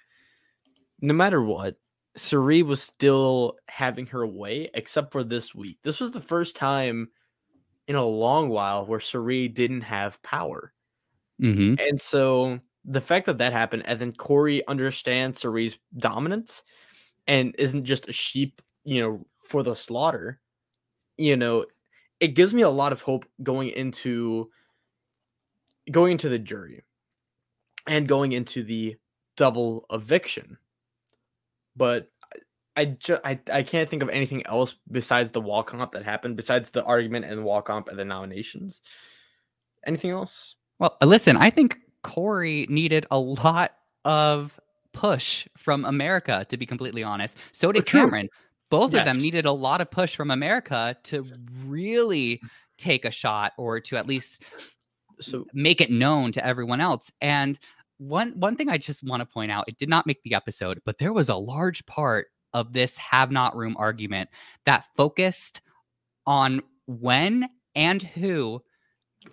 No 1.01 1.15
matter 1.15 1.43
what, 1.43 1.77
Cirie 2.17 2.63
was 2.63 2.81
still 2.81 3.57
having 3.69 4.07
her 4.07 4.27
way, 4.27 4.71
except 4.75 5.11
for 5.11 5.25
this 5.25 5.55
week. 5.55 5.79
This 5.83 5.99
was 5.99 6.13
the 6.13 6.21
first 6.21 6.55
time 6.55 7.09
in 7.89 7.97
a 7.97 8.05
long 8.05 8.49
while 8.49 8.87
where 8.87 9.01
Cirie 9.01 9.49
didn't 9.49 9.81
have 9.83 10.23
power. 10.23 10.73
Mm-hmm. 11.43 11.75
And 11.85 12.01
so 12.01 12.61
the 12.85 13.01
fact 13.01 13.27
that 13.27 13.39
that 13.39 13.53
happened, 13.53 13.83
and 13.87 13.99
then 13.99 14.13
Cory 14.13 14.67
understands 14.69 15.41
Cirie's 15.41 15.79
dominance 15.97 16.63
and 17.27 17.55
isn't 17.59 17.85
just 17.85 18.09
a 18.09 18.13
sheep, 18.13 18.63
you 18.85 19.01
know, 19.03 19.27
for 19.41 19.63
the 19.63 19.75
slaughter, 19.75 20.41
you 21.17 21.37
know, 21.37 21.67
it 22.21 22.29
gives 22.29 22.55
me 22.55 22.63
a 22.63 22.71
lot 22.71 22.93
of 22.93 23.03
hope 23.03 23.27
going 23.43 23.69
into 23.71 24.51
going 25.91 26.13
into 26.13 26.29
the 26.29 26.39
jury 26.39 26.83
and 27.87 28.09
going 28.09 28.33
into 28.33 28.63
the 28.63 28.97
double 29.37 29.87
eviction. 29.91 30.59
But 31.77 32.11
I, 32.77 32.87
just 32.87 33.21
I, 33.25 33.39
I 33.53 33.63
can't 33.63 33.89
think 33.89 34.03
of 34.03 34.09
anything 34.09 34.47
else 34.47 34.77
besides 34.91 35.33
the 35.33 35.41
walk 35.41 35.69
comp 35.69 35.93
that 35.93 36.05
happened, 36.05 36.37
besides 36.37 36.71
the 36.71 36.85
argument 36.85 37.25
and 37.27 37.45
walk 37.45 37.67
comp 37.67 37.89
and 37.89 37.99
the 37.99 38.05
nominations. 38.05 38.83
Anything 39.87 40.11
else? 40.11 40.57
Well, 40.79 40.97
uh, 41.01 41.07
listen, 41.07 41.37
I 41.37 41.51
think 41.51 41.79
Cory 42.03 42.67
needed 42.69 43.07
a 43.11 43.19
lot 43.19 43.73
of 44.05 44.59
push 44.93 45.47
from 45.57 45.85
America, 45.85 46.47
to 46.49 46.57
be 46.57 46.67
completely 46.67 47.03
honest. 47.03 47.37
So 47.53 47.73
did 47.73 47.87
Cameron. 47.87 48.29
Both 48.71 48.93
yes. 48.93 49.07
of 49.07 49.13
them 49.13 49.23
needed 49.23 49.45
a 49.45 49.53
lot 49.53 49.81
of 49.81 49.91
push 49.91 50.17
from 50.17 50.31
America 50.31 50.97
to 51.05 51.27
really 51.67 52.41
take 52.79 53.05
a 53.05 53.11
shot 53.11 53.53
or 53.57 53.79
to 53.81 53.97
at 53.97 54.07
least 54.07 54.43
so 55.21 55.47
make 55.53 55.81
it 55.81 55.91
known 55.91 56.33
to 56.33 56.45
everyone 56.45 56.81
else. 56.81 57.13
And 57.21 57.59
one 57.99 58.33
one 58.37 58.57
thing 58.57 58.69
I 58.69 58.79
just 58.79 59.03
want 59.03 59.21
to 59.21 59.27
point 59.27 59.51
out, 59.51 59.65
it 59.69 59.79
did 59.79 59.89
not 59.89 60.07
make 60.07 60.23
the 60.23 60.35
episode, 60.35 60.81
but 60.85 60.99
there 60.99 61.13
was 61.13 61.29
a 61.29 61.37
large 61.37 61.85
part 61.87 62.27
of 62.53 62.73
this 62.73 62.97
have 62.99 63.31
not 63.31 63.57
room 63.57 63.77
argument 63.79 64.31
that 64.67 64.85
focused 64.97 65.61
on 66.27 66.63
when 66.87 67.49
and 67.75 68.03
who 68.03 68.63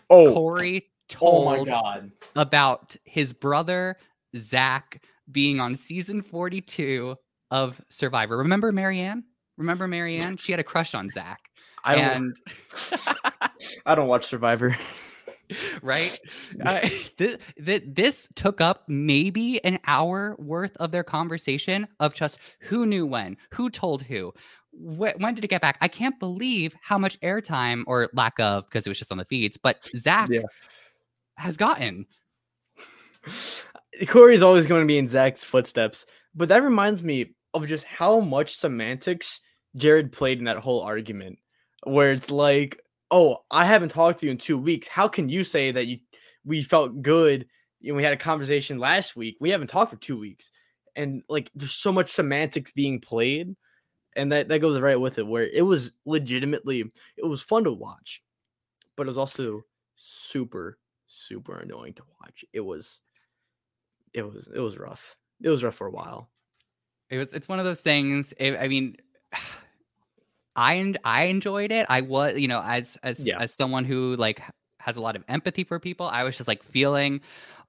Oh, 0.09 0.33
Cory 0.33 0.87
oh 1.21 1.43
my 1.45 1.55
told 1.57 1.67
god. 1.67 2.11
about 2.35 2.95
his 3.03 3.33
brother 3.33 3.97
Zach 4.37 5.03
being 5.31 5.59
on 5.59 5.75
season 5.75 6.21
42 6.21 7.15
of 7.51 7.81
Survivor. 7.89 8.37
Remember 8.37 8.71
Maryanne? 8.71 9.23
Remember 9.57 9.87
Maryanne? 9.87 10.39
She 10.39 10.51
had 10.53 10.59
a 10.59 10.63
crush 10.63 10.95
on 10.95 11.09
Zach. 11.09 11.39
I 11.83 11.95
don't. 11.95 12.15
and 12.15 12.35
I 13.85 13.95
don't 13.95 14.07
watch 14.07 14.25
Survivor. 14.25 14.77
right? 15.81 16.17
Uh, 16.65 16.87
this, 17.17 17.37
this 17.85 18.29
took 18.35 18.61
up 18.61 18.83
maybe 18.87 19.63
an 19.63 19.79
hour 19.87 20.35
worth 20.37 20.75
of 20.77 20.91
their 20.91 21.03
conversation 21.03 21.87
of 21.99 22.13
just 22.13 22.37
who 22.59 22.85
knew 22.85 23.05
when, 23.05 23.35
who 23.51 23.69
told 23.69 24.03
who, 24.03 24.33
wh- 24.71 25.17
when 25.17 25.33
did 25.33 25.43
it 25.43 25.47
get 25.49 25.61
back? 25.61 25.77
I 25.81 25.87
can't 25.87 26.19
believe 26.19 26.73
how 26.81 26.97
much 26.97 27.19
airtime 27.21 27.83
or 27.87 28.09
lack 28.13 28.39
of, 28.39 28.65
because 28.65 28.85
it 28.85 28.89
was 28.89 28.99
just 28.99 29.11
on 29.11 29.17
the 29.17 29.25
feeds, 29.25 29.57
but 29.57 29.81
Zach 29.95 30.29
Yeah. 30.29 30.41
has 31.35 31.57
gotten. 31.57 32.05
Cory's 34.07 34.41
always 34.41 34.65
going 34.65 34.81
to 34.81 34.87
be 34.87 34.97
in 34.97 35.07
Zach's 35.07 35.43
footsteps, 35.43 36.05
but 36.35 36.49
that 36.49 36.63
reminds 36.63 37.01
me 37.03 37.35
of 37.53 37.67
just 37.67 37.85
how 37.85 38.19
much 38.19 38.55
semantics 38.55 39.41
Jared 39.75 40.11
played 40.11 40.39
in 40.39 40.45
that 40.45 40.57
whole 40.57 40.81
argument, 40.81 41.39
where 41.83 42.11
it's 42.11 42.31
like, 42.31 42.79
"Oh, 43.11 43.39
I 43.51 43.65
haven't 43.65 43.89
talked 43.89 44.19
to 44.21 44.25
you 44.25 44.31
in 44.31 44.37
two 44.37 44.57
weeks. 44.57 44.87
How 44.87 45.07
can 45.07 45.29
you 45.29 45.43
say 45.43 45.71
that 45.71 45.87
you 45.87 45.99
we 46.45 46.63
felt 46.63 47.01
good 47.01 47.47
and 47.85 47.95
we 47.95 48.03
had 48.03 48.13
a 48.13 48.17
conversation 48.17 48.79
last 48.79 49.15
week? 49.15 49.37
We 49.39 49.49
haven't 49.51 49.67
talked 49.67 49.91
for 49.91 49.97
two 49.97 50.17
weeks." 50.19 50.51
And 50.95 51.23
like, 51.29 51.51
there's 51.55 51.73
so 51.73 51.91
much 51.91 52.09
semantics 52.09 52.71
being 52.71 52.99
played, 52.99 53.55
and 54.15 54.31
that 54.31 54.47
that 54.49 54.59
goes 54.59 54.79
right 54.79 54.99
with 54.99 55.17
it. 55.19 55.27
Where 55.27 55.47
it 55.47 55.65
was 55.65 55.91
legitimately, 56.05 56.85
it 57.17 57.25
was 57.25 57.41
fun 57.41 57.65
to 57.65 57.71
watch, 57.71 58.21
but 58.95 59.07
it 59.07 59.09
was 59.09 59.17
also 59.17 59.61
super 59.95 60.77
super 61.07 61.57
annoying 61.59 61.93
to 61.93 62.03
watch. 62.21 62.45
It 62.53 62.61
was 62.61 63.01
it 64.13 64.23
was 64.23 64.49
it 64.53 64.59
was 64.59 64.77
rough. 64.77 65.15
It 65.41 65.49
was 65.49 65.63
rough 65.63 65.75
for 65.75 65.87
a 65.87 65.91
while. 65.91 66.29
It 67.09 67.17
was. 67.17 67.33
It's 67.33 67.47
one 67.47 67.59
of 67.59 67.65
those 67.65 67.81
things. 67.81 68.33
It, 68.37 68.57
I 68.57 68.67
mean, 68.67 68.95
I 70.55 70.93
I 71.03 71.23
enjoyed 71.23 71.71
it. 71.71 71.85
I 71.89 72.01
was, 72.01 72.37
you 72.37 72.47
know, 72.47 72.61
as 72.61 72.97
as 73.03 73.25
Yeah. 73.25 73.39
as 73.39 73.53
someone 73.53 73.85
who 73.85 74.15
like 74.17 74.41
has 74.79 74.97
a 74.97 75.01
lot 75.01 75.15
of 75.15 75.23
empathy 75.27 75.63
for 75.63 75.79
people. 75.79 76.07
I 76.07 76.23
was 76.23 76.35
just 76.35 76.47
like 76.47 76.63
feeling 76.63 77.21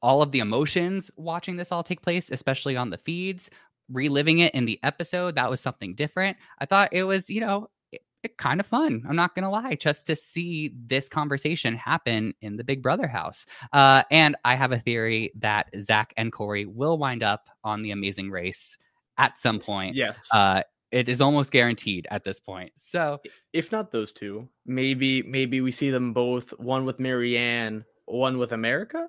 all 0.02 0.22
of 0.22 0.32
the 0.32 0.38
emotions 0.40 1.10
watching 1.16 1.56
this 1.56 1.70
all 1.70 1.82
take 1.84 2.00
place, 2.02 2.30
especially 2.30 2.76
on 2.76 2.90
the 2.90 2.98
feeds. 2.98 3.50
Reliving 3.90 4.38
it 4.38 4.54
in 4.54 4.64
the 4.64 4.80
episode, 4.82 5.34
that 5.34 5.50
was 5.50 5.60
something 5.60 5.94
different. 5.94 6.36
I 6.60 6.66
thought 6.66 6.88
it 6.92 7.02
was, 7.04 7.28
you 7.28 7.40
know, 7.42 7.68
it, 7.90 8.00
it 8.22 8.38
kind 8.38 8.58
of 8.58 8.66
fun. 8.66 9.04
I'm 9.06 9.16
not 9.16 9.34
gonna 9.34 9.50
lie, 9.50 9.74
just 9.74 10.06
to 10.06 10.16
see 10.16 10.72
this 10.86 11.08
conversation 11.08 11.74
happen 11.76 12.32
in 12.40 12.56
the 12.56 12.64
Big 12.64 12.80
Brother 12.80 13.06
house. 13.06 13.44
Uh, 13.72 14.02
and 14.10 14.34
I 14.46 14.54
have 14.54 14.72
a 14.72 14.78
theory 14.78 15.32
that 15.40 15.66
Zach 15.80 16.14
and 16.16 16.32
Cory 16.32 16.64
will 16.64 16.96
wind 16.96 17.22
up 17.22 17.50
on 17.64 17.82
the 17.82 17.90
Amazing 17.90 18.30
Race 18.30 18.78
at 19.18 19.38
some 19.38 19.58
point. 19.60 19.94
Yes. 19.94 20.16
Uh, 20.32 20.62
it 20.92 21.08
is 21.08 21.22
almost 21.22 21.50
guaranteed 21.50 22.06
at 22.10 22.22
this 22.22 22.38
point. 22.38 22.70
So 22.76 23.20
if 23.52 23.72
not 23.72 23.90
those 23.90 24.12
two, 24.12 24.48
maybe 24.66 25.22
maybe 25.22 25.60
we 25.60 25.70
see 25.70 25.90
them 25.90 26.12
both. 26.12 26.50
One 26.58 26.84
with 26.84 26.98
Maryanne, 26.98 27.84
one 28.04 28.38
with 28.38 28.52
America, 28.52 29.08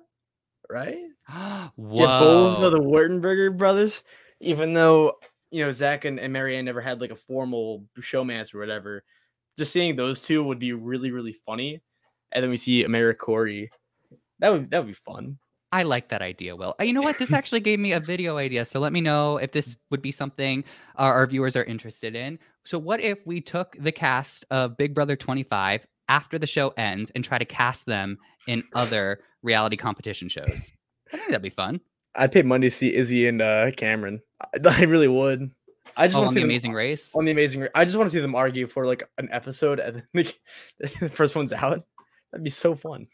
right? 0.70 0.96
whoa. 1.28 1.70
Yeah, 1.76 2.18
both 2.18 2.62
of 2.62 2.72
the 2.72 2.80
Wurtenberger 2.80 3.56
brothers. 3.56 4.02
Even 4.40 4.72
though 4.72 5.12
you 5.50 5.64
know 5.64 5.70
Zach 5.70 6.06
and, 6.06 6.18
and 6.18 6.34
Maryanne 6.34 6.64
never 6.64 6.80
had 6.80 7.00
like 7.00 7.10
a 7.10 7.16
formal 7.16 7.84
showmance 8.00 8.54
or 8.54 8.58
whatever, 8.58 9.04
just 9.58 9.72
seeing 9.72 9.94
those 9.94 10.20
two 10.20 10.42
would 10.42 10.58
be 10.58 10.72
really 10.72 11.10
really 11.10 11.36
funny. 11.46 11.82
And 12.32 12.42
then 12.42 12.50
we 12.50 12.56
see 12.56 12.82
America 12.82 13.18
Cory. 13.18 13.70
That 14.40 14.52
would 14.52 14.70
that 14.70 14.78
would 14.78 14.88
be 14.88 14.98
fun. 15.04 15.38
I 15.74 15.82
like 15.82 16.08
that 16.10 16.22
idea, 16.22 16.54
Will. 16.54 16.74
Uh, 16.80 16.84
You 16.84 16.92
know 16.92 17.00
what? 17.02 17.18
This 17.18 17.32
actually 17.40 17.60
gave 17.60 17.78
me 17.80 17.92
a 17.92 18.00
video 18.00 18.36
idea. 18.36 18.64
So 18.64 18.78
let 18.80 18.92
me 18.92 19.00
know 19.00 19.38
if 19.38 19.50
this 19.52 19.74
would 19.90 20.00
be 20.02 20.12
something 20.12 20.62
uh, 20.98 21.02
our 21.02 21.26
viewers 21.26 21.56
are 21.56 21.64
interested 21.64 22.14
in. 22.14 22.38
So, 22.64 22.78
what 22.78 23.00
if 23.00 23.18
we 23.26 23.40
took 23.40 23.76
the 23.80 23.92
cast 23.92 24.44
of 24.50 24.76
Big 24.76 24.94
Brother 24.94 25.16
25 25.16 25.86
after 26.08 26.38
the 26.38 26.46
show 26.46 26.68
ends 26.76 27.10
and 27.14 27.24
try 27.24 27.38
to 27.38 27.44
cast 27.44 27.86
them 27.86 28.18
in 28.46 28.62
other 28.74 29.20
reality 29.42 29.76
competition 29.76 30.28
shows? 30.28 30.72
I 31.12 31.16
think 31.16 31.28
that'd 31.28 31.42
be 31.42 31.50
fun. 31.50 31.80
I'd 32.14 32.30
pay 32.32 32.42
money 32.42 32.68
to 32.68 32.70
see 32.70 32.94
Izzy 32.94 33.26
and 33.26 33.42
uh, 33.42 33.70
Cameron. 33.76 34.20
I, 34.40 34.46
I 34.80 34.82
really 34.84 35.08
would. 35.08 35.50
I 35.96 36.06
just 36.06 36.16
Oh, 36.16 36.20
want 36.20 36.28
on 36.28 36.34
to 36.34 36.34
the 36.34 36.40
see 36.40 36.40
them 36.42 36.50
Amazing 36.50 36.72
Race. 36.72 37.10
on 37.14 37.24
the 37.24 37.32
amazing. 37.32 37.60
Ra- 37.62 37.68
I 37.74 37.84
just 37.84 37.96
want 37.96 38.08
to 38.08 38.12
see 38.16 38.20
them 38.20 38.34
argue 38.34 38.66
for 38.68 38.84
like 38.84 39.02
an 39.18 39.28
episode, 39.32 39.80
and 39.80 39.96
then 39.96 40.04
like, 40.14 40.38
the 41.00 41.08
first 41.10 41.34
one's 41.36 41.52
out. 41.52 41.84
That'd 42.32 42.44
be 42.44 42.50
so 42.50 42.74
fun. 42.74 43.06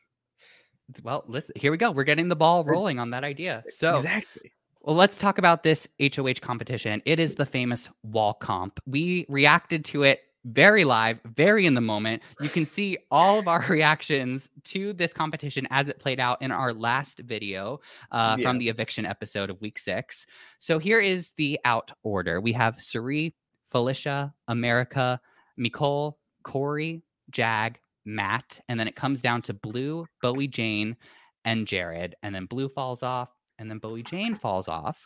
Well, 1.02 1.24
listen, 1.26 1.54
here 1.56 1.70
we 1.70 1.76
go. 1.76 1.90
We're 1.90 2.04
getting 2.04 2.28
the 2.28 2.36
ball 2.36 2.64
rolling 2.64 2.98
on 2.98 3.10
that 3.10 3.24
idea. 3.24 3.64
So, 3.70 3.94
exactly. 3.94 4.52
Well, 4.82 4.96
let's 4.96 5.18
talk 5.18 5.38
about 5.38 5.62
this 5.62 5.86
HOH 6.00 6.40
competition. 6.40 7.02
It 7.04 7.20
is 7.20 7.34
the 7.34 7.44
famous 7.44 7.90
wall 8.02 8.34
comp. 8.34 8.80
We 8.86 9.26
reacted 9.28 9.84
to 9.86 10.04
it 10.04 10.20
very 10.46 10.84
live, 10.84 11.20
very 11.34 11.66
in 11.66 11.74
the 11.74 11.80
moment. 11.80 12.22
You 12.40 12.48
can 12.48 12.64
see 12.78 12.96
all 13.10 13.38
of 13.38 13.46
our 13.46 13.64
reactions 13.68 14.48
to 14.64 14.92
this 14.94 15.12
competition 15.12 15.68
as 15.70 15.88
it 15.88 15.98
played 15.98 16.18
out 16.18 16.40
in 16.40 16.50
our 16.50 16.72
last 16.72 17.20
video 17.20 17.80
uh, 18.10 18.38
from 18.38 18.58
the 18.58 18.68
eviction 18.68 19.04
episode 19.04 19.50
of 19.50 19.60
week 19.60 19.78
six. 19.78 20.26
So 20.58 20.78
here 20.78 21.00
is 21.00 21.32
the 21.36 21.60
out 21.64 21.92
order 22.02 22.40
we 22.40 22.52
have 22.54 22.80
Cirie, 22.80 23.34
Felicia, 23.70 24.32
America, 24.48 25.20
Mecole, 25.58 26.14
Cory, 26.42 27.02
Jag, 27.30 27.78
Matt, 28.04 28.60
and 28.68 28.78
then 28.78 28.88
it 28.88 28.96
comes 28.96 29.20
down 29.22 29.42
to 29.42 29.54
Blue, 29.54 30.06
Bowie 30.22 30.48
Jane, 30.48 30.96
and 31.44 31.66
Jared. 31.66 32.16
And 32.22 32.34
then 32.34 32.46
Blue 32.46 32.68
falls 32.68 33.02
off, 33.02 33.28
and 33.58 33.70
then 33.70 33.78
Bowie 33.78 34.02
Jane 34.02 34.34
falls 34.36 34.68
off, 34.68 34.98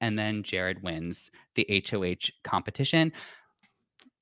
and 0.00 0.18
then 0.18 0.42
Jared 0.42 0.82
wins 0.82 1.30
the 1.54 1.84
HOH 1.90 2.30
competition. 2.44 3.12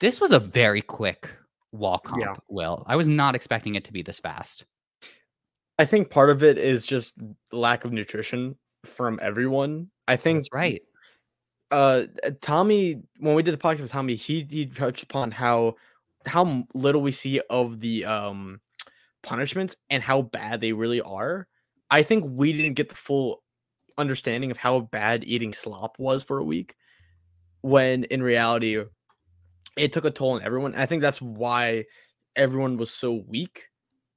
This 0.00 0.20
was 0.20 0.32
a 0.32 0.38
very 0.38 0.82
quick 0.82 1.30
wall 1.72 1.98
comp, 1.98 2.20
Yeah. 2.22 2.34
Will. 2.48 2.84
I 2.86 2.96
was 2.96 3.08
not 3.08 3.34
expecting 3.34 3.74
it 3.74 3.84
to 3.84 3.92
be 3.92 4.02
this 4.02 4.18
fast. 4.18 4.64
I 5.78 5.84
think 5.84 6.10
part 6.10 6.30
of 6.30 6.42
it 6.42 6.56
is 6.58 6.86
just 6.86 7.14
lack 7.52 7.84
of 7.84 7.92
nutrition 7.92 8.56
from 8.84 9.18
everyone. 9.20 9.90
I 10.08 10.16
think 10.16 10.38
That's 10.38 10.52
right. 10.52 10.82
uh 11.70 12.04
Tommy 12.40 13.02
when 13.18 13.34
we 13.34 13.42
did 13.42 13.52
the 13.52 13.58
podcast 13.58 13.80
with 13.80 13.90
Tommy, 13.90 14.14
he 14.14 14.46
he 14.48 14.66
touched 14.66 15.02
upon 15.02 15.32
how 15.32 15.74
how 16.26 16.64
little 16.74 17.02
we 17.02 17.12
see 17.12 17.40
of 17.50 17.80
the 17.80 18.04
um 18.04 18.60
punishments 19.22 19.76
and 19.90 20.02
how 20.02 20.22
bad 20.22 20.60
they 20.60 20.72
really 20.72 21.00
are. 21.00 21.48
I 21.90 22.02
think 22.02 22.24
we 22.28 22.52
didn't 22.52 22.74
get 22.76 22.88
the 22.88 22.94
full 22.94 23.42
understanding 23.98 24.50
of 24.50 24.56
how 24.56 24.80
bad 24.80 25.24
eating 25.24 25.52
slop 25.52 25.98
was 25.98 26.22
for 26.22 26.38
a 26.38 26.44
week 26.44 26.74
when 27.62 28.04
in 28.04 28.22
reality 28.22 28.82
it 29.76 29.92
took 29.92 30.04
a 30.04 30.10
toll 30.10 30.32
on 30.32 30.42
everyone. 30.42 30.74
I 30.74 30.86
think 30.86 31.02
that's 31.02 31.20
why 31.20 31.84
everyone 32.34 32.76
was 32.76 32.90
so 32.90 33.24
weak, 33.26 33.68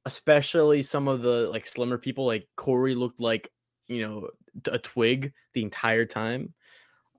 especially 0.06 0.84
some 0.84 1.08
of 1.08 1.22
the 1.22 1.50
like 1.50 1.68
slimmer 1.68 1.98
people 1.98 2.26
like 2.26 2.46
Cory 2.56 2.96
looked 2.96 3.20
like, 3.20 3.50
you 3.88 4.08
know, 4.08 4.30
a 4.72 4.78
twig 4.78 5.34
the 5.54 5.64
entire 5.64 6.06
time. 6.06 6.54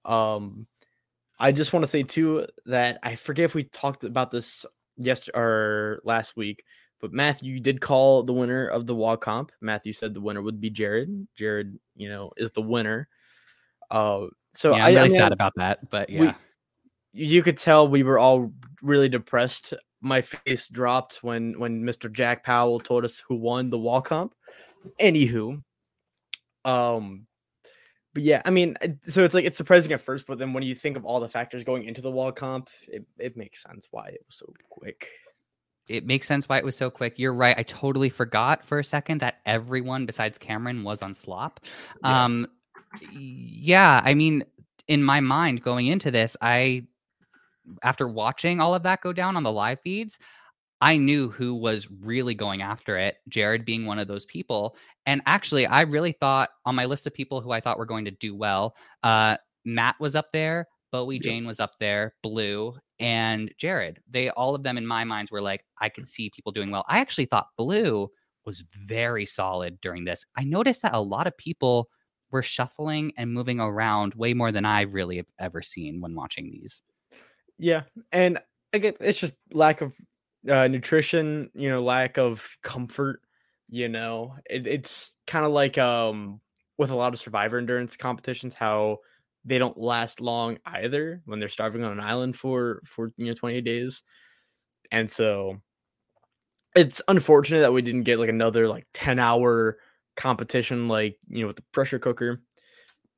Um, 0.05 0.67
I 1.39 1.53
just 1.53 1.73
want 1.73 1.85
to 1.85 1.91
say 1.91 2.03
too 2.03 2.47
that 2.67 2.99
I 3.03 3.15
forget 3.17 3.47
if 3.47 3.55
we 3.55 3.65
talked 3.65 4.05
about 4.05 4.31
this 4.31 4.65
yesterday 4.97 5.39
or 5.39 6.01
last 6.05 6.37
week, 6.37 6.65
but 7.01 7.13
Matthew 7.13 7.55
you 7.55 7.61
did 7.61 7.81
call 7.81 8.23
the 8.23 8.33
winner 8.33 8.67
of 8.67 8.87
the 8.87 8.95
wall 8.95 9.17
comp. 9.17 9.53
Matthew 9.61 9.93
said 9.93 10.15
the 10.15 10.21
winner 10.21 10.43
would 10.43 10.61
be 10.61 10.71
Jared. 10.71 11.27
Jared, 11.37 11.79
you 11.97 12.09
know, 12.09 12.33
is 12.37 12.53
the 12.53 12.63
winner. 12.63 13.09
Uh, 13.91 14.27
so 14.55 14.75
yeah, 14.75 14.85
I, 14.85 14.89
I'm 14.91 14.97
I 14.97 15.01
really 15.01 15.09
mean, 15.09 15.19
sad 15.19 15.33
about 15.33 15.53
that, 15.57 15.91
but 15.91 16.09
we- 16.09 16.27
yeah. 16.27 16.35
you 17.13 17.43
could 17.43 17.57
tell 17.57 17.89
we 17.89 18.03
were 18.03 18.19
all 18.19 18.53
really 18.83 19.09
depressed. 19.09 19.75
My 20.01 20.23
face 20.23 20.67
dropped 20.67 21.23
when 21.23 21.59
when 21.59 21.83
Mr. 21.83 22.11
Jack 22.13 22.45
Powell 22.45 22.81
told 22.81 23.05
us 23.05 23.23
who 23.27 23.37
won 23.37 23.71
the 23.71 23.79
wall 23.79 24.01
comp. 24.03 24.35
Anywho, 24.99 25.63
um, 26.65 27.27
but 28.21 28.27
yeah, 28.27 28.43
I 28.45 28.51
mean, 28.51 28.77
so 29.03 29.25
it's 29.25 29.35
like 29.35 29.47
it's 29.47 29.57
surprising 29.57 29.93
at 29.93 30.03
first, 30.03 30.27
but 30.27 30.39
then 30.39 30.53
when 30.53 30.63
you 30.63 30.75
think 30.75 30.97
of 30.99 31.07
all 31.07 31.21
the 31.21 31.29
factors 31.29 31.65
going 31.65 31.85
into 31.85 32.03
the 32.03 32.11
wall 32.11 32.33
comp, 32.33 32.69
it, 32.87 33.05
it 33.19 33.37
makes 33.37 33.63
sense 33.63 33.89
why 33.91 34.09
it 34.09 34.23
was 34.27 34.37
so 34.37 34.53
quick. 34.69 35.09
it 35.89 36.07
makes 36.07 36.27
sense 36.27 36.49
why 36.49 36.59
it 36.59 36.65
was 36.65 36.77
so 36.77 36.91
quick. 36.91 37.19
You're 37.19 37.35
right. 37.35 37.57
I 37.59 37.63
totally 37.63 38.09
forgot 38.11 38.65
for 38.65 38.79
a 38.79 38.85
second 38.85 39.21
that 39.23 39.41
everyone 39.47 40.07
besides 40.07 40.39
Cameron 40.39 40.85
was 40.85 41.03
on 41.03 41.15
slop. 41.15 41.61
Yeah. 42.03 42.25
Um 42.25 42.47
yeah, 43.11 44.01
I 44.05 44.15
mean 44.15 44.45
in 44.89 45.03
my 45.03 45.21
mind 45.21 45.63
going 45.63 45.87
into 45.87 46.11
this, 46.11 46.37
I 46.41 46.87
after 47.83 48.09
watching 48.09 48.61
all 48.61 48.75
of 48.75 48.83
that 48.83 49.01
go 49.01 49.13
down 49.13 49.37
on 49.37 49.43
the 49.43 49.53
live 49.53 49.81
feeds, 49.81 50.19
I 50.81 50.97
knew 50.97 51.29
who 51.29 51.55
was 51.55 51.89
really 51.91 52.35
going 52.35 52.63
after 52.63 52.97
it, 52.97 53.17
Jared 53.29 53.65
being 53.65 53.85
one 53.85 53.99
of 53.99 54.09
those 54.09 54.25
people. 54.25 54.77
And 55.07 55.21
actually, 55.27 55.67
I 55.67 55.83
really 55.83 56.13
thought 56.13 56.51
on 56.65 56.75
my 56.75 56.87
list 56.87 57.07
of 57.07 57.15
people 57.15 57.41
who 57.41 57.51
I 57.51 57.61
thought 57.61 57.79
were 57.79 57.87
going 57.87 58.07
to 58.07 58.11
do 58.13 58.35
well, 58.35 58.75
uh, 59.03 59.37
Matt 59.65 59.97
was 60.01 60.15
up 60.15 60.29
there, 60.33 60.69
Bowie 60.91 61.17
Yep. 61.17 61.23
Jane 61.23 61.47
was 61.47 61.61
up 61.61 61.73
there, 61.81 62.15
Blue, 62.23 62.75
and 62.99 63.53
Jared. 63.59 64.01
They 64.11 64.31
all 64.31 64.55
of 64.55 64.63
them 64.63 64.79
in 64.79 64.87
my 64.87 65.05
minds 65.05 65.31
were 65.31 65.43
like, 65.43 65.65
I 65.81 65.89
could 65.89 66.09
see 66.09 66.31
people 66.35 66.53
doing 66.53 66.71
well. 66.71 66.85
I 66.89 66.99
actually 66.99 67.27
thought 67.27 67.49
Blue 67.57 68.11
was 68.45 68.65
very 68.87 69.27
solid 69.27 69.81
during 69.81 70.05
this. 70.05 70.25
I 70.37 70.45
noticed 70.45 70.83
that 70.83 70.95
a 70.95 71.01
lot 71.01 71.27
of 71.27 71.37
people 71.37 71.89
were 72.31 72.43
shuffling 72.43 73.13
and 73.17 73.33
moving 73.33 73.61
around 73.61 74.15
way 74.15 74.35
more 74.35 74.53
than 74.53 74.65
I 74.65 74.83
really 74.83 75.17
have 75.17 75.31
ever 75.39 75.63
seen 75.63 76.01
when 76.01 76.15
watching 76.15 76.51
these. 76.51 76.83
Yeah, 77.59 77.83
and 78.13 78.39
again, 78.73 78.95
it's 79.01 79.19
just 79.19 79.35
lack 79.53 79.81
of 79.83 79.93
uh, 80.49 80.69
nutrition. 80.69 81.51
You 81.55 81.69
know, 81.71 81.83
lack 81.83 82.19
of 82.19 82.57
comfort. 82.63 83.23
You 83.69 83.89
know, 83.89 84.37
it, 84.49 84.67
it's 84.67 85.13
kind 85.27 85.45
of 85.47 85.53
like 85.53 85.79
um 85.79 86.41
with 86.79 86.91
a 86.91 86.97
lot 86.97 87.13
of 87.15 87.21
survivor 87.21 87.59
endurance 87.59 87.97
competitions, 87.97 88.55
how 88.55 88.99
they 89.45 89.59
don't 89.59 89.79
last 89.79 90.21
long 90.21 90.59
either 90.67 91.23
when 91.25 91.41
they're 91.41 91.49
starving 91.49 91.85
on 91.85 91.93
an 91.93 92.01
island 92.01 92.37
for 92.37 92.81
for 92.85 93.13
you 93.17 93.27
know 93.27 93.35
28 93.35 93.65
days, 93.65 94.03
and 94.93 95.11
so 95.11 95.61
it's 96.77 97.03
unfortunate 97.09 97.61
that 97.61 97.73
we 97.73 97.83
didn't 97.83 98.05
get 98.05 98.19
like 98.19 98.29
another 98.29 98.69
like 98.69 98.87
10 98.95 99.19
hour 99.19 99.79
competition 100.17 100.89
like 100.89 101.19
you 101.29 101.41
know 101.43 101.49
with 101.49 101.57
the 101.57 101.65
pressure 101.73 101.99
cooker, 101.99 102.43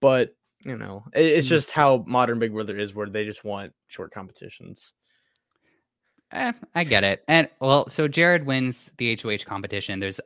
but 0.00 0.36
you 0.60 0.76
know 0.78 1.04
it, 1.14 1.24
it's 1.26 1.48
Mm. 1.48 1.50
just 1.50 1.72
how 1.72 2.04
modern 2.08 2.38
Big 2.38 2.52
Brother 2.52 2.78
is, 2.78 2.94
where 2.94 3.08
they 3.08 3.24
just 3.24 3.44
want 3.44 3.74
short 3.88 4.12
competitions. 4.12 4.94
Eh, 6.32 6.52
I 6.74 6.84
get 6.84 7.04
it. 7.04 7.22
And 7.28 7.48
well, 7.60 7.88
so 7.90 8.08
Jared 8.08 8.46
wins 8.46 8.88
the 8.96 9.18
HOH 9.20 9.44
competition. 9.44 10.00
There's 10.00 10.18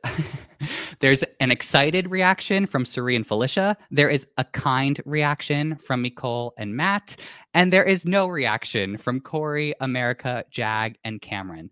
there's 0.99 1.23
an 1.41 1.51
excited 1.51 2.09
reaction 2.09 2.65
from 2.65 2.85
Cirie 2.85 3.15
and 3.15 3.27
Felicia. 3.27 3.75
There 3.91 4.09
is 4.09 4.25
a 4.37 4.45
kind 4.45 5.01
reaction 5.05 5.75
from 5.75 6.03
Mecole 6.03 6.51
and 6.57 6.75
Matt, 6.75 7.17
and 7.53 7.73
there 7.73 7.83
is 7.83 8.05
no 8.05 8.27
reaction 8.27 8.97
from 8.97 9.19
Cory, 9.19 9.73
America, 9.81 10.45
Jag, 10.49 10.97
and 11.03 11.21
Cameron. 11.21 11.69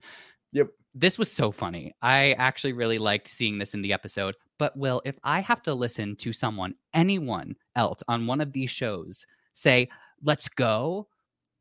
Yep. 0.52 0.68
This 0.94 1.18
was 1.18 1.32
so 1.32 1.52
funny. 1.52 1.94
I 2.02 2.34
actually 2.34 2.74
really 2.74 2.98
liked 2.98 3.28
seeing 3.28 3.58
this 3.58 3.74
in 3.74 3.82
the 3.82 3.94
episode. 3.94 4.36
But 4.58 4.78
Will, 4.78 5.02
if 5.06 5.18
I 5.24 5.42
have 5.42 5.62
to 5.64 5.74
listen 5.74 6.16
to 6.18 6.32
someone, 6.34 6.76
anyone 6.94 7.56
else 7.76 8.02
on 8.08 8.28
one 8.28 8.42
of 8.42 8.52
these 8.52 8.70
shows 8.70 9.26
say, 9.54 9.90
"Let's 10.24 10.50
go," 10.50 11.08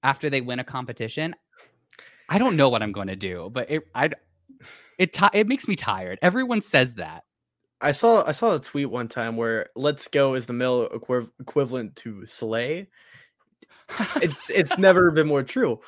after 0.03 0.29
they 0.29 0.41
win 0.41 0.59
a 0.59 0.65
competition, 0.65 1.35
I 2.29 2.39
don't 2.39 2.57
know 2.57 2.69
what 2.69 2.83
I'm 2.83 2.93
going 2.93 3.09
to 3.09 3.17
do, 3.17 3.51
but 3.53 3.71
it 3.71 3.83
I 3.95 4.11
it 4.99 5.17
it 5.33 5.47
makes 5.47 5.69
me 5.69 5.77
tired. 5.77 6.19
Everyone 6.23 6.61
says 6.61 6.95
that. 6.95 7.25
I 7.81 7.93
saw 7.93 8.25
I 8.27 8.33
saw 8.33 8.55
a 8.55 8.61
tweet 8.61 8.91
one 8.91 9.09
time 9.09 9.37
where 9.37 9.71
"Let's 9.77 10.09
go" 10.09 10.35
is 10.35 10.47
the 10.47 10.53
male 10.53 10.89
equiv- 10.89 11.31
equivalent 11.41 11.97
to 11.97 12.27
"slay." 12.27 12.89
It's 14.17 14.51
it's 14.51 14.79
never 14.79 15.11
been 15.13 15.27
more 15.27 15.43
true. 15.43 15.81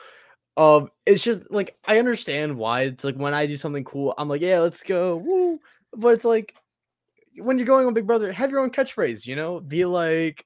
Um, 0.57 0.91
it's 1.05 1.23
just 1.23 1.51
like 1.51 1.77
I 1.85 1.99
understand 1.99 2.57
why 2.57 2.83
it's 2.83 3.05
like 3.05 3.17
when 3.17 3.35
I 3.35 3.47
do 3.47 3.57
something 3.57 3.85
cool, 3.85 4.15
I'm 4.17 4.29
like, 4.29 4.41
yeah, 4.41 4.61
let's 4.61 4.83
go, 4.83 5.17
woo. 5.17 5.61
But 5.95 6.15
it's 6.15 6.25
like 6.25 6.55
when 7.37 7.59
you're 7.59 7.67
going 7.67 7.87
on 7.87 7.95
Big 7.95 8.07
Brother, 8.07 8.33
have 8.33 8.51
your 8.51 8.61
own 8.61 8.71
catchphrase, 8.71 9.27
you 9.27 9.37
know, 9.37 9.61
be 9.61 9.85
like, 9.85 10.45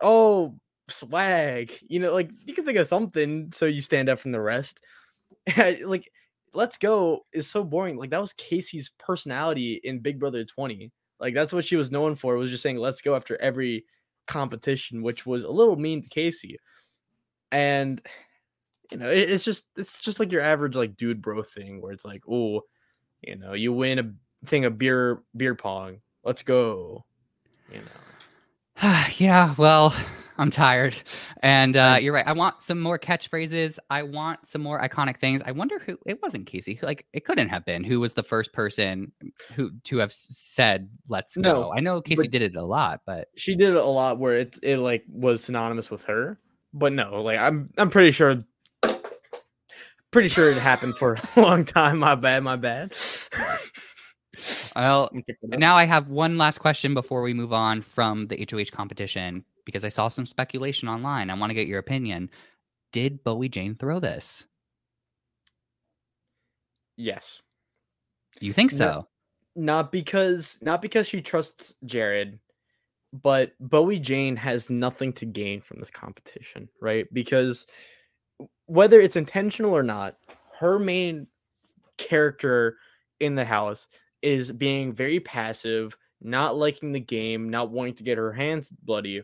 oh, 0.00 0.54
swag, 0.88 1.72
you 1.88 2.00
know, 2.00 2.12
like 2.12 2.30
you 2.44 2.54
can 2.54 2.64
think 2.64 2.78
of 2.78 2.86
something 2.86 3.50
so 3.52 3.66
you 3.66 3.80
stand 3.80 4.08
out 4.08 4.20
from 4.20 4.32
the 4.32 4.40
rest. 4.40 4.80
like, 5.84 6.10
let's 6.54 6.78
go 6.78 7.24
is 7.32 7.48
so 7.48 7.62
boring. 7.64 7.96
Like 7.96 8.10
that 8.10 8.20
was 8.20 8.34
Kaycee's 8.34 8.90
personality 8.98 9.80
in 9.84 10.00
Big 10.00 10.18
Brother 10.18 10.44
20. 10.44 10.90
Like 11.18 11.34
that's 11.34 11.52
what 11.52 11.64
she 11.64 11.76
was 11.76 11.90
known 11.90 12.16
for. 12.16 12.36
Was 12.36 12.50
just 12.50 12.62
saying 12.62 12.76
let's 12.76 13.02
go 13.02 13.14
after 13.14 13.40
every 13.40 13.84
competition, 14.26 15.02
which 15.02 15.26
was 15.26 15.44
a 15.44 15.50
little 15.50 15.76
mean 15.76 16.02
to 16.02 16.08
Kaycee. 16.08 16.56
And 17.52 18.00
you 18.90 18.98
know, 18.98 19.10
it- 19.10 19.30
it's 19.30 19.44
just 19.44 19.68
it's 19.76 19.96
just 19.96 20.18
like 20.20 20.32
your 20.32 20.42
average 20.42 20.76
like 20.76 20.96
dude 20.96 21.22
bro 21.22 21.42
thing 21.42 21.80
where 21.80 21.92
it's 21.92 22.04
like, 22.04 22.22
oh, 22.28 22.62
you 23.22 23.36
know, 23.36 23.52
you 23.52 23.72
win 23.72 23.98
a 23.98 24.46
thing 24.46 24.64
of 24.64 24.78
beer 24.78 25.22
beer 25.36 25.54
pong. 25.54 26.00
Let's 26.24 26.42
go. 26.42 27.04
You 27.72 27.80
know. 27.80 29.04
yeah, 29.18 29.54
well, 29.58 29.94
I'm 30.40 30.50
tired. 30.50 30.96
And 31.42 31.76
uh, 31.76 31.98
you're 32.00 32.14
right. 32.14 32.26
I 32.26 32.32
want 32.32 32.62
some 32.62 32.80
more 32.80 32.98
catchphrases. 32.98 33.78
I 33.90 34.02
want 34.02 34.48
some 34.48 34.62
more 34.62 34.80
iconic 34.80 35.20
things. 35.20 35.42
I 35.44 35.52
wonder 35.52 35.78
who 35.78 35.98
it 36.06 36.18
wasn't 36.22 36.50
Kaycee. 36.50 36.82
Like 36.82 37.04
it 37.12 37.26
couldn't 37.26 37.50
have 37.50 37.66
been 37.66 37.84
who 37.84 38.00
was 38.00 38.14
the 38.14 38.22
first 38.22 38.54
person 38.54 39.12
who 39.54 39.70
to 39.84 39.98
have 39.98 40.12
said 40.14 40.88
let's 41.08 41.36
No, 41.36 41.52
go. 41.64 41.72
I 41.74 41.80
know 41.80 42.00
Kaycee 42.00 42.30
did 42.30 42.40
it 42.40 42.56
a 42.56 42.64
lot, 42.64 43.02
but 43.04 43.28
She 43.36 43.54
did 43.54 43.68
it 43.70 43.76
a 43.76 43.84
lot 43.84 44.18
where 44.18 44.38
it 44.38 44.56
it 44.62 44.78
like 44.78 45.04
was 45.10 45.44
synonymous 45.44 45.90
with 45.90 46.04
her. 46.04 46.38
But 46.72 46.94
no, 46.94 47.22
like 47.22 47.38
I'm 47.38 47.68
I'm 47.76 47.90
pretty 47.90 48.10
sure 48.12 48.42
pretty 50.10 50.30
sure 50.30 50.50
it 50.50 50.56
happened 50.56 50.96
for 50.96 51.18
a 51.36 51.40
long 51.40 51.66
time. 51.66 51.98
My 51.98 52.14
bad, 52.14 52.42
my 52.42 52.56
bad. 52.56 52.96
well, 54.74 55.10
I'm 55.14 55.22
kicking 55.22 55.52
up. 55.52 55.58
now 55.58 55.76
I 55.76 55.84
have 55.84 56.08
one 56.08 56.38
last 56.38 56.60
question 56.60 56.94
before 56.94 57.20
we 57.20 57.34
move 57.34 57.52
on 57.52 57.82
from 57.82 58.26
the 58.28 58.48
HOH 58.50 58.74
competition 58.74 59.44
because 59.64 59.84
I 59.84 59.88
saw 59.88 60.08
some 60.08 60.26
speculation 60.26 60.88
online. 60.88 61.30
I 61.30 61.34
want 61.34 61.50
to 61.50 61.54
get 61.54 61.68
your 61.68 61.78
opinion. 61.78 62.30
Did 62.92 63.22
Bowie 63.24 63.48
Jane 63.48 63.76
throw 63.76 64.00
this? 64.00 64.44
yes. 67.00 67.42
You 68.40 68.52
think 68.52 68.70
so? 68.70 69.06
not 69.56 69.90
because 69.90 70.58
not 70.62 70.80
because 70.80 71.08
she 71.08 71.20
trusts 71.20 71.74
Jared, 71.84 72.38
but 73.12 73.52
Bowie 73.58 73.98
Jane 73.98 74.36
has 74.36 74.70
nothing 74.70 75.12
to 75.14 75.26
gain 75.26 75.60
from 75.60 75.80
this 75.80 75.90
competition, 75.90 76.68
right? 76.80 77.06
Because 77.12 77.66
whether 78.66 79.00
it's 79.00 79.16
intentional 79.16 79.76
or 79.76 79.82
not, 79.82 80.16
her 80.58 80.78
main 80.78 81.26
character 81.98 82.76
in 83.18 83.34
the 83.34 83.44
house 83.44 83.88
is 84.22 84.52
being 84.52 84.92
very 84.92 85.18
passive, 85.18 85.96
not 86.20 86.56
liking 86.56 86.92
the 86.92 87.00
game, 87.00 87.48
not 87.48 87.70
wanting 87.70 87.94
to 87.94 88.04
get 88.04 88.18
her 88.18 88.32
hands 88.32 88.70
bloody. 88.70 89.22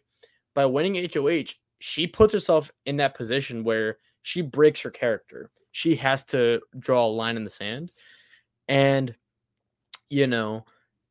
By 0.57 0.64
winning 0.66 1.09
HOH, 1.14 1.52
she 1.78 2.07
puts 2.07 2.32
herself 2.32 2.72
in 2.86 2.96
that 2.96 3.14
position 3.14 3.62
where 3.62 3.98
she 4.22 4.40
breaks 4.40 4.80
her 4.80 4.90
character. 4.90 5.50
She 5.70 5.94
has 5.96 6.24
to 6.24 6.62
draw 6.78 7.07
a 7.07 7.09
line 7.09 7.36
in 7.36 7.44
the 7.44 7.50
sand. 7.50 7.92
And 8.66 9.14
you 10.11 10.26
know, 10.26 10.64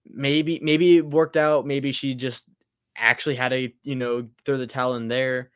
maybe 0.06 0.60
maybe 0.62 0.98
it 0.98 1.06
worked 1.06 1.38
out. 1.38 1.66
Maybe 1.66 1.92
she 1.92 2.16
just 2.16 2.46
actually 2.98 3.36
had 3.36 3.50
to, 3.50 3.70
you 3.84 3.96
know, 3.96 4.28
throw 4.46 4.58
the 4.58 4.68
towel 4.68 4.96
in 4.96 5.08
there. 5.08 5.52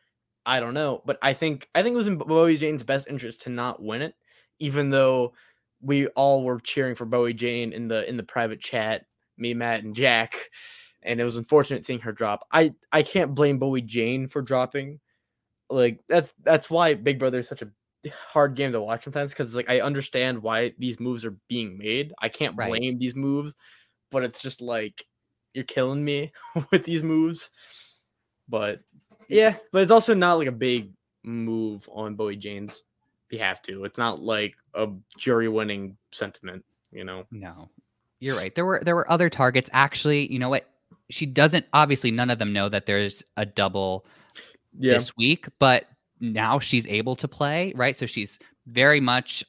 I 0.45 0.59
don't 0.59 0.73
know, 0.73 1.01
but 1.05 1.17
I 1.21 1.33
think 1.33 1.67
I 1.75 1.81
think 1.83 1.93
it 1.93 1.97
was 1.97 2.07
in 2.07 2.17
Bowie 2.17 2.57
Jane's 2.57 2.83
best 2.83 3.07
interest 3.07 3.41
to 3.41 3.49
not 3.49 3.81
win 3.81 4.01
it, 4.01 4.15
even 4.59 4.89
though 4.89 5.33
we 5.81 6.07
all 6.07 6.43
were 6.43 6.59
cheering 6.59 6.95
for 6.95 7.05
Bowie 7.05 7.33
Jane 7.33 7.73
in 7.73 7.87
the 7.87 8.07
in 8.07 8.17
the 8.17 8.23
private 8.23 8.59
chat, 8.59 9.05
me, 9.37 9.53
Matt, 9.53 9.83
and 9.83 9.95
Jack, 9.95 10.49
and 11.03 11.19
it 11.19 11.23
was 11.23 11.37
unfortunate 11.37 11.85
seeing 11.85 11.99
her 11.99 12.11
drop. 12.11 12.47
I 12.51 12.73
I 12.91 13.03
can't 13.03 13.35
blame 13.35 13.59
Bowie 13.59 13.81
Jane 13.81 14.27
for 14.27 14.41
dropping. 14.41 14.99
Like 15.69 15.99
that's 16.07 16.33
that's 16.43 16.69
why 16.69 16.93
Big 16.95 17.19
Brother 17.19 17.39
is 17.39 17.47
such 17.47 17.61
a 17.61 17.69
hard 18.31 18.55
game 18.55 18.71
to 18.71 18.81
watch 18.81 19.03
sometimes 19.03 19.29
because 19.31 19.53
like 19.55 19.69
I 19.69 19.81
understand 19.81 20.41
why 20.41 20.73
these 20.77 20.99
moves 20.99 21.25
are 21.25 21.35
being 21.47 21.77
made. 21.77 22.13
I 22.19 22.29
can't 22.29 22.55
Right. 22.57 22.69
blame 22.69 22.97
these 22.97 23.15
moves, 23.15 23.53
but 24.09 24.23
it's 24.23 24.41
just 24.41 24.61
like 24.61 25.05
you're 25.53 25.63
killing 25.65 26.03
me 26.03 26.31
with 26.71 26.83
these 26.85 27.03
moves. 27.03 27.49
But 28.47 28.81
yeah, 29.27 29.55
but 29.71 29.81
it's 29.83 29.91
also 29.91 30.13
not 30.13 30.39
like 30.39 30.47
a 30.47 30.51
big 30.51 30.91
move 31.23 31.87
on 31.91 32.15
Bowie 32.15 32.35
Jane's 32.35 32.83
behalf 33.27 33.61
to. 33.63 33.83
It's 33.83 33.97
not 33.97 34.21
like 34.21 34.55
a 34.73 34.87
jury 35.17 35.47
winning 35.47 35.97
sentiment, 36.11 36.65
you 36.91 37.03
know. 37.03 37.25
No, 37.31 37.69
you're 38.19 38.35
right. 38.35 38.53
There 38.55 38.65
were 38.65 38.81
there 38.83 38.95
were 38.95 39.11
other 39.11 39.29
targets. 39.29 39.69
Actually, 39.71 40.31
you 40.31 40.39
know 40.39 40.49
what? 40.49 40.65
She 41.09 41.25
doesn't. 41.25 41.65
Obviously, 41.73 42.11
none 42.11 42.29
of 42.29 42.39
them 42.39 42.53
know 42.53 42.69
that 42.69 42.85
there's 42.85 43.23
a 43.37 43.45
double 43.45 44.05
this 44.73 45.15
week, 45.17 45.47
but 45.59 45.85
now 46.19 46.59
she's 46.59 46.85
able 46.87 47.15
to 47.15 47.27
play, 47.27 47.73
right? 47.75 47.95
So 47.95 48.05
she's 48.05 48.39
very 48.67 48.99
much 48.99 49.43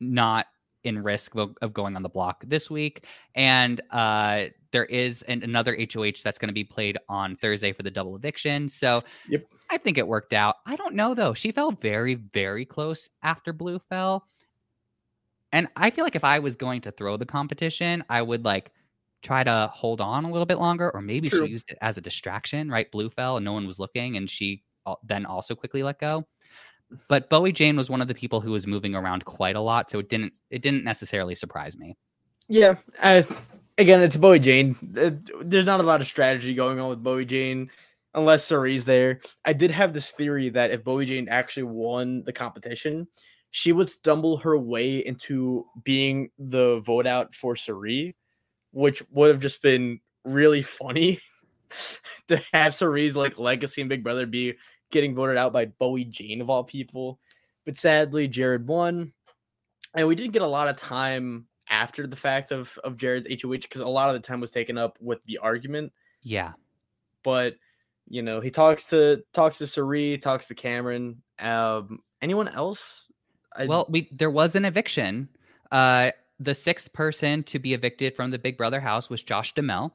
not 0.00 0.46
in 0.84 1.02
risk 1.02 1.34
of, 1.34 1.56
of 1.62 1.72
going 1.72 1.96
on 1.96 2.02
the 2.02 2.08
block 2.08 2.44
this 2.46 2.70
week. 2.70 3.06
And 3.34 3.80
uh, 3.90 4.46
there 4.70 4.84
is 4.84 5.22
an, 5.22 5.42
another 5.42 5.76
HOH 5.76 6.22
that's 6.22 6.38
going 6.38 6.48
to 6.48 6.54
be 6.54 6.64
played 6.64 6.98
on 7.08 7.36
Thursday 7.36 7.72
for 7.72 7.82
the 7.82 7.90
double 7.90 8.16
eviction. 8.16 8.68
So 8.68 9.02
Yep. 9.28 9.46
I 9.70 9.78
think 9.78 9.96
it 9.96 10.06
worked 10.06 10.34
out. 10.34 10.56
I 10.66 10.76
don't 10.76 10.94
know 10.94 11.14
though. 11.14 11.32
She 11.32 11.52
fell 11.52 11.72
very, 11.72 12.14
very 12.16 12.66
close 12.66 13.08
after 13.22 13.52
Blue 13.52 13.78
fell. 13.88 14.26
And 15.52 15.68
I 15.76 15.90
feel 15.90 16.04
like 16.04 16.16
if 16.16 16.24
I 16.24 16.38
was 16.38 16.54
going 16.56 16.80
to 16.82 16.90
throw 16.90 17.16
the 17.16 17.24
competition, 17.24 18.04
I 18.10 18.20
would 18.20 18.44
like 18.44 18.72
try 19.24 19.42
to 19.42 19.70
hold 19.74 20.00
on 20.00 20.24
a 20.24 20.30
little 20.30 20.46
bit 20.46 20.58
longer, 20.58 20.90
or 20.94 21.00
maybe 21.00 21.28
True. 21.28 21.46
she 21.46 21.52
used 21.52 21.70
it 21.70 21.78
as 21.80 21.96
a 21.98 22.00
distraction, 22.00 22.70
right? 22.70 22.90
Blue 22.92 23.10
fell 23.10 23.36
and 23.36 23.44
no 23.44 23.52
one 23.52 23.66
was 23.66 23.78
looking, 23.78 24.16
and 24.16 24.30
she 24.30 24.62
then 25.02 25.26
also 25.26 25.54
quickly 25.54 25.82
let 25.82 25.98
go. 25.98 26.24
but 27.08 27.28
Bowie 27.30 27.52
Jane 27.52 27.76
was 27.76 27.90
one 27.90 28.00
of 28.02 28.08
the 28.08 28.14
people 28.14 28.40
who 28.40 28.52
was 28.52 28.66
moving 28.66 28.94
around 28.94 29.24
quite 29.24 29.56
a 29.56 29.60
lot, 29.60 29.90
so 29.90 29.98
it 29.98 30.08
didn't 30.08 30.38
it 30.50 30.62
didn't 30.62 30.84
necessarily 30.84 31.34
surprise 31.34 31.76
me. 31.76 31.96
Yeah, 32.48 32.76
I, 33.02 33.26
again, 33.78 34.02
it's 34.02 34.16
Bowie 34.16 34.38
Jane. 34.38 34.76
There's 34.82 35.66
not 35.66 35.80
a 35.80 35.84
lot 35.84 36.00
of 36.00 36.06
strategy 36.06 36.54
going 36.54 36.78
on 36.78 36.90
with 36.90 37.02
Bowie 37.02 37.24
Jane 37.24 37.70
unless 38.14 38.44
Cirie's 38.44 38.84
there. 38.84 39.20
I 39.44 39.54
did 39.54 39.70
have 39.70 39.92
this 39.92 40.10
theory 40.10 40.50
that 40.50 40.70
if 40.70 40.84
Bowie 40.84 41.06
Jane 41.06 41.28
actually 41.28 41.64
won 41.64 42.22
the 42.24 42.32
competition, 42.32 43.08
she 43.50 43.72
would 43.72 43.90
stumble 43.90 44.36
her 44.38 44.58
way 44.58 44.98
into 44.98 45.64
being 45.84 46.30
the 46.38 46.80
vote 46.80 47.06
out 47.06 47.34
for 47.34 47.56
Cirie, 47.56 48.14
which 48.74 49.02
would 49.10 49.30
have 49.30 49.40
just 49.40 49.62
been 49.62 50.00
really 50.24 50.62
funny 50.62 51.20
to 52.28 52.42
have 52.52 52.74
Cirie's 52.74 53.16
like 53.16 53.38
legacy 53.38 53.80
and 53.80 53.88
Big 53.88 54.02
Brother 54.02 54.26
be 54.26 54.54
getting 54.90 55.14
voted 55.14 55.36
out 55.36 55.52
by 55.52 55.66
Bowie 55.66 56.04
Jane 56.04 56.40
of 56.40 56.50
all 56.50 56.64
people. 56.64 57.18
But 57.64 57.76
sadly, 57.76 58.28
Jared 58.28 58.66
won. 58.66 59.12
And 59.94 60.08
we 60.08 60.16
didn't 60.16 60.32
get 60.32 60.42
a 60.42 60.46
lot 60.46 60.68
of 60.68 60.76
time 60.76 61.46
after 61.68 62.06
the 62.06 62.16
fact 62.16 62.50
of, 62.50 62.76
of 62.82 62.96
Jared's 62.96 63.28
HOH 63.28 63.58
because 63.62 63.80
a 63.80 63.88
lot 63.88 64.08
of 64.08 64.20
the 64.20 64.26
time 64.26 64.40
was 64.40 64.50
taken 64.50 64.76
up 64.76 64.98
with 65.00 65.20
the 65.26 65.38
argument. 65.38 65.92
Yeah. 66.22 66.52
But 67.22 67.54
you 68.08 68.22
know, 68.22 68.40
he 68.40 68.50
talks 68.50 68.86
to 68.86 69.22
talks 69.32 69.58
to 69.58 69.66
Cirie, 69.66 70.18
talks 70.18 70.48
to 70.48 70.54
Cameron. 70.54 71.22
Um, 71.38 72.00
anyone 72.20 72.48
else? 72.48 73.06
I... 73.56 73.66
Well, 73.66 73.86
we 73.88 74.08
there 74.12 74.30
was 74.30 74.56
an 74.56 74.64
eviction. 74.64 75.28
Uh, 75.70 76.10
the 76.44 76.54
sixth 76.54 76.92
person 76.92 77.42
to 77.44 77.58
be 77.58 77.74
evicted 77.74 78.14
from 78.14 78.30
the 78.30 78.38
Big 78.38 78.56
Brother 78.56 78.80
house 78.80 79.10
was 79.10 79.22
Josh 79.22 79.54
Duhamel. 79.54 79.94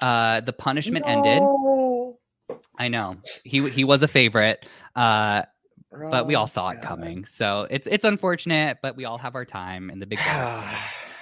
Uh, 0.00 0.40
the 0.40 0.52
punishment 0.52 1.06
no. 1.06 1.12
ended. 1.12 2.60
I 2.78 2.88
know 2.88 3.16
he 3.44 3.68
he 3.68 3.84
was 3.84 4.02
a 4.02 4.08
favorite, 4.08 4.66
uh, 4.96 5.42
but 5.90 6.26
we 6.26 6.34
all 6.34 6.46
saw 6.46 6.70
it 6.70 6.82
coming. 6.82 7.24
So 7.24 7.66
it's 7.70 7.86
it's 7.86 8.04
unfortunate, 8.04 8.78
but 8.82 8.96
we 8.96 9.04
all 9.04 9.18
have 9.18 9.34
our 9.34 9.44
time 9.44 9.90
in 9.90 9.98
the 9.98 10.06
Big 10.06 10.20
Brother. 10.24 10.66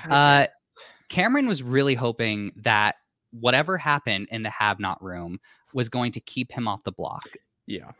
uh, 0.10 0.46
Cameron 1.08 1.46
was 1.46 1.62
really 1.62 1.94
hoping 1.94 2.52
that 2.56 2.96
whatever 3.30 3.78
happened 3.78 4.28
in 4.30 4.42
the 4.42 4.50
have 4.50 4.78
not 4.78 5.02
room 5.02 5.38
was 5.72 5.88
going 5.88 6.12
to 6.12 6.20
keep 6.20 6.52
him 6.52 6.68
off 6.68 6.82
the 6.84 6.92
block. 6.92 7.28
Yeah. 7.66 7.90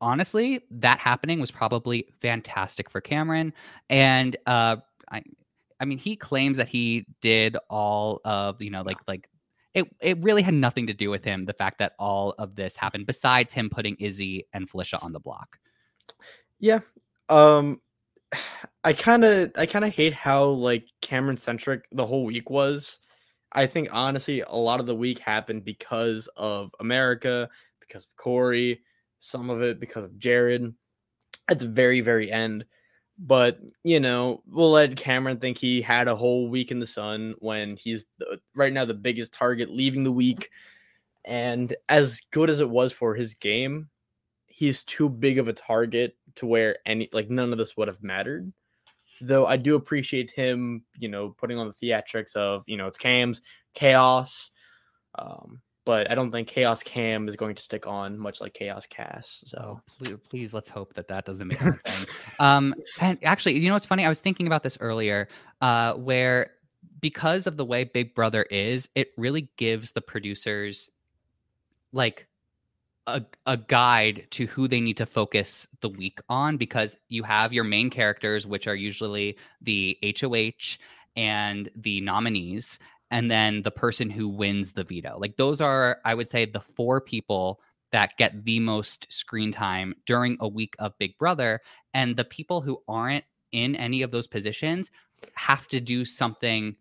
Honestly, 0.00 0.60
that 0.70 0.98
happening 0.98 1.40
was 1.40 1.50
probably 1.50 2.06
fantastic 2.20 2.90
for 2.90 3.00
Cameron. 3.00 3.52
And 3.88 4.36
uh 4.46 4.76
I 5.10 5.22
I 5.80 5.84
mean 5.84 5.98
he 5.98 6.16
claims 6.16 6.56
that 6.56 6.68
he 6.68 7.06
did 7.20 7.56
all 7.68 8.20
of, 8.24 8.62
you 8.62 8.70
know, 8.70 8.82
like 8.82 8.98
like 9.06 9.28
it 9.74 9.86
it 10.00 10.18
really 10.22 10.42
had 10.42 10.54
nothing 10.54 10.86
to 10.86 10.94
do 10.94 11.10
with 11.10 11.24
him, 11.24 11.44
the 11.44 11.52
fact 11.52 11.78
that 11.78 11.92
all 11.98 12.34
of 12.38 12.54
this 12.54 12.76
happened, 12.76 13.06
besides 13.06 13.52
him 13.52 13.68
putting 13.70 13.96
Izzy 13.96 14.46
and 14.52 14.68
Felicia 14.68 14.98
on 15.02 15.12
the 15.12 15.20
block. 15.20 15.58
Yeah. 16.58 16.80
Um 17.28 17.80
I 18.84 18.92
kind 18.92 19.24
of 19.24 19.52
I 19.56 19.66
kind 19.66 19.84
of 19.84 19.92
hate 19.92 20.12
how 20.12 20.44
like 20.44 20.86
Cameron 21.02 21.36
centric 21.36 21.86
the 21.92 22.06
whole 22.06 22.24
week 22.24 22.50
was. 22.50 22.98
I 23.52 23.66
think 23.66 23.88
honestly, 23.92 24.42
a 24.42 24.54
lot 24.54 24.80
of 24.80 24.86
the 24.86 24.94
week 24.94 25.18
happened 25.18 25.64
because 25.64 26.28
of 26.36 26.70
America, 26.80 27.48
because 27.80 28.04
of 28.04 28.16
Cory, 28.16 28.80
some 29.20 29.50
of 29.50 29.62
it 29.62 29.80
because 29.80 30.04
of 30.04 30.18
Jared 30.18 30.74
at 31.48 31.58
the 31.58 31.68
very, 31.68 32.00
very 32.00 32.30
end. 32.30 32.64
But, 33.18 33.58
you 33.82 33.98
know, 33.98 34.42
we'll 34.46 34.70
let 34.70 34.96
Cameron 34.96 35.38
think 35.38 35.56
he 35.56 35.80
had 35.80 36.06
a 36.06 36.16
whole 36.16 36.48
week 36.48 36.70
in 36.70 36.80
the 36.80 36.86
sun 36.86 37.34
when 37.38 37.76
he's 37.76 38.04
the, 38.18 38.40
right 38.54 38.72
now 38.72 38.84
the 38.84 38.94
biggest 38.94 39.32
target 39.32 39.70
leaving 39.70 40.04
the 40.04 40.12
week. 40.12 40.50
And 41.24 41.74
as 41.88 42.20
good 42.30 42.50
as 42.50 42.60
it 42.60 42.68
was 42.68 42.92
for 42.92 43.14
his 43.14 43.34
game, 43.34 43.88
he's 44.46 44.84
too 44.84 45.08
big 45.08 45.38
of 45.38 45.48
a 45.48 45.52
target 45.52 46.16
to 46.36 46.46
where 46.46 46.76
any, 46.84 47.08
like, 47.12 47.30
none 47.30 47.52
of 47.52 47.58
this 47.58 47.76
would 47.76 47.88
have 47.88 48.02
mattered 48.02 48.52
though 49.20 49.46
I 49.46 49.56
do 49.56 49.76
appreciate 49.76 50.30
him, 50.30 50.84
you 50.98 51.08
know, 51.08 51.30
putting 51.30 51.58
on 51.58 51.68
the 51.68 51.86
theatrics 51.86 52.36
of, 52.36 52.62
you 52.66 52.76
know, 52.76 52.86
it's 52.86 52.98
Cam's 52.98 53.42
chaos. 53.74 54.50
Um, 55.18 55.60
but 55.86 56.10
I 56.10 56.16
don't 56.16 56.32
think 56.32 56.48
Chaos 56.48 56.82
Cam 56.82 57.28
is 57.28 57.36
going 57.36 57.54
to 57.54 57.62
stick 57.62 57.86
on 57.86 58.18
much 58.18 58.40
like 58.40 58.52
Chaos 58.52 58.84
Cass. 58.86 59.44
So 59.46 59.80
oh, 59.80 59.80
please, 59.98 60.16
please, 60.28 60.52
let's 60.52 60.68
hope 60.68 60.92
that 60.94 61.08
that 61.08 61.24
doesn't 61.24 61.48
make 61.48 61.60
um, 62.40 62.74
and 63.00 63.18
actually, 63.22 63.58
you 63.58 63.68
know 63.68 63.74
what's 63.74 63.86
funny? 63.86 64.04
I 64.04 64.08
was 64.08 64.20
thinking 64.20 64.48
about 64.48 64.64
this 64.64 64.76
earlier, 64.80 65.28
uh, 65.62 65.94
where 65.94 66.50
because 67.00 67.46
of 67.46 67.56
the 67.56 67.64
way 67.64 67.84
Big 67.84 68.14
Brother 68.14 68.42
is, 68.44 68.88
it 68.96 69.12
really 69.16 69.48
gives 69.56 69.92
the 69.92 70.00
producers 70.00 70.90
like 71.92 72.26
a, 73.06 73.22
a 73.46 73.56
guide 73.56 74.26
to 74.32 74.46
who 74.46 74.66
they 74.66 74.80
need 74.80 74.96
to 74.96 75.06
focus 75.06 75.68
the 75.82 75.88
week 75.88 76.18
on 76.28 76.56
because 76.56 76.96
you 77.08 77.22
have 77.22 77.52
your 77.52 77.62
main 77.62 77.90
characters, 77.90 78.44
which 78.44 78.66
are 78.66 78.74
usually 78.74 79.36
the 79.62 79.96
HOH 80.20 80.78
and 81.14 81.70
the 81.76 82.00
nominees, 82.00 82.80
and 83.10 83.30
then 83.30 83.62
the 83.62 83.70
person 83.70 84.10
who 84.10 84.28
wins 84.28 84.72
the 84.72 84.84
veto. 84.84 85.18
Like 85.18 85.36
those 85.36 85.60
are, 85.60 85.98
I 86.04 86.14
would 86.14 86.28
say, 86.28 86.44
the 86.44 86.60
four 86.60 87.00
people 87.00 87.60
that 87.92 88.16
get 88.18 88.44
the 88.44 88.60
most 88.60 89.06
screen 89.12 89.52
time 89.52 89.94
during 90.06 90.36
a 90.40 90.48
week 90.48 90.74
of 90.78 90.98
Big 90.98 91.16
Brother. 91.18 91.60
And 91.94 92.16
the 92.16 92.24
people 92.24 92.60
who 92.60 92.82
aren't 92.88 93.24
in 93.52 93.76
any 93.76 94.02
of 94.02 94.10
those 94.10 94.26
positions 94.26 94.90
have 95.34 95.68
to 95.68 95.80
do 95.80 96.04
something 96.04 96.76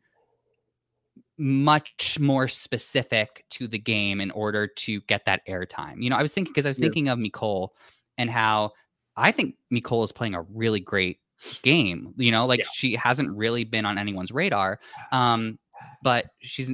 much 1.37 2.17
more 2.19 2.47
specific 2.47 3.45
to 3.49 3.67
the 3.67 3.77
game 3.77 4.21
in 4.21 4.31
order 4.31 4.67
to 4.67 5.01
get 5.01 5.25
that 5.25 5.45
airtime. 5.47 6.01
You 6.01 6.09
know, 6.09 6.15
I 6.15 6.21
was 6.21 6.33
thinking 6.33 6.51
because 6.51 6.65
I 6.65 6.69
was 6.69 6.79
yeah. 6.79 6.85
thinking 6.85 7.07
of 7.09 7.19
Mecole 7.19 7.69
and 8.17 8.29
how 8.29 8.71
I 9.15 9.31
think 9.31 9.55
Mecole 9.71 10.03
is 10.03 10.11
playing 10.11 10.33
a 10.33 10.41
really 10.41 10.79
great 10.79 11.19
game. 11.61 12.13
You 12.17 12.31
know, 12.31 12.45
like 12.45 12.59
yeah. 12.59 12.65
she 12.73 12.95
hasn't 12.95 13.35
really 13.35 13.63
been 13.63 13.85
on 13.85 13.97
anyone's 13.97 14.31
radar. 14.31 14.79
Um, 15.11 15.59
but 16.03 16.25
she's 16.39 16.71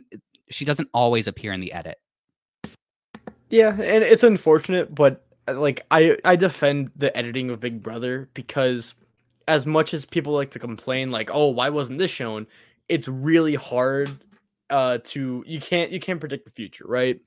she 0.49 0.65
doesn't 0.65 0.89
always 0.93 1.27
appear 1.27 1.53
in 1.53 1.61
the 1.61 1.73
edit. 1.73 1.97
Yeah, 3.49 3.69
and 3.69 4.03
it's 4.03 4.23
unfortunate, 4.23 4.93
but 4.95 5.25
uh, 5.47 5.59
like 5.59 5.85
I 5.91 6.17
I 6.23 6.35
defend 6.35 6.91
the 6.95 7.15
editing 7.15 7.49
of 7.49 7.59
Big 7.59 7.83
Brother 7.83 8.29
because 8.33 8.95
as 9.47 9.65
much 9.65 9.93
as 9.93 10.05
people 10.05 10.33
like 10.33 10.51
to 10.51 10.59
complain 10.59 11.11
like, 11.11 11.29
"Oh, 11.33 11.47
why 11.49 11.69
wasn't 11.69 11.99
this 11.99 12.11
shown?" 12.11 12.47
It's 12.89 13.07
really 13.07 13.55
hard 13.55 14.23
uh 14.69 14.99
to 15.03 15.43
you 15.45 15.59
can't 15.59 15.91
you 15.91 15.99
can't 15.99 16.19
predict 16.19 16.45
the 16.45 16.51
future, 16.51 16.85
right? 16.87 17.19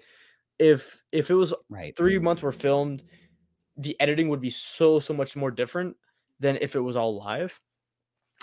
If 0.59 1.03
if 1.13 1.31
it 1.31 1.35
was 1.35 1.53
right 1.69 1.97
3 1.97 2.19
months 2.21 2.43
were 2.43 2.53
filmed, 2.53 3.03
the 3.77 3.99
editing 4.01 4.29
would 4.29 4.41
be 4.41 4.51
so 4.51 5.01
so 5.01 5.13
much 5.15 5.37
more 5.37 5.51
different 5.51 5.97
than 6.41 6.59
if 6.61 6.77
it 6.77 6.81
was 6.81 6.97
all 6.97 7.19
live. 7.19 7.61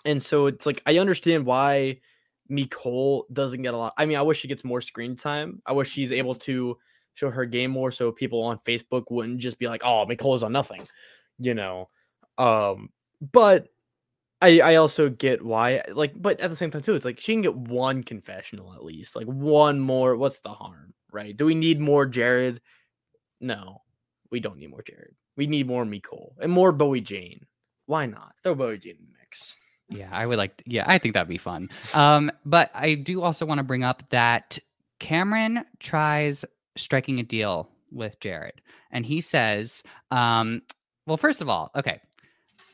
And 0.06 0.22
so 0.22 0.48
it's 0.48 0.66
like 0.66 0.82
I 0.86 0.98
understand 0.98 1.46
why 1.46 2.02
Mecole 2.52 3.24
doesn't 3.32 3.62
get 3.62 3.74
a 3.74 3.78
lot. 3.78 3.94
I 3.98 4.06
mean, 4.06 4.18
I 4.18 4.22
wish 4.22 4.40
she 4.40 4.48
gets 4.48 4.64
more 4.64 4.82
screen 4.82 5.16
time. 5.16 5.62
I 5.66 5.72
wish 5.72 5.90
she's 5.90 6.12
able 6.12 6.36
to 6.36 6.78
show 7.14 7.30
her 7.30 7.46
game 7.46 7.72
more 7.72 7.92
so 7.92 8.12
people 8.12 8.44
on 8.44 8.60
Facebook 8.60 9.06
wouldn't 9.10 9.40
just 9.40 9.60
be 9.60 9.68
like, 9.68 9.82
"Oh, 9.84 10.06
Mecole's 10.08 10.44
on 10.44 10.52
nothing," 10.52 10.82
you 11.40 11.54
know. 11.54 11.90
Um, 12.38 12.90
but 13.32 13.68
I 14.42 14.60
I 14.60 14.76
also 14.76 15.10
get 15.10 15.44
why 15.44 15.82
like 15.92 16.14
but 16.20 16.40
at 16.40 16.50
the 16.50 16.56
same 16.56 16.72
time 16.72 16.82
too 16.82 16.96
it's 16.96 17.06
like 17.06 17.20
she 17.20 17.34
can 17.34 17.42
get 17.42 17.56
one 17.56 18.04
confessional 18.04 18.74
at 18.74 18.84
least 18.84 19.16
like 19.16 19.28
one 19.28 19.80
more 19.80 20.18
what's 20.18 20.40
the 20.40 20.50
harm 20.50 20.94
right 21.12 21.38
do 21.38 21.46
we 21.46 21.56
need 21.56 21.80
more 21.80 22.06
Jared 22.06 22.62
no 23.40 23.82
we 24.32 24.40
don't 24.40 24.58
need 24.58 24.72
more 24.72 24.84
Jared 24.84 25.16
we 25.38 25.46
need 25.46 25.68
more 25.68 25.86
Mecole 25.86 26.34
and 26.42 26.52
more 26.52 26.72
Bowie 26.72 27.02
Jane 27.02 27.46
why 27.86 28.08
not 28.08 28.34
throw 28.42 28.56
Bowie 28.56 28.80
Jane 28.80 28.98
in 29.00 29.06
the 29.06 29.20
mix 29.20 29.56
yeah 29.92 30.10
I 30.12 30.26
would 30.26 30.38
like 30.38 30.58
to, 30.58 30.64
yeah 30.68 30.86
I 30.88 30.98
think 30.98 31.14
that'd 31.14 31.28
be 31.28 31.38
fun 31.38 31.70
um 31.94 32.32
but 32.46 32.72
I 32.74 32.96
do 32.96 33.22
also 33.22 33.46
want 33.46 33.60
to 33.60 33.64
bring 33.64 33.84
up 33.84 34.04
that 34.10 34.58
Cameron 35.00 35.66
tries 35.80 36.46
striking 36.78 37.20
a 37.20 37.24
deal 37.24 37.70
with 37.92 38.20
Jared 38.20 38.62
and 38.92 39.06
he 39.06 39.22
says 39.22 39.84
um 40.12 40.62
well 41.06 41.18
first 41.18 41.42
of 41.42 41.50
all 41.50 41.72
okay 41.76 42.00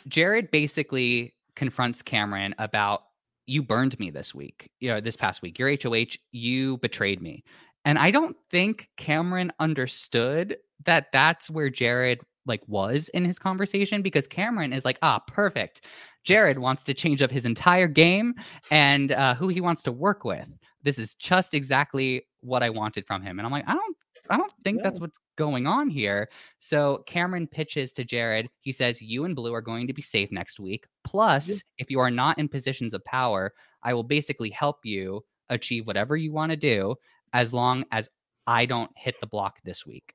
Jared 0.08 0.52
basically 0.52 1.34
confronts 1.56 2.02
Cameron 2.02 2.56
about 2.60 3.04
you 3.48 3.64
burned 3.64 3.98
me 3.98 4.10
this 4.10 4.36
week, 4.36 4.70
you 4.80 4.90
know, 4.90 5.02
this 5.02 5.16
past 5.16 5.42
week. 5.42 5.58
Your 5.58 5.70
HOH, 5.72 6.18
you 6.32 6.78
betrayed 6.78 7.22
me. 7.22 7.44
And 7.86 7.98
I 7.98 8.12
don't 8.12 8.36
think 8.52 8.90
Cameron 8.98 9.52
understood 9.60 10.58
that 10.86 11.08
that's 11.14 11.50
where 11.50 11.70
Jared 11.70 12.20
like 12.46 12.62
was 12.68 13.10
in 13.10 13.26
his 13.26 13.40
conversation 13.40 14.02
because 14.02 14.28
Cameron 14.28 14.74
is 14.74 14.86
like, 14.86 15.00
ah, 15.02 15.20
perfect. 15.20 15.82
Jared 16.28 16.60
wants 16.60 16.84
to 16.84 16.94
change 16.94 17.22
up 17.22 17.32
his 17.32 17.46
entire 17.46 17.88
game 17.88 18.36
and 18.70 19.14
uh, 19.14 19.34
who 19.34 19.48
he 19.48 19.62
wants 19.62 19.82
to 19.84 19.94
work 19.94 20.26
with. 20.26 20.46
This 20.84 21.00
is 21.00 21.16
just 21.16 21.54
exactly 21.54 22.28
what 22.42 22.62
I 22.62 22.70
wanted 22.70 23.08
from 23.08 23.22
him. 23.22 23.40
And 23.40 23.46
I'm 23.46 23.52
like, 23.52 23.64
I 23.66 23.74
don't 23.74 23.98
I 24.30 24.36
don't 24.36 24.52
think 24.66 24.80
yeah. 24.80 24.84
that's 24.84 25.00
what's 25.00 25.18
going 25.38 25.68
on 25.68 25.90
here. 25.90 26.28
So 26.60 27.02
Cameron 27.08 27.48
pitches 27.48 27.94
to 27.94 28.04
Jared. 28.04 28.50
He 28.60 28.74
says, 28.74 29.02
You 29.02 29.24
and 29.24 29.38
Blue 29.38 29.54
are 29.54 29.62
going 29.62 29.88
to 29.88 29.94
be 29.94 30.02
safe 30.02 30.30
next 30.30 30.60
week. 30.60 30.86
Plus, 31.06 31.48
yeah. 31.48 31.56
if 31.78 31.90
you 31.90 32.02
are 32.02 32.12
not 32.12 32.38
in 32.38 32.50
positions 32.50 32.94
of 32.94 33.06
power, 33.06 33.54
I 33.84 33.94
will 33.94 34.04
basically 34.04 34.50
help 34.50 34.80
you 34.84 35.24
achieve 35.48 35.88
whatever 35.88 36.18
you 36.18 36.34
want 36.34 36.50
to 36.50 36.58
do 36.58 36.96
as 37.32 37.54
long 37.54 37.86
as 37.94 38.10
I 38.48 38.66
don't 38.66 38.92
hit 38.98 39.16
the 39.22 39.28
block 39.28 39.60
this 39.64 39.86
week. 39.86 40.12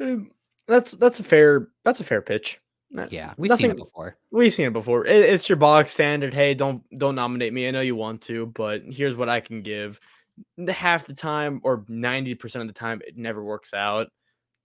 Um, 0.00 0.32
that's 0.66 0.92
that's 0.92 1.20
a 1.20 1.24
fair 1.24 1.68
that's 1.84 2.00
a 2.00 2.04
fair 2.04 2.22
pitch. 2.22 2.58
Yeah, 3.10 3.34
we've 3.36 3.50
seen 3.58 3.70
it 3.70 3.76
before. 3.76 4.16
We've 4.30 4.54
seen 4.54 4.66
it 4.66 4.72
before. 4.72 5.06
It, 5.06 5.16
it's 5.16 5.48
your 5.48 5.56
box 5.56 5.90
standard. 5.90 6.32
Hey, 6.32 6.54
don't 6.54 6.82
don't 6.96 7.14
nominate 7.14 7.52
me. 7.52 7.66
I 7.66 7.70
know 7.72 7.80
you 7.80 7.96
want 7.96 8.22
to, 8.22 8.46
but 8.46 8.82
here's 8.88 9.16
what 9.16 9.28
I 9.28 9.40
can 9.40 9.62
give. 9.62 9.98
Half 10.68 11.06
the 11.06 11.14
time, 11.14 11.60
or 11.64 11.84
ninety 11.88 12.34
percent 12.34 12.62
of 12.62 12.68
the 12.68 12.78
time, 12.78 13.02
it 13.06 13.16
never 13.16 13.42
works 13.42 13.74
out. 13.74 14.08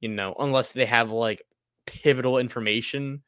You 0.01 0.09
know, 0.09 0.35
unless 0.39 0.71
they 0.71 0.85
have 0.85 1.11
like 1.11 1.43
pivotal 1.87 2.37
information. 2.37 3.23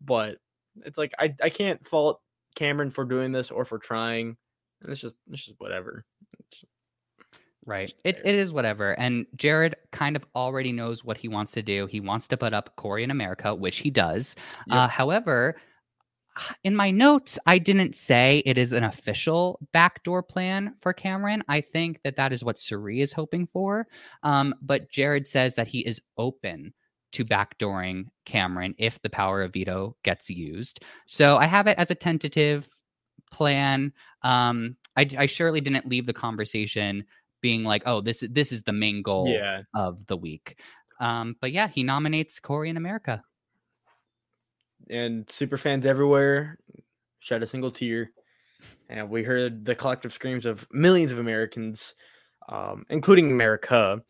But 0.00 0.38
it's 0.84 0.98
like 0.98 1.12
I 1.18 1.34
I 1.42 1.50
can't 1.50 1.86
fault 1.86 2.20
Cameron 2.56 2.90
for 2.90 3.04
doing 3.04 3.32
this 3.32 3.50
or 3.50 3.64
for 3.64 3.78
trying. 3.78 4.36
It's 4.88 5.00
just 5.00 5.14
it's 5.30 5.44
just 5.44 5.60
whatever. 5.60 6.04
It's- 6.38 6.64
Right. 7.66 7.92
It, 8.04 8.20
it 8.24 8.34
is 8.34 8.52
whatever. 8.52 8.98
And 8.98 9.26
Jared 9.36 9.76
kind 9.92 10.16
of 10.16 10.24
already 10.34 10.72
knows 10.72 11.04
what 11.04 11.16
he 11.16 11.28
wants 11.28 11.52
to 11.52 11.62
do. 11.62 11.86
He 11.86 12.00
wants 12.00 12.26
to 12.28 12.36
put 12.36 12.54
up 12.54 12.74
Cory 12.76 13.04
in 13.04 13.10
America, 13.10 13.54
which 13.54 13.78
he 13.78 13.90
does. 13.90 14.34
Uh, 14.70 14.88
however, 14.88 15.56
in 16.64 16.74
my 16.74 16.90
notes, 16.90 17.38
I 17.46 17.58
didn't 17.58 17.94
say 17.94 18.42
it 18.46 18.56
is 18.56 18.72
an 18.72 18.84
official 18.84 19.58
backdoor 19.72 20.22
plan 20.22 20.74
for 20.80 20.92
Cameron. 20.92 21.44
I 21.48 21.60
think 21.60 22.00
that 22.02 22.16
that 22.16 22.32
is 22.32 22.42
what 22.42 22.58
Cirie 22.58 23.02
is 23.02 23.12
hoping 23.12 23.46
for. 23.52 23.86
Um, 24.22 24.54
but 24.62 24.90
Jared 24.90 25.26
says 25.26 25.54
that 25.56 25.68
he 25.68 25.80
is 25.80 26.00
open 26.16 26.72
to 27.12 27.24
backdooring 27.24 28.06
Cameron 28.24 28.74
if 28.78 29.00
the 29.02 29.10
power 29.10 29.42
of 29.42 29.52
veto 29.52 29.96
gets 30.04 30.30
used. 30.30 30.82
So 31.06 31.36
I 31.36 31.46
have 31.46 31.66
it 31.66 31.76
as 31.76 31.90
a 31.90 31.96
tentative 31.96 32.68
plan. 33.32 33.92
Um, 34.22 34.76
I, 34.96 35.06
I 35.18 35.26
surely 35.26 35.60
didn't 35.60 35.88
leave 35.88 36.06
the 36.06 36.12
conversation 36.12 37.04
being 37.40 37.64
like, 37.64 37.82
"Oh, 37.86 38.00
this 38.00 38.22
is 38.22 38.30
this 38.30 38.52
is 38.52 38.62
the 38.62 38.72
main 38.72 39.02
goal 39.02 39.28
yeah. 39.28 39.62
of 39.74 40.06
the 40.06 40.16
week." 40.16 40.58
Um, 41.00 41.36
but 41.40 41.52
yeah, 41.52 41.68
he 41.68 41.82
nominates 41.82 42.40
Cory 42.40 42.68
in 42.70 42.76
America. 42.76 43.22
and 44.88 45.28
super 45.30 45.56
fans 45.56 45.86
everywhere 45.86 46.58
shed 47.20 47.42
a 47.42 47.46
single 47.46 47.70
tear 47.70 48.10
and 48.88 49.08
we 49.10 49.22
heard 49.22 49.64
the 49.64 49.74
collective 49.74 50.12
screams 50.12 50.46
of 50.46 50.66
millions 50.72 51.12
of 51.12 51.18
americans 51.18 51.94
um, 52.48 52.84
including 52.88 53.30
america 53.30 54.00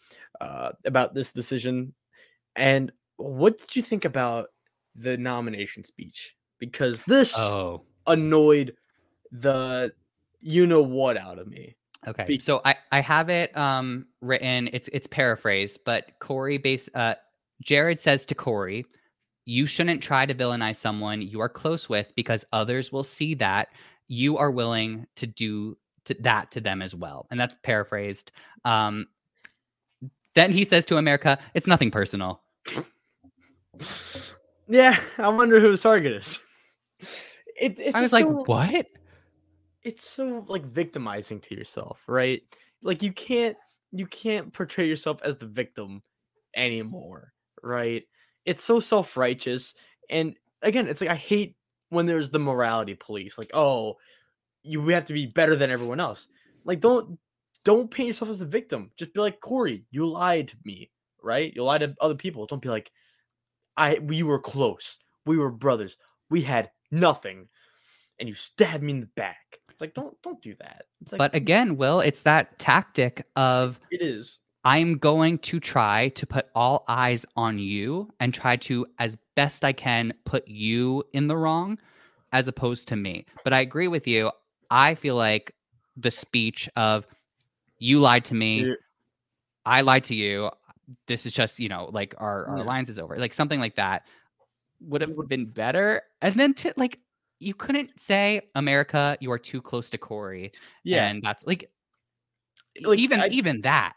uh, 0.41 0.71
about 0.85 1.13
this 1.13 1.33
decision 1.33 1.93
and 2.57 2.93
what 3.17 3.59
did 3.59 3.77
you 3.77 3.83
think 3.83 4.05
about 4.05 4.49
the 4.95 5.17
nomination 5.17 5.85
speech 5.85 6.35
because 6.59 7.01
this 7.07 7.37
Oh, 7.37 7.83
annoyed 8.07 8.75
the 9.33 9.93
you 10.41 10.67
know 10.67 10.83
what 10.83 11.17
out 11.17 11.39
of 11.39 11.49
me 11.49 11.77
Okay. 12.09 12.25
Be- 12.25 12.41
so 12.41 12.63
I, 12.65 12.77
I 12.93 13.01
have 13.01 13.29
it 13.29 13.57
um 13.57 14.07
written. 14.21 14.69
It's 14.73 14.89
it's 14.93 15.07
paraphrased, 15.07 15.81
but 15.85 16.13
Cory 16.19 16.59
base 16.59 16.89
uh 16.95 17.15
Jared 17.63 17.99
says 17.99 18.25
to 18.27 18.35
Cory, 18.35 18.85
you 19.45 19.67
shouldn't 19.67 20.03
try 20.03 20.27
to 20.27 20.35
villainize 20.35 20.77
someone 20.77 21.23
you 21.23 21.41
are 21.41 21.49
close 21.49 21.89
with 21.89 22.13
because 22.17 22.45
others 22.53 22.91
will 22.91 23.05
see 23.05 23.35
that 23.35 23.69
you 24.09 24.39
are 24.39 24.51
willing 24.51 25.07
to 25.17 25.27
do 25.27 25.77
to, 26.07 26.15
that 26.21 26.51
to 26.53 26.61
them 26.61 26.83
as 26.83 26.95
well. 26.95 27.27
And 27.31 27.39
that's 27.39 27.57
paraphrased. 27.63 28.33
Um 28.65 29.07
then 30.35 30.53
he 30.53 30.65
says 30.65 30.87
to 30.87 30.97
America, 30.97 31.39
it's 31.55 31.67
nothing 31.67 31.91
personal. 31.91 32.43
yeah 34.69 35.01
i 35.19 35.27
wonder 35.27 35.59
who 35.59 35.71
his 35.71 35.81
target 35.81 36.13
is 36.13 36.39
it, 37.61 37.79
it's 37.79 37.95
I 37.95 38.01
was 38.01 38.11
just 38.11 38.13
like, 38.13 38.25
so- 38.25 38.45
what? 38.47 38.87
it's 39.83 40.07
so 40.09 40.45
like 40.49 40.65
victimizing 40.65 41.41
to 41.41 41.55
yourself, 41.55 42.03
right? 42.07 42.43
Like 42.83 43.03
you 43.03 43.13
can't 43.13 43.57
you 43.93 44.07
can't 44.07 44.53
portray 44.53 44.87
yourself 44.89 45.21
as 45.23 45.37
the 45.37 45.47
victim 45.47 46.03
anymore, 46.57 47.33
right? 47.63 48.05
It's 48.47 48.63
so 48.65 48.81
self-righteous 48.81 49.75
and 50.11 50.35
again, 50.63 50.89
it's 50.89 51.01
like 51.01 51.11
I 51.11 51.15
hate 51.17 51.57
when 51.91 52.07
there's 52.07 52.31
the 52.31 52.39
morality 52.39 52.95
police 52.95 53.39
like, 53.39 53.51
"Oh, 53.55 53.97
you 54.63 54.87
have 54.89 55.07
to 55.07 55.13
be 55.13 55.27
better 55.27 55.57
than 55.57 55.71
everyone 55.71 56.01
else." 56.01 56.29
Like 56.65 56.81
don't 56.81 57.19
don't 57.65 57.91
paint 57.91 58.09
yourself 58.09 58.31
as 58.31 58.39
the 58.39 58.47
victim. 58.47 58.91
Just 58.97 59.15
be 59.15 59.21
like, 59.21 59.41
"Cory, 59.41 59.85
you 59.91 60.07
lied 60.07 60.49
to 60.49 60.57
me." 60.65 60.91
Right? 61.23 61.53
You 61.55 61.65
lied 61.65 61.83
to 61.83 61.95
other 62.01 62.15
people. 62.15 62.47
Don't 62.47 62.63
be 62.63 62.69
like, 62.71 62.91
"I 63.77 63.99
we 64.01 64.23
were 64.23 64.41
close. 64.41 64.99
We 65.27 65.39
were 65.39 65.51
brothers. 65.51 65.97
We 66.31 66.43
had 66.43 66.71
nothing." 66.91 67.49
And 68.19 68.29
you 68.29 68.35
stabbed 68.35 68.83
me 68.83 68.93
in 68.93 69.01
the 69.01 69.07
back. 69.17 69.60
It's 69.81 69.83
like 69.83 69.95
don't 69.95 70.21
don't 70.23 70.43
do 70.43 70.55
that. 70.61 70.85
It's 71.01 71.13
like 71.13 71.19
But 71.19 71.35
again, 71.35 71.79
Will, 71.79 72.01
it's 72.01 72.21
that 72.23 72.59
tactic 72.59 73.27
of 73.35 73.81
it 73.91 74.03
is. 74.03 74.41
I'm 74.63 74.99
going 74.99 75.39
to 75.39 75.59
try 75.59 76.11
to 76.11 76.27
put 76.27 76.49
all 76.55 76.85
eyes 76.87 77.25
on 77.35 77.59
you 77.59 78.11
and 78.21 78.35
try 78.35 78.57
to, 78.57 78.87
as 78.99 79.17
best 79.35 79.65
I 79.65 79.73
can, 79.73 80.13
put 80.27 80.47
you 80.47 81.03
in 81.15 81.29
the 81.29 81.37
wrong 81.37 81.79
as 82.33 82.47
opposed 82.47 82.87
to 82.89 82.97
me. 82.97 83.25
But 83.43 83.55
I 83.55 83.61
agree 83.61 83.89
with 83.89 84.07
you. 84.07 84.31
I 84.71 84.95
feel 84.97 85.15
like 85.15 85.55
the 85.97 86.11
speech 86.11 86.69
of 86.77 87.07
you 87.79 88.01
lied 88.01 88.27
to 88.27 88.35
me, 88.35 88.67
Yeah. 88.67 88.75
I 89.65 89.81
lied 89.81 90.05
to 90.05 90.15
you. 90.15 90.51
This 91.07 91.25
is 91.25 91.33
just, 91.33 91.59
you 91.59 91.71
know, 91.71 91.89
like 91.91 92.15
our, 92.19 92.45
our 92.49 92.59
Yeah. 92.59 92.65
alliance 92.65 92.91
is 92.91 92.99
over. 92.99 93.17
Like 93.17 93.33
something 93.33 93.61
like 93.61 93.77
that 93.77 94.03
would 94.83 95.01
have 95.01 95.17
been 95.27 95.47
better. 95.47 96.03
And 96.21 96.35
then 96.35 96.53
to 96.55 96.75
like, 96.77 96.99
you 97.41 97.55
couldn't 97.55 97.99
say, 97.99 98.43
America, 98.55 99.17
you 99.21 99.33
are 99.33 99.39
too 99.39 99.61
close 99.61 99.91
to 99.91 99.99
Cory. 99.99 100.53
Yeah. 100.85 101.07
And 101.09 101.23
that's 101.23 101.45
like, 101.47 101.71
Like, 102.83 102.99
even 102.99 103.21
I- 103.21 103.29
even 103.29 103.63
that. 103.63 103.95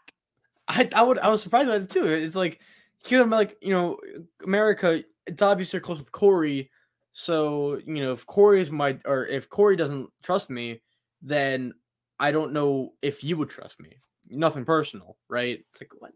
I, 0.66 0.88
I 0.94 1.02
would 1.02 1.18
I 1.18 1.28
was 1.28 1.42
surprised 1.42 1.68
by 1.68 1.76
it 1.76 1.90
too. 1.90 2.06
It's 2.06 2.34
like 2.34 2.60
here 3.06 3.24
like, 3.24 3.56
you 3.60 3.70
know, 3.72 3.98
America, 4.44 5.04
it's 5.26 5.42
obviously 5.42 5.78
close 5.80 5.98
with 5.98 6.10
Cory. 6.10 6.70
So, 7.12 7.78
you 7.86 8.02
know, 8.02 8.12
if 8.12 8.26
Cory 8.26 8.62
is 8.62 8.70
my 8.72 8.98
or 9.04 9.26
if 9.26 9.48
Cory 9.50 9.76
doesn't 9.76 10.08
trust 10.22 10.48
me, 10.50 10.80
then 11.20 11.74
I 12.18 12.32
don't 12.32 12.52
know 12.54 12.94
if 13.02 13.22
you 13.22 13.36
would 13.36 13.50
trust 13.50 13.78
me. 13.78 13.96
Nothing 14.30 14.64
personal, 14.64 15.18
right? 15.28 15.62
It's 15.70 15.80
like 15.82 15.90
what 15.98 16.12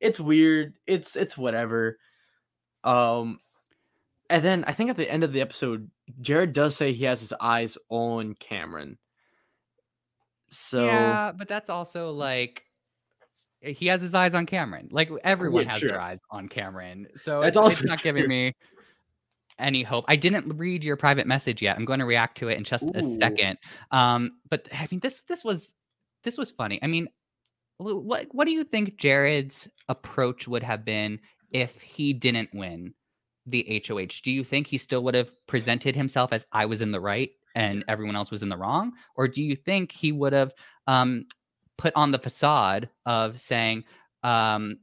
it's 0.00 0.18
weird. 0.18 0.74
It's 0.86 1.14
it's 1.14 1.38
whatever. 1.38 1.98
Um 2.82 3.38
and 4.30 4.44
then 4.44 4.64
I 4.66 4.72
think 4.72 4.88
at 4.90 4.96
the 4.96 5.10
end 5.10 5.24
of 5.24 5.32
the 5.32 5.40
episode, 5.40 5.90
Jared 6.20 6.52
does 6.52 6.76
say 6.76 6.92
he 6.92 7.04
has 7.04 7.20
his 7.20 7.34
eyes 7.40 7.76
on 7.88 8.34
Cameron. 8.34 8.96
So 10.50 10.86
yeah, 10.86 11.32
but 11.32 11.48
that's 11.48 11.68
also 11.68 12.12
like 12.12 12.62
eh, 13.62 13.72
he 13.72 13.86
has 13.88 14.00
his 14.00 14.14
eyes 14.14 14.34
on 14.34 14.46
Cameron. 14.46 14.88
Like 14.92 15.10
everyone 15.24 15.64
Yeah, 15.64 15.70
has 15.72 15.80
true. 15.80 15.90
their 15.90 16.00
eyes 16.00 16.20
on 16.30 16.48
Cameron. 16.48 17.08
So 17.16 17.40
That's 17.40 17.56
it's, 17.56 17.66
it's 17.66 17.80
also 17.80 17.84
not 17.86 18.02
giving 18.02 18.28
me 18.28 18.54
any 19.58 19.82
hope. 19.82 20.04
I 20.08 20.16
didn't 20.16 20.56
read 20.56 20.84
your 20.84 20.96
private 20.96 21.26
message 21.26 21.60
yet. 21.60 21.76
I'm 21.76 21.84
going 21.84 22.00
to 22.00 22.06
react 22.06 22.38
to 22.38 22.48
it 22.48 22.56
in 22.56 22.64
just 22.64 22.88
a 22.94 23.02
second. 23.02 23.58
Um, 23.90 24.38
but 24.48 24.68
I 24.72 24.86
mean 24.90 25.00
this 25.00 25.20
this 25.28 25.44
was 25.44 25.72
this 26.22 26.38
was 26.38 26.50
funny. 26.52 26.78
I 26.82 26.86
mean, 26.86 27.08
what 27.78 28.28
what 28.32 28.44
do 28.44 28.52
you 28.52 28.62
think 28.62 28.96
Jared's 28.96 29.68
approach 29.88 30.46
would 30.46 30.62
have 30.62 30.84
been 30.84 31.18
if 31.50 31.80
he 31.80 32.12
didn't 32.12 32.50
win 32.54 32.94
the 33.46 33.82
HOH? 33.86 34.20
Do 34.22 34.30
you 34.30 34.44
think 34.44 34.66
he 34.66 34.78
still 34.78 35.02
would 35.04 35.14
have 35.14 35.32
presented 35.46 35.96
himself 35.96 36.32
as 36.32 36.46
I 36.52 36.66
was 36.66 36.82
in 36.82 36.92
the 36.92 37.00
right 37.00 37.30
and 37.54 37.84
everyone 37.88 38.16
else 38.16 38.30
was 38.30 38.42
in 38.42 38.48
the 38.48 38.56
wrong, 38.56 38.92
or 39.16 39.26
do 39.26 39.42
you 39.42 39.56
think 39.56 39.90
he 39.92 40.12
would 40.12 40.32
have 40.32 40.52
um, 40.86 41.26
put 41.76 41.94
on 41.96 42.12
the 42.12 42.18
facade 42.18 42.88
of 43.06 43.40
saying 43.40 43.84
um, 44.22 44.78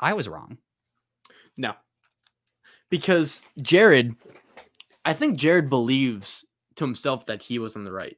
I 0.00 0.12
was 0.12 0.28
wrong? 0.28 0.58
No. 1.56 1.74
Because 2.90 3.42
Jared, 3.62 4.14
I 5.04 5.14
think 5.14 5.36
Jared 5.38 5.70
believes 5.70 6.44
to 6.76 6.84
himself 6.84 7.26
that 7.26 7.42
he 7.42 7.58
was 7.58 7.76
in 7.76 7.84
the 7.84 7.92
right. 7.92 8.16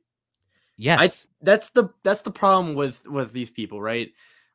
Yes. 0.76 1.26
That's 1.42 1.70
the 1.70 1.90
that's 2.02 2.22
the 2.22 2.30
problem 2.30 2.74
with 2.74 3.06
with 3.06 3.32
these 3.32 3.50
people, 3.50 3.80
right? 3.80 4.12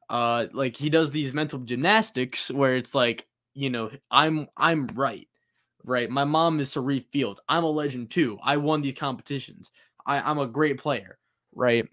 Uh 0.10 0.48
like 0.52 0.76
he 0.76 0.90
does 0.90 1.12
these 1.12 1.34
mental 1.34 1.60
gymnastics 1.60 2.52
where 2.52 2.76
it's 2.76 2.94
like, 2.94 3.28
you 3.54 3.70
know, 3.70 3.92
I'm 4.10 4.48
I'm 4.58 4.88
right. 4.94 5.28
Right? 5.84 6.10
My 6.10 6.26
mom 6.26 6.60
is 6.60 6.72
Cirie 6.72 7.08
Fields. 7.12 7.42
I'm 7.50 7.64
a 7.64 7.70
legend 7.70 8.12
too. 8.12 8.38
I 8.44 8.58
won 8.58 8.82
these 8.82 8.94
competitions. 8.94 9.72
I, 10.06 10.22
I'm 10.22 10.38
a 10.38 10.48
great 10.48 10.78
player, 10.78 11.18
right? 11.56 11.88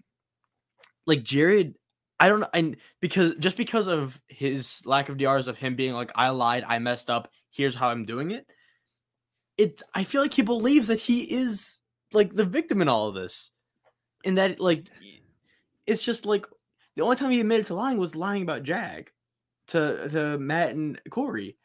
Like 1.07 1.23
Jared, 1.23 1.75
I 2.19 2.29
don't 2.29 2.41
know, 2.41 2.49
and 2.53 2.77
because 2.99 3.33
just 3.39 3.57
because 3.57 3.87
of 3.87 4.21
his 4.27 4.81
lack 4.85 5.09
of 5.09 5.17
DRs 5.17 5.47
of 5.47 5.57
him 5.57 5.75
being 5.75 5.93
like, 5.93 6.11
I 6.15 6.29
lied, 6.29 6.65
I 6.67 6.77
messed 6.79 7.09
up, 7.09 7.31
here's 7.49 7.75
how 7.75 7.89
I'm 7.89 8.05
doing 8.05 8.31
it. 8.31 8.45
It 9.57 9.81
I 9.93 10.03
feel 10.03 10.21
like 10.21 10.33
he 10.33 10.43
believes 10.43 10.87
that 10.89 10.99
he 10.99 11.21
is 11.21 11.81
like 12.13 12.35
the 12.35 12.45
victim 12.45 12.81
in 12.81 12.89
all 12.89 13.07
of 13.07 13.15
this. 13.15 13.51
And 14.25 14.37
that 14.37 14.59
like 14.59 14.87
it's 15.87 16.03
just 16.03 16.25
like 16.25 16.45
the 16.95 17.03
only 17.03 17.15
time 17.15 17.31
he 17.31 17.39
admitted 17.39 17.67
to 17.67 17.75
lying 17.75 17.97
was 17.97 18.15
lying 18.15 18.43
about 18.43 18.63
Jag 18.63 19.09
to 19.69 20.09
to 20.09 20.37
Matt 20.37 20.71
and 20.71 20.99
Cory. 21.09 21.57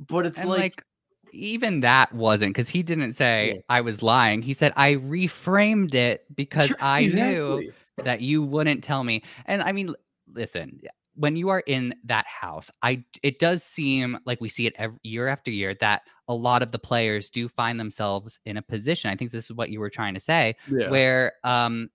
But 0.00 0.26
it's 0.26 0.40
and 0.40 0.48
like, 0.48 0.60
like, 0.60 0.84
even 1.32 1.80
that 1.80 2.12
wasn't 2.14 2.50
because 2.50 2.68
he 2.68 2.82
didn't 2.82 3.12
say 3.12 3.54
Yeah. 3.54 3.60
I 3.68 3.80
was 3.80 4.02
lying. 4.02 4.42
He 4.42 4.52
said 4.52 4.72
I 4.76 4.94
reframed 4.94 5.94
it 5.94 6.24
because 6.34 6.68
Sure, 6.68 6.76
I 6.80 7.06
knew 7.06 7.72
that 8.04 8.20
you 8.20 8.42
wouldn't 8.42 8.82
tell 8.82 9.04
me. 9.04 9.22
And 9.46 9.62
I 9.62 9.72
mean, 9.72 9.94
listen, 10.32 10.80
when 11.14 11.36
you 11.36 11.50
are 11.50 11.60
in 11.60 11.94
that 12.04 12.26
house, 12.26 12.70
I 12.82 13.04
it 13.22 13.38
does 13.38 13.62
seem 13.62 14.18
like 14.24 14.40
we 14.40 14.48
see 14.48 14.66
it 14.66 14.74
every, 14.76 14.98
year 15.02 15.28
after 15.28 15.50
year 15.50 15.74
that 15.80 16.02
a 16.28 16.34
lot 16.34 16.62
of 16.62 16.72
the 16.72 16.78
players 16.78 17.30
do 17.30 17.48
find 17.48 17.78
themselves 17.78 18.38
in 18.46 18.56
a 18.56 18.62
position. 18.62 19.10
I 19.10 19.16
think 19.16 19.30
this 19.30 19.44
is 19.46 19.52
what 19.56 19.70
you 19.70 19.80
were 19.80 19.90
trying 19.90 20.14
to 20.14 20.20
say, 20.20 20.56
Yeah. 20.70 20.90
where 20.90 21.34
um 21.44 21.90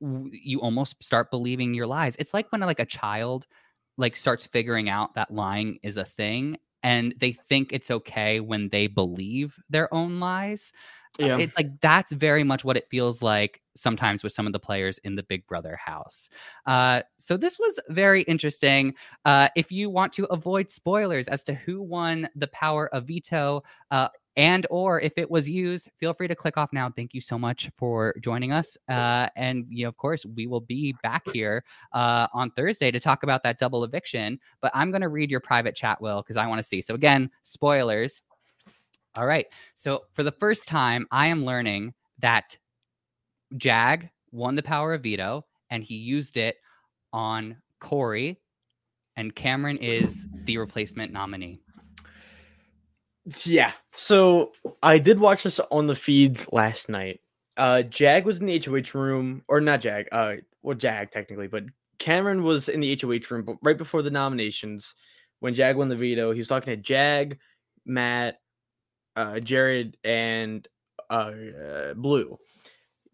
w- 0.00 0.30
you 0.32 0.60
almost 0.60 1.02
start 1.02 1.30
believing 1.30 1.74
your 1.74 1.86
lies. 1.86 2.16
It's 2.16 2.34
like 2.34 2.50
when 2.52 2.60
like 2.60 2.80
a 2.80 2.86
child 2.86 3.46
like 3.96 4.16
starts 4.16 4.46
figuring 4.46 4.88
out 4.88 5.14
that 5.14 5.30
lying 5.32 5.78
is 5.82 5.96
a 5.96 6.04
thing 6.04 6.58
and 6.82 7.14
they 7.18 7.32
think 7.48 7.72
it's 7.72 7.90
okay 7.90 8.40
when 8.40 8.68
they 8.68 8.86
believe 8.86 9.54
their 9.70 9.92
own 9.92 10.20
lies. 10.20 10.72
Uh, 11.20 11.26
yeah. 11.26 11.38
It's 11.38 11.56
like 11.56 11.80
that's 11.80 12.12
very 12.12 12.44
much 12.44 12.64
what 12.64 12.76
it 12.76 12.88
feels 12.90 13.22
like 13.22 13.60
sometimes 13.76 14.22
with 14.22 14.32
some 14.32 14.46
of 14.46 14.52
the 14.52 14.58
players 14.58 14.98
in 14.98 15.14
the 15.14 15.22
Big 15.22 15.46
Brother 15.46 15.76
house. 15.76 16.28
Uh, 16.66 17.02
so 17.16 17.36
this 17.36 17.58
was 17.58 17.80
very 17.88 18.22
interesting. 18.22 18.94
Uh, 19.24 19.48
if 19.56 19.72
you 19.72 19.88
want 19.90 20.12
to 20.14 20.24
avoid 20.26 20.70
spoilers 20.70 21.28
as 21.28 21.42
to 21.44 21.54
who 21.54 21.80
won 21.82 22.28
the 22.36 22.48
power 22.48 22.92
of 22.94 23.06
veto, 23.06 23.62
uh, 23.90 24.08
and 24.36 24.66
or 24.70 25.00
if 25.00 25.12
it 25.16 25.30
was 25.30 25.48
used, 25.48 25.88
feel 25.98 26.12
free 26.12 26.28
to 26.28 26.34
click 26.34 26.56
off 26.56 26.72
now. 26.72 26.90
Thank 26.90 27.14
you 27.14 27.20
so 27.20 27.38
much 27.38 27.70
for 27.76 28.14
joining 28.20 28.52
us. 28.52 28.76
Uh, 28.88 29.28
and 29.36 29.64
you 29.68 29.84
know, 29.84 29.88
of 29.88 29.96
course, 29.96 30.26
we 30.26 30.46
will 30.46 30.60
be 30.60 30.94
back 31.02 31.22
here 31.32 31.64
uh, 31.92 32.26
on 32.32 32.50
Thursday 32.52 32.90
to 32.90 33.00
talk 33.00 33.22
about 33.22 33.42
that 33.44 33.58
double 33.58 33.84
eviction. 33.84 34.38
But 34.60 34.72
I'm 34.74 34.90
going 34.90 35.02
to 35.02 35.08
read 35.08 35.30
your 35.30 35.40
private 35.40 35.76
chat, 35.76 36.00
Will, 36.00 36.22
because 36.22 36.36
I 36.36 36.46
want 36.46 36.58
to 36.58 36.64
see. 36.64 36.80
So 36.80 36.94
again, 36.94 37.30
spoilers. 37.42 38.22
All 39.16 39.26
right. 39.26 39.46
So 39.74 40.04
for 40.14 40.24
the 40.24 40.32
first 40.32 40.66
time, 40.66 41.06
I 41.12 41.28
am 41.28 41.44
learning 41.44 41.94
that 42.18 42.56
Jag 43.56 44.08
won 44.32 44.56
the 44.56 44.62
power 44.62 44.94
of 44.94 45.02
veto 45.02 45.44
and 45.70 45.82
he 45.82 45.94
used 45.94 46.36
it 46.36 46.56
on 47.12 47.56
Cory, 47.80 48.40
and 49.16 49.34
Cameron 49.34 49.78
is 49.78 50.26
the 50.44 50.58
replacement 50.58 51.12
nominee. 51.12 51.60
Yeah. 53.44 53.72
So 53.94 54.52
I 54.82 54.98
did 54.98 55.18
watch 55.18 55.44
this 55.44 55.60
on 55.70 55.86
the 55.86 55.94
feeds 55.94 56.48
last 56.52 56.88
night. 56.88 57.20
Uh 57.56 57.82
Jag 57.82 58.24
was 58.26 58.38
in 58.38 58.46
the 58.46 58.58
HOH 58.64 58.98
room, 58.98 59.42
or 59.48 59.60
not 59.60 59.80
Jag, 59.80 60.06
uh 60.12 60.36
well 60.62 60.76
Jag 60.76 61.10
technically, 61.10 61.46
but 61.48 61.64
Cameron 61.98 62.42
was 62.42 62.68
in 62.68 62.80
the 62.80 62.98
HOH 63.00 63.30
room 63.30 63.58
right 63.62 63.78
before 63.78 64.02
the 64.02 64.10
nominations 64.10 64.94
when 65.40 65.54
Jag 65.54 65.76
won 65.76 65.88
the 65.88 65.96
veto. 65.96 66.32
He 66.32 66.38
was 66.38 66.48
talking 66.48 66.72
to 66.76 66.82
Jag, 66.82 67.38
Matt, 67.86 68.40
uh 69.16 69.38
Jared, 69.40 69.96
and 70.04 70.66
uh, 71.08 71.32
uh 71.64 71.94
Blue. 71.94 72.38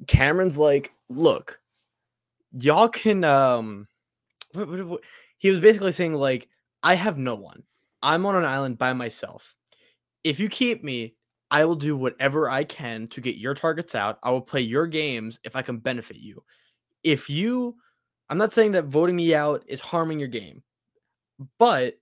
Cameron's 0.07 0.57
like, 0.57 0.93
look, 1.11 1.61
y'all 2.59 2.89
can 2.89 3.23
um 3.25 3.87
what, 4.53 4.69
what, 4.69 4.87
what- 4.87 5.01
he 5.39 5.51
was 5.51 5.61
basically 5.61 5.93
saying 5.93 6.15
like 6.15 6.49
I 6.83 6.95
have 6.95 7.17
no 7.19 7.35
one. 7.35 7.63
I'm 8.03 8.27
on 8.27 8.37
an 8.37 8.45
island 8.45 8.77
by 8.79 8.93
myself 8.95 9.55
if 10.25 10.41
you 10.41 10.49
keep 10.49 10.85
me, 10.85 11.17
I 11.51 11.65
will 11.65 11.77
do 11.77 11.97
whatever 11.97 12.49
I 12.49 12.65
can 12.65 13.09
to 13.09 13.21
get 13.21 13.37
your 13.37 13.55
targets 13.55 13.95
out. 13.95 14.19
I 14.23 14.31
will 14.31 14.41
play 14.41 14.61
your 14.61 14.87
games 14.87 15.41
if 15.45 15.57
I 15.57 15.63
can 15.63 15.79
benefit 15.79 16.17
you. 16.19 16.45
If 17.05 17.31
you, 17.31 17.77
I'm 18.29 18.39
not 18.39 18.53
saying 18.53 18.73
that 18.73 18.87
voting 18.87 19.17
me 19.17 19.35
out 19.35 19.65
is 19.67 19.81
harming 19.81 20.21
your 20.21 20.29
game, 20.29 20.63
but 21.59 21.97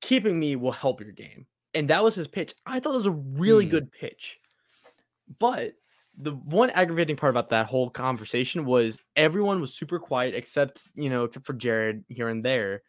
keeping 0.00 0.38
me 0.38 0.56
will 0.56 0.72
help 0.72 1.00
your 1.00 1.12
game. 1.12 1.46
And 1.74 1.88
that 1.90 2.04
was 2.04 2.14
his 2.14 2.28
pitch. 2.28 2.54
I 2.66 2.80
thought 2.80 2.92
it 2.92 2.96
was 2.96 3.06
a 3.06 3.10
really 3.10 3.64
Hmm. 3.64 3.68
good 3.68 3.90
pitch. 3.90 4.38
But 5.38 5.74
the 6.16 6.32
one 6.32 6.70
aggravating 6.70 7.16
part 7.16 7.30
about 7.30 7.48
that 7.50 7.66
whole 7.66 7.90
conversation 7.90 8.64
was 8.64 8.98
everyone 9.16 9.60
was 9.60 9.74
super 9.74 9.98
quiet 9.98 10.34
except, 10.34 10.88
you 10.94 11.10
know, 11.10 11.24
except 11.24 11.46
for 11.46 11.54
Jared 11.54 12.04
here 12.08 12.28
and 12.28 12.44
there 12.44 12.82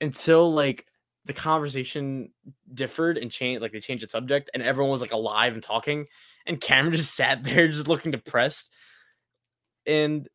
until 0.00 0.52
like 0.52 0.86
the 1.28 1.34
conversation 1.34 2.30
differed 2.72 3.18
and 3.18 3.30
changed 3.30 3.60
like 3.60 3.70
they 3.70 3.80
changed 3.80 4.02
the 4.02 4.08
subject 4.08 4.50
and 4.54 4.62
everyone 4.62 4.90
was 4.90 5.02
like 5.02 5.12
alive 5.12 5.52
and 5.52 5.62
talking 5.62 6.06
and 6.46 6.60
Cameron 6.60 6.92
just 6.96 7.14
sat 7.14 7.44
there 7.44 7.68
just 7.68 7.86
looking 7.86 8.10
depressed. 8.10 8.72
And 9.86 10.28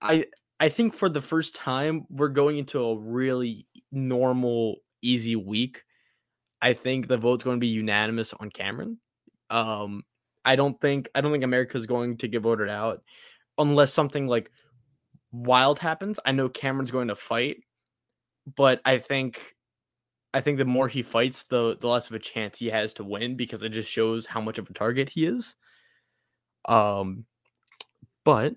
i 0.00 0.26
i 0.60 0.68
think 0.68 0.92
for 0.94 1.08
the 1.08 1.22
first 1.22 1.54
time 1.54 2.04
we're 2.10 2.28
going 2.28 2.58
into 2.58 2.82
a 2.82 2.98
really 2.98 3.66
normal 3.90 4.76
easy 5.02 5.34
week. 5.34 5.82
I 6.60 6.74
think 6.74 7.08
the 7.08 7.18
vote's 7.18 7.44
going 7.44 7.56
to 7.56 7.60
be 7.60 7.68
unanimous 7.68 8.32
on 8.34 8.50
cameron. 8.50 8.98
Um 9.50 10.02
i 10.44 10.56
don't 10.56 10.78
think 10.78 11.08
i 11.14 11.22
don't 11.22 11.32
think 11.32 11.44
america's 11.44 11.86
going 11.86 12.18
to 12.18 12.28
get 12.28 12.42
voted 12.42 12.68
out 12.68 13.02
unless 13.56 13.94
something 13.94 14.26
like 14.26 14.50
wild 15.32 15.78
happens. 15.78 16.20
I 16.24 16.32
know 16.32 16.50
cameron's 16.50 16.90
going 16.90 17.08
to 17.08 17.16
fight 17.16 17.56
but 18.56 18.80
i 18.84 18.98
think 18.98 19.53
I 20.34 20.42
think 20.42 20.58
the 20.58 20.66
more 20.66 20.88
he 20.88 21.02
fights, 21.02 21.44
the 21.44 21.76
the 21.78 21.88
less 21.88 22.08
of 22.08 22.14
a 22.14 22.18
chance 22.18 22.58
he 22.58 22.66
has 22.68 22.92
to 22.94 23.04
win 23.04 23.36
because 23.36 23.62
it 23.62 23.70
just 23.70 23.90
shows 23.90 24.26
how 24.26 24.40
much 24.42 24.58
of 24.58 24.68
a 24.68 24.74
target 24.74 25.10
he 25.10 25.26
is. 25.26 25.56
Um, 26.66 27.26
but 28.24 28.56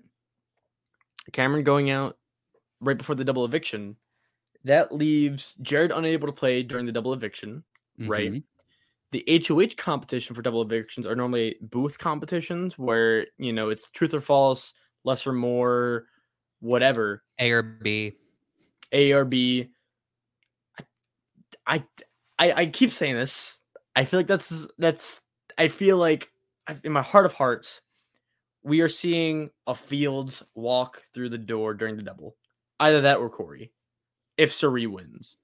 Cameron 1.32 1.64
going 1.64 1.90
out 1.90 2.18
right 2.80 2.98
before 2.98 3.14
the 3.16 3.24
double 3.24 3.44
eviction, 3.44 3.96
that 4.64 4.92
leaves 4.92 5.54
Jared 5.62 5.92
unable 5.92 6.28
to 6.28 6.32
play 6.34 6.62
during 6.62 6.86
the 6.86 6.92
double 6.92 7.14
eviction. 7.14 7.64
Right. 8.06 8.34
Mhm. 8.34 8.44
The 9.12 9.24
HOH 9.28 9.76
competition 9.76 10.36
for 10.36 10.42
double 10.42 10.62
evictions 10.62 11.06
are 11.06 11.16
normally 11.16 11.56
booth 11.62 11.98
competitions 11.98 12.78
where 12.78 13.26
you 13.38 13.52
know 13.52 13.70
it's 13.70 13.90
truth 13.90 14.14
or 14.14 14.20
false, 14.20 14.74
less 15.04 15.26
or 15.26 15.34
more, 15.34 16.08
whatever. 16.60 17.24
A 17.38 17.50
or 17.50 17.62
B. 17.62 18.16
A 18.92 19.12
or 19.12 19.24
B. 19.24 19.70
I, 21.68 21.84
I 22.38 22.52
I 22.52 22.66
keep 22.66 22.90
saying 22.90 23.14
this. 23.14 23.60
I 23.94 24.04
feel 24.04 24.20
like 24.20 24.26
that's 24.26 24.66
that's. 24.78 25.20
I 25.56 25.68
feel 25.68 25.98
like 25.98 26.30
in 26.82 26.92
my 26.92 27.02
heart 27.02 27.26
of 27.26 27.34
hearts, 27.34 27.82
we 28.62 28.80
are 28.80 28.88
seeing 28.88 29.50
a 29.66 29.74
Fields 29.74 30.42
walk 30.54 31.04
through 31.12 31.28
the 31.28 31.38
door 31.38 31.74
during 31.74 31.96
the 31.96 32.02
double. 32.02 32.36
Either 32.80 33.00
that 33.02 33.18
or 33.18 33.28
Cory, 33.28 33.72
if 34.36 34.52
Cirie 34.52 34.86
wins. 34.86 35.36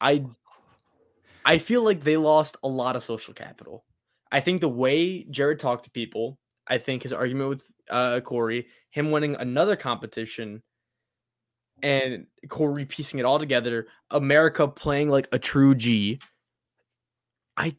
I 0.00 0.24
I 1.44 1.58
feel 1.58 1.82
like 1.82 2.04
they 2.04 2.16
lost 2.16 2.56
a 2.62 2.68
lot 2.68 2.96
of 2.96 3.02
social 3.04 3.34
capital. 3.34 3.84
I 4.32 4.40
think 4.40 4.60
the 4.60 4.68
way 4.68 5.24
Jared 5.24 5.58
talked 5.58 5.84
to 5.84 5.90
people, 5.90 6.38
I 6.66 6.78
think 6.78 7.02
his 7.02 7.12
argument 7.12 7.48
with 7.48 7.70
uh, 7.88 8.20
Cory, 8.20 8.68
him 8.90 9.10
winning 9.10 9.36
another 9.36 9.76
competition, 9.76 10.62
and 11.82 12.26
Cory 12.48 12.84
piecing 12.84 13.18
it 13.18 13.24
all 13.24 13.38
together, 13.38 13.86
America 14.10 14.68
playing 14.68 15.08
like 15.08 15.28
a 15.32 15.38
true 15.38 15.74
G. 15.74 16.20
I, 17.56 17.76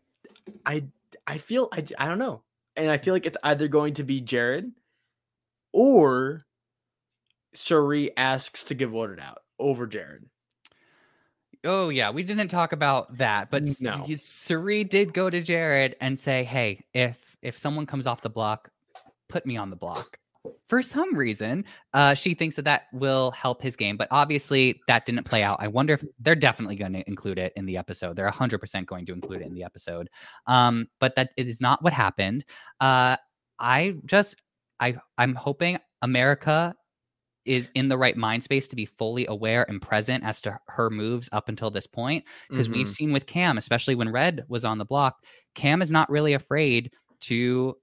I, 0.66 0.86
I 1.28 1.38
feel 1.38 1.70
I, 1.72 1.86
I 1.98 2.08
don't 2.08 2.20
know, 2.20 2.44
and 2.76 2.90
I 2.90 2.98
feel 2.98 3.14
like 3.14 3.26
it's 3.26 3.38
either 3.44 3.68
going 3.68 3.96
to 3.96 4.04
be 4.04 4.22
Jared, 4.22 4.72
or 5.74 6.42
Cirie 7.54 8.16
asks 8.18 8.66
to 8.66 8.76
get 8.76 8.90
voted 8.90 9.20
out 9.20 9.40
over 9.60 9.88
Jared. 9.88 10.26
Oh 11.64 11.90
yeah, 11.90 12.10
we 12.10 12.24
didn't 12.24 12.48
talk 12.48 12.72
about 12.72 13.16
that, 13.18 13.52
but 13.52 13.80
no. 13.80 14.06
Cirie 14.16 14.84
did 14.84 15.14
go 15.14 15.30
to 15.30 15.42
Jared 15.42 15.96
and 16.02 16.18
say, 16.18 16.44
"Hey, 16.44 16.86
if 16.94 17.18
if 17.42 17.58
someone 17.58 17.86
comes 17.86 18.08
off 18.08 18.22
the 18.22 18.30
block, 18.30 18.72
put 19.30 19.46
me 19.46 19.58
on 19.58 19.70
the 19.70 19.76
block." 19.76 20.18
For 20.70 20.82
some 20.82 21.16
reason, 21.16 21.66
uh, 21.94 22.14
she 22.16 22.34
thinks 22.34 22.56
that 22.56 22.66
that 22.66 22.84
will 22.94 23.30
help 23.32 23.62
his 23.62 23.76
game, 23.76 23.96
but 23.98 24.08
obviously 24.10 24.82
that 24.88 25.06
didn't 25.06 25.26
play 25.26 25.44
out. 25.44 25.58
I 25.60 25.68
wonder 25.68 25.94
if 25.94 26.04
they're 26.20 26.36
definitely 26.36 26.76
going 26.78 26.94
to 26.94 27.08
include 27.08 27.38
it 27.38 27.54
in 27.56 27.66
the 27.66 27.78
episode. 27.78 28.16
They're 28.16 28.30
hundred 28.32 28.60
percent 28.60 28.88
going 28.88 29.06
to 29.06 29.14
include 29.14 29.42
it 29.42 29.48
in 29.48 29.54
the 29.54 29.64
episode, 29.64 30.10
um, 30.48 30.88
but 31.00 31.16
that 31.16 31.32
is 31.38 31.62
not 31.62 31.84
what 31.84 31.94
happened. 31.94 32.44
Uh, 32.80 33.18
I 33.60 33.96
just, 34.06 34.42
I, 34.80 34.96
I'm 35.18 35.36
hoping 35.36 35.78
America 36.02 36.74
is 37.46 37.70
in 37.76 37.90
the 37.90 37.98
right 37.98 38.18
mind 38.18 38.44
space 38.44 38.68
to 38.70 38.76
be 38.76 38.86
fully 38.86 39.26
aware 39.28 39.68
and 39.70 39.82
present 39.82 40.24
as 40.24 40.42
to 40.44 40.58
her 40.68 40.90
moves 40.90 41.28
up 41.32 41.50
until 41.50 41.70
this 41.72 41.88
point 41.88 42.24
because 42.50 42.70
we've 42.70 42.88
Mhm. 42.88 42.92
seen 42.92 43.14
with 43.14 43.26
Cam, 43.28 43.58
especially 43.58 43.96
when 43.96 44.10
Red 44.10 44.46
was 44.48 44.64
on 44.64 44.78
the 44.78 44.86
block, 44.86 45.18
Cam 45.56 45.82
is 45.82 45.92
not 45.92 46.10
really 46.10 46.34
afraid 46.34 46.92
to 47.22 47.78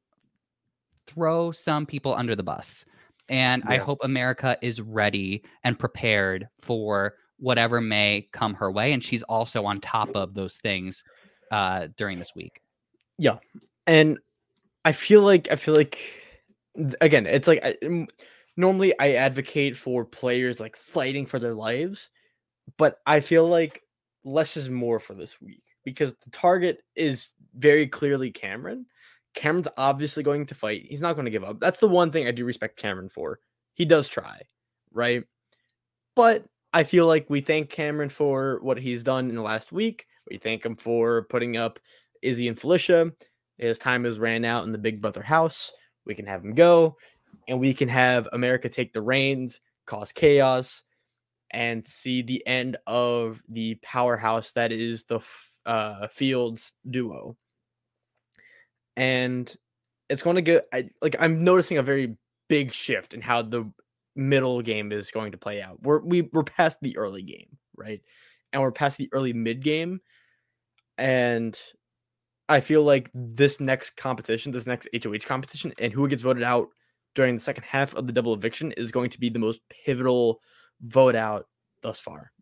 throw 1.09 1.51
some 1.51 1.87
people 1.87 2.15
under 2.15 2.37
the 2.37 2.43
bus. 2.43 2.85
And 3.31 3.63
I 3.67 3.77
hope 3.77 3.99
America 4.03 4.57
is 4.63 4.81
ready 4.81 5.43
and 5.63 5.79
prepared 5.79 6.49
for 6.61 7.15
whatever 7.39 7.81
may 7.81 8.27
come 8.33 8.55
her 8.55 8.71
way. 8.73 8.93
And 8.93 9.05
she's 9.05 9.23
also 9.25 9.65
on 9.65 9.81
top 9.81 10.09
of 10.15 10.35
those 10.35 10.57
things 10.57 11.05
uh, 11.53 11.89
during 11.97 12.19
this 12.19 12.35
week. 12.35 12.63
Yeah. 13.19 13.39
And 13.87 14.19
I 14.85 14.93
feel 14.93 15.23
like 15.23 15.49
I 15.51 15.57
feel 15.57 15.75
like 15.75 15.99
again, 17.01 17.27
it's 17.27 17.49
like 17.49 17.61
I, 17.63 18.07
normally 18.57 18.99
I 18.99 19.13
advocate 19.13 19.77
for 19.77 20.05
players 20.05 20.61
like 20.61 20.77
fighting 20.77 21.27
for 21.27 21.39
their 21.39 21.55
lives, 21.55 22.11
but 22.77 22.99
I 23.07 23.21
feel 23.21 23.47
like 23.47 23.83
less 24.25 24.57
is 24.57 24.71
more 24.71 25.01
for 25.01 25.15
this 25.15 25.41
week 25.41 25.63
because 25.85 26.13
the 26.25 26.31
target 26.31 26.83
is 26.95 27.33
very 27.55 27.87
clearly 27.87 28.31
Cameron. 28.31 28.87
Cameron's 29.39 29.69
obviously 29.77 30.25
going 30.25 30.47
to 30.47 30.55
fight. 30.55 30.87
He's 30.89 31.01
not 31.01 31.15
going 31.15 31.25
to 31.25 31.31
give 31.31 31.45
up. 31.45 31.61
That's 31.61 31.79
the 31.79 31.87
one 31.87 32.11
thing 32.11 32.27
I 32.27 32.33
do 32.33 32.45
respect 32.45 32.77
Cameron 32.77 33.09
for. 33.09 33.39
He 33.75 33.85
does 33.85 34.09
try, 34.09 34.43
right? 34.93 35.23
But 36.17 36.45
I 36.73 36.83
feel 36.83 37.07
like 37.07 37.31
we 37.31 37.41
thank 37.41 37.71
Cameron 37.71 38.09
for 38.09 38.59
what 38.63 38.79
he's 38.79 39.05
done 39.05 39.29
in 39.29 39.37
the 39.37 39.43
last 39.43 39.71
week. 39.71 40.07
We 40.29 40.39
thank 40.39 40.67
him 40.67 40.75
for 40.75 41.23
putting 41.31 41.57
up 41.57 41.79
Izzy 42.21 42.49
and 42.49 42.59
Felicia. 42.59 43.13
His 43.59 43.79
time 43.79 44.05
has 44.05 44.19
ran 44.19 44.45
out 44.45 44.65
in 44.65 44.73
the 44.73 44.79
Big 44.79 45.01
Brother 45.01 45.23
house. 45.23 45.73
We 46.05 46.17
can 46.17 46.27
have 46.27 46.45
him 46.45 46.55
go, 46.55 46.97
and 47.47 47.61
we 47.61 47.73
can 47.73 47.89
have 47.89 48.29
America 48.33 48.69
take 48.69 48.93
the 48.93 49.03
reins, 49.03 49.61
cause 49.87 50.11
chaos, 50.11 50.83
and 51.53 51.87
see 51.87 52.23
the 52.23 52.45
end 52.45 52.77
of 52.89 53.41
the 53.49 53.77
powerhouse 53.83 54.53
that 54.55 54.73
is 54.73 55.05
the 55.05 55.21
uh, 55.65 56.09
Fields 56.09 56.73
duo. 56.91 57.37
And 58.99 59.55
it's 60.11 60.23
going 60.23 60.37
to 60.37 60.43
get 60.43 60.69
I, 60.73 60.91
like 61.01 61.17
I'm 61.19 61.45
noticing 61.45 61.79
a 61.79 61.83
very 61.83 62.17
big 62.49 62.73
shift 62.75 63.15
in 63.15 63.21
how 63.21 63.43
the 63.43 63.71
middle 64.17 64.61
game 64.61 64.91
is 64.91 65.11
going 65.11 65.33
to 65.33 65.39
play 65.39 65.63
out. 65.63 65.81
We're 65.83 66.01
we, 66.01 66.23
we're 66.33 66.43
past 66.43 66.79
the 66.83 66.97
early 66.99 67.23
game, 67.23 67.57
right? 67.77 68.03
And 68.53 68.61
we're 68.61 68.73
past 68.73 68.99
the 68.99 69.09
early 69.13 69.33
mid 69.33 69.63
game. 69.63 70.01
And 70.99 71.59
I 72.49 72.61
feel 72.61 72.83
like 72.83 73.11
this 73.15 73.61
next 73.61 73.97
competition, 73.97 74.51
this 74.53 74.67
next 74.67 74.89
HOH 74.93 75.27
competition, 75.27 75.73
and 75.79 75.93
who 75.93 76.09
gets 76.09 76.23
voted 76.23 76.43
out 76.43 76.71
during 77.15 77.35
the 77.35 77.41
second 77.41 77.65
half 77.65 77.95
of 77.95 78.07
the 78.07 78.13
double 78.13 78.35
eviction 78.35 78.73
is 78.73 78.91
going 78.91 79.11
to 79.11 79.21
be 79.21 79.29
the 79.29 79.39
most 79.39 79.61
pivotal 79.69 80.41
vote 80.81 81.15
out 81.15 81.47
thus 81.83 82.01
far. 82.01 82.33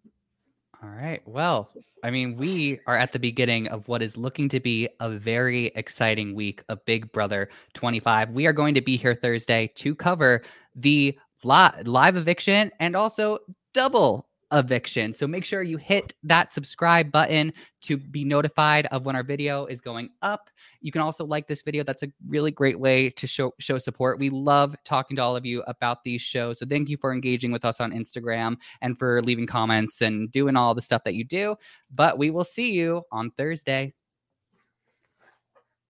All 0.83 0.91
right. 0.91 1.23
Well, 1.27 1.71
I 2.05 2.11
mean, 2.11 2.37
we 2.37 2.81
are 2.87 2.97
at 2.97 3.13
the 3.13 3.19
beginning 3.19 3.69
of 3.69 3.89
what 3.89 4.03
is 4.03 4.17
looking 4.17 4.49
to 4.51 4.61
be 4.61 4.89
a 5.01 5.11
very 5.11 5.67
exciting 5.75 6.35
week 6.35 6.63
of 6.69 6.85
Big 6.85 7.11
Brother 7.13 7.49
25. 7.75 8.31
We 8.31 8.47
are 8.47 8.53
going 8.53 8.75
to 8.75 8.83
be 8.83 8.97
here 8.97 9.15
Thursday 9.15 9.73
to 9.77 9.95
cover 9.95 10.43
the 10.75 11.19
li- 11.43 11.83
live 11.85 12.17
eviction 12.17 12.71
and 12.79 12.95
also 12.95 13.39
double 13.73 14.26
eviction. 14.53 15.13
So 15.13 15.27
make 15.27 15.45
sure 15.45 15.63
you 15.63 15.77
hit 15.77 16.15
that 16.23 16.53
subscribe 16.53 17.11
button 17.11 17.53
to 17.83 17.97
be 17.97 18.25
notified 18.25 18.87
of 18.87 19.05
when 19.05 19.17
our 19.17 19.23
video 19.23 19.67
is 19.67 19.81
going 19.81 20.11
up. 20.23 20.51
You 20.81 20.93
can 20.93 21.03
also 21.03 21.25
like 21.25 21.49
this 21.49 21.63
video. 21.63 21.83
That's 21.83 22.03
a 22.03 22.13
really 22.29 22.51
great 22.51 22.79
way 22.79 23.11
to 23.11 23.27
show 23.27 23.53
show 23.59 23.79
support. 23.79 24.19
We 24.19 24.31
love 24.31 24.77
talking 24.85 25.17
to 25.17 25.23
all 25.23 25.37
of 25.37 25.45
you 25.45 25.63
about 25.67 26.05
these 26.05 26.23
shows. 26.23 26.61
So 26.61 26.67
thank 26.67 26.89
you 26.89 26.97
for 26.97 27.13
engaging 27.13 27.53
with 27.53 27.65
us 27.65 27.81
on 27.81 27.93
Instagram 27.93 28.57
and 28.83 28.99
for 28.99 29.21
leaving 29.23 29.47
comments 29.47 30.03
and 30.03 30.31
doing 30.31 30.57
all 30.57 30.75
the 30.75 30.83
stuff 30.83 31.03
that 31.05 31.15
you 31.15 31.25
do. 31.25 31.57
But 31.95 32.19
we 32.19 32.31
will 32.31 32.45
see 32.45 32.71
you 32.71 33.03
on 33.11 33.31
Thursday. 33.33 33.95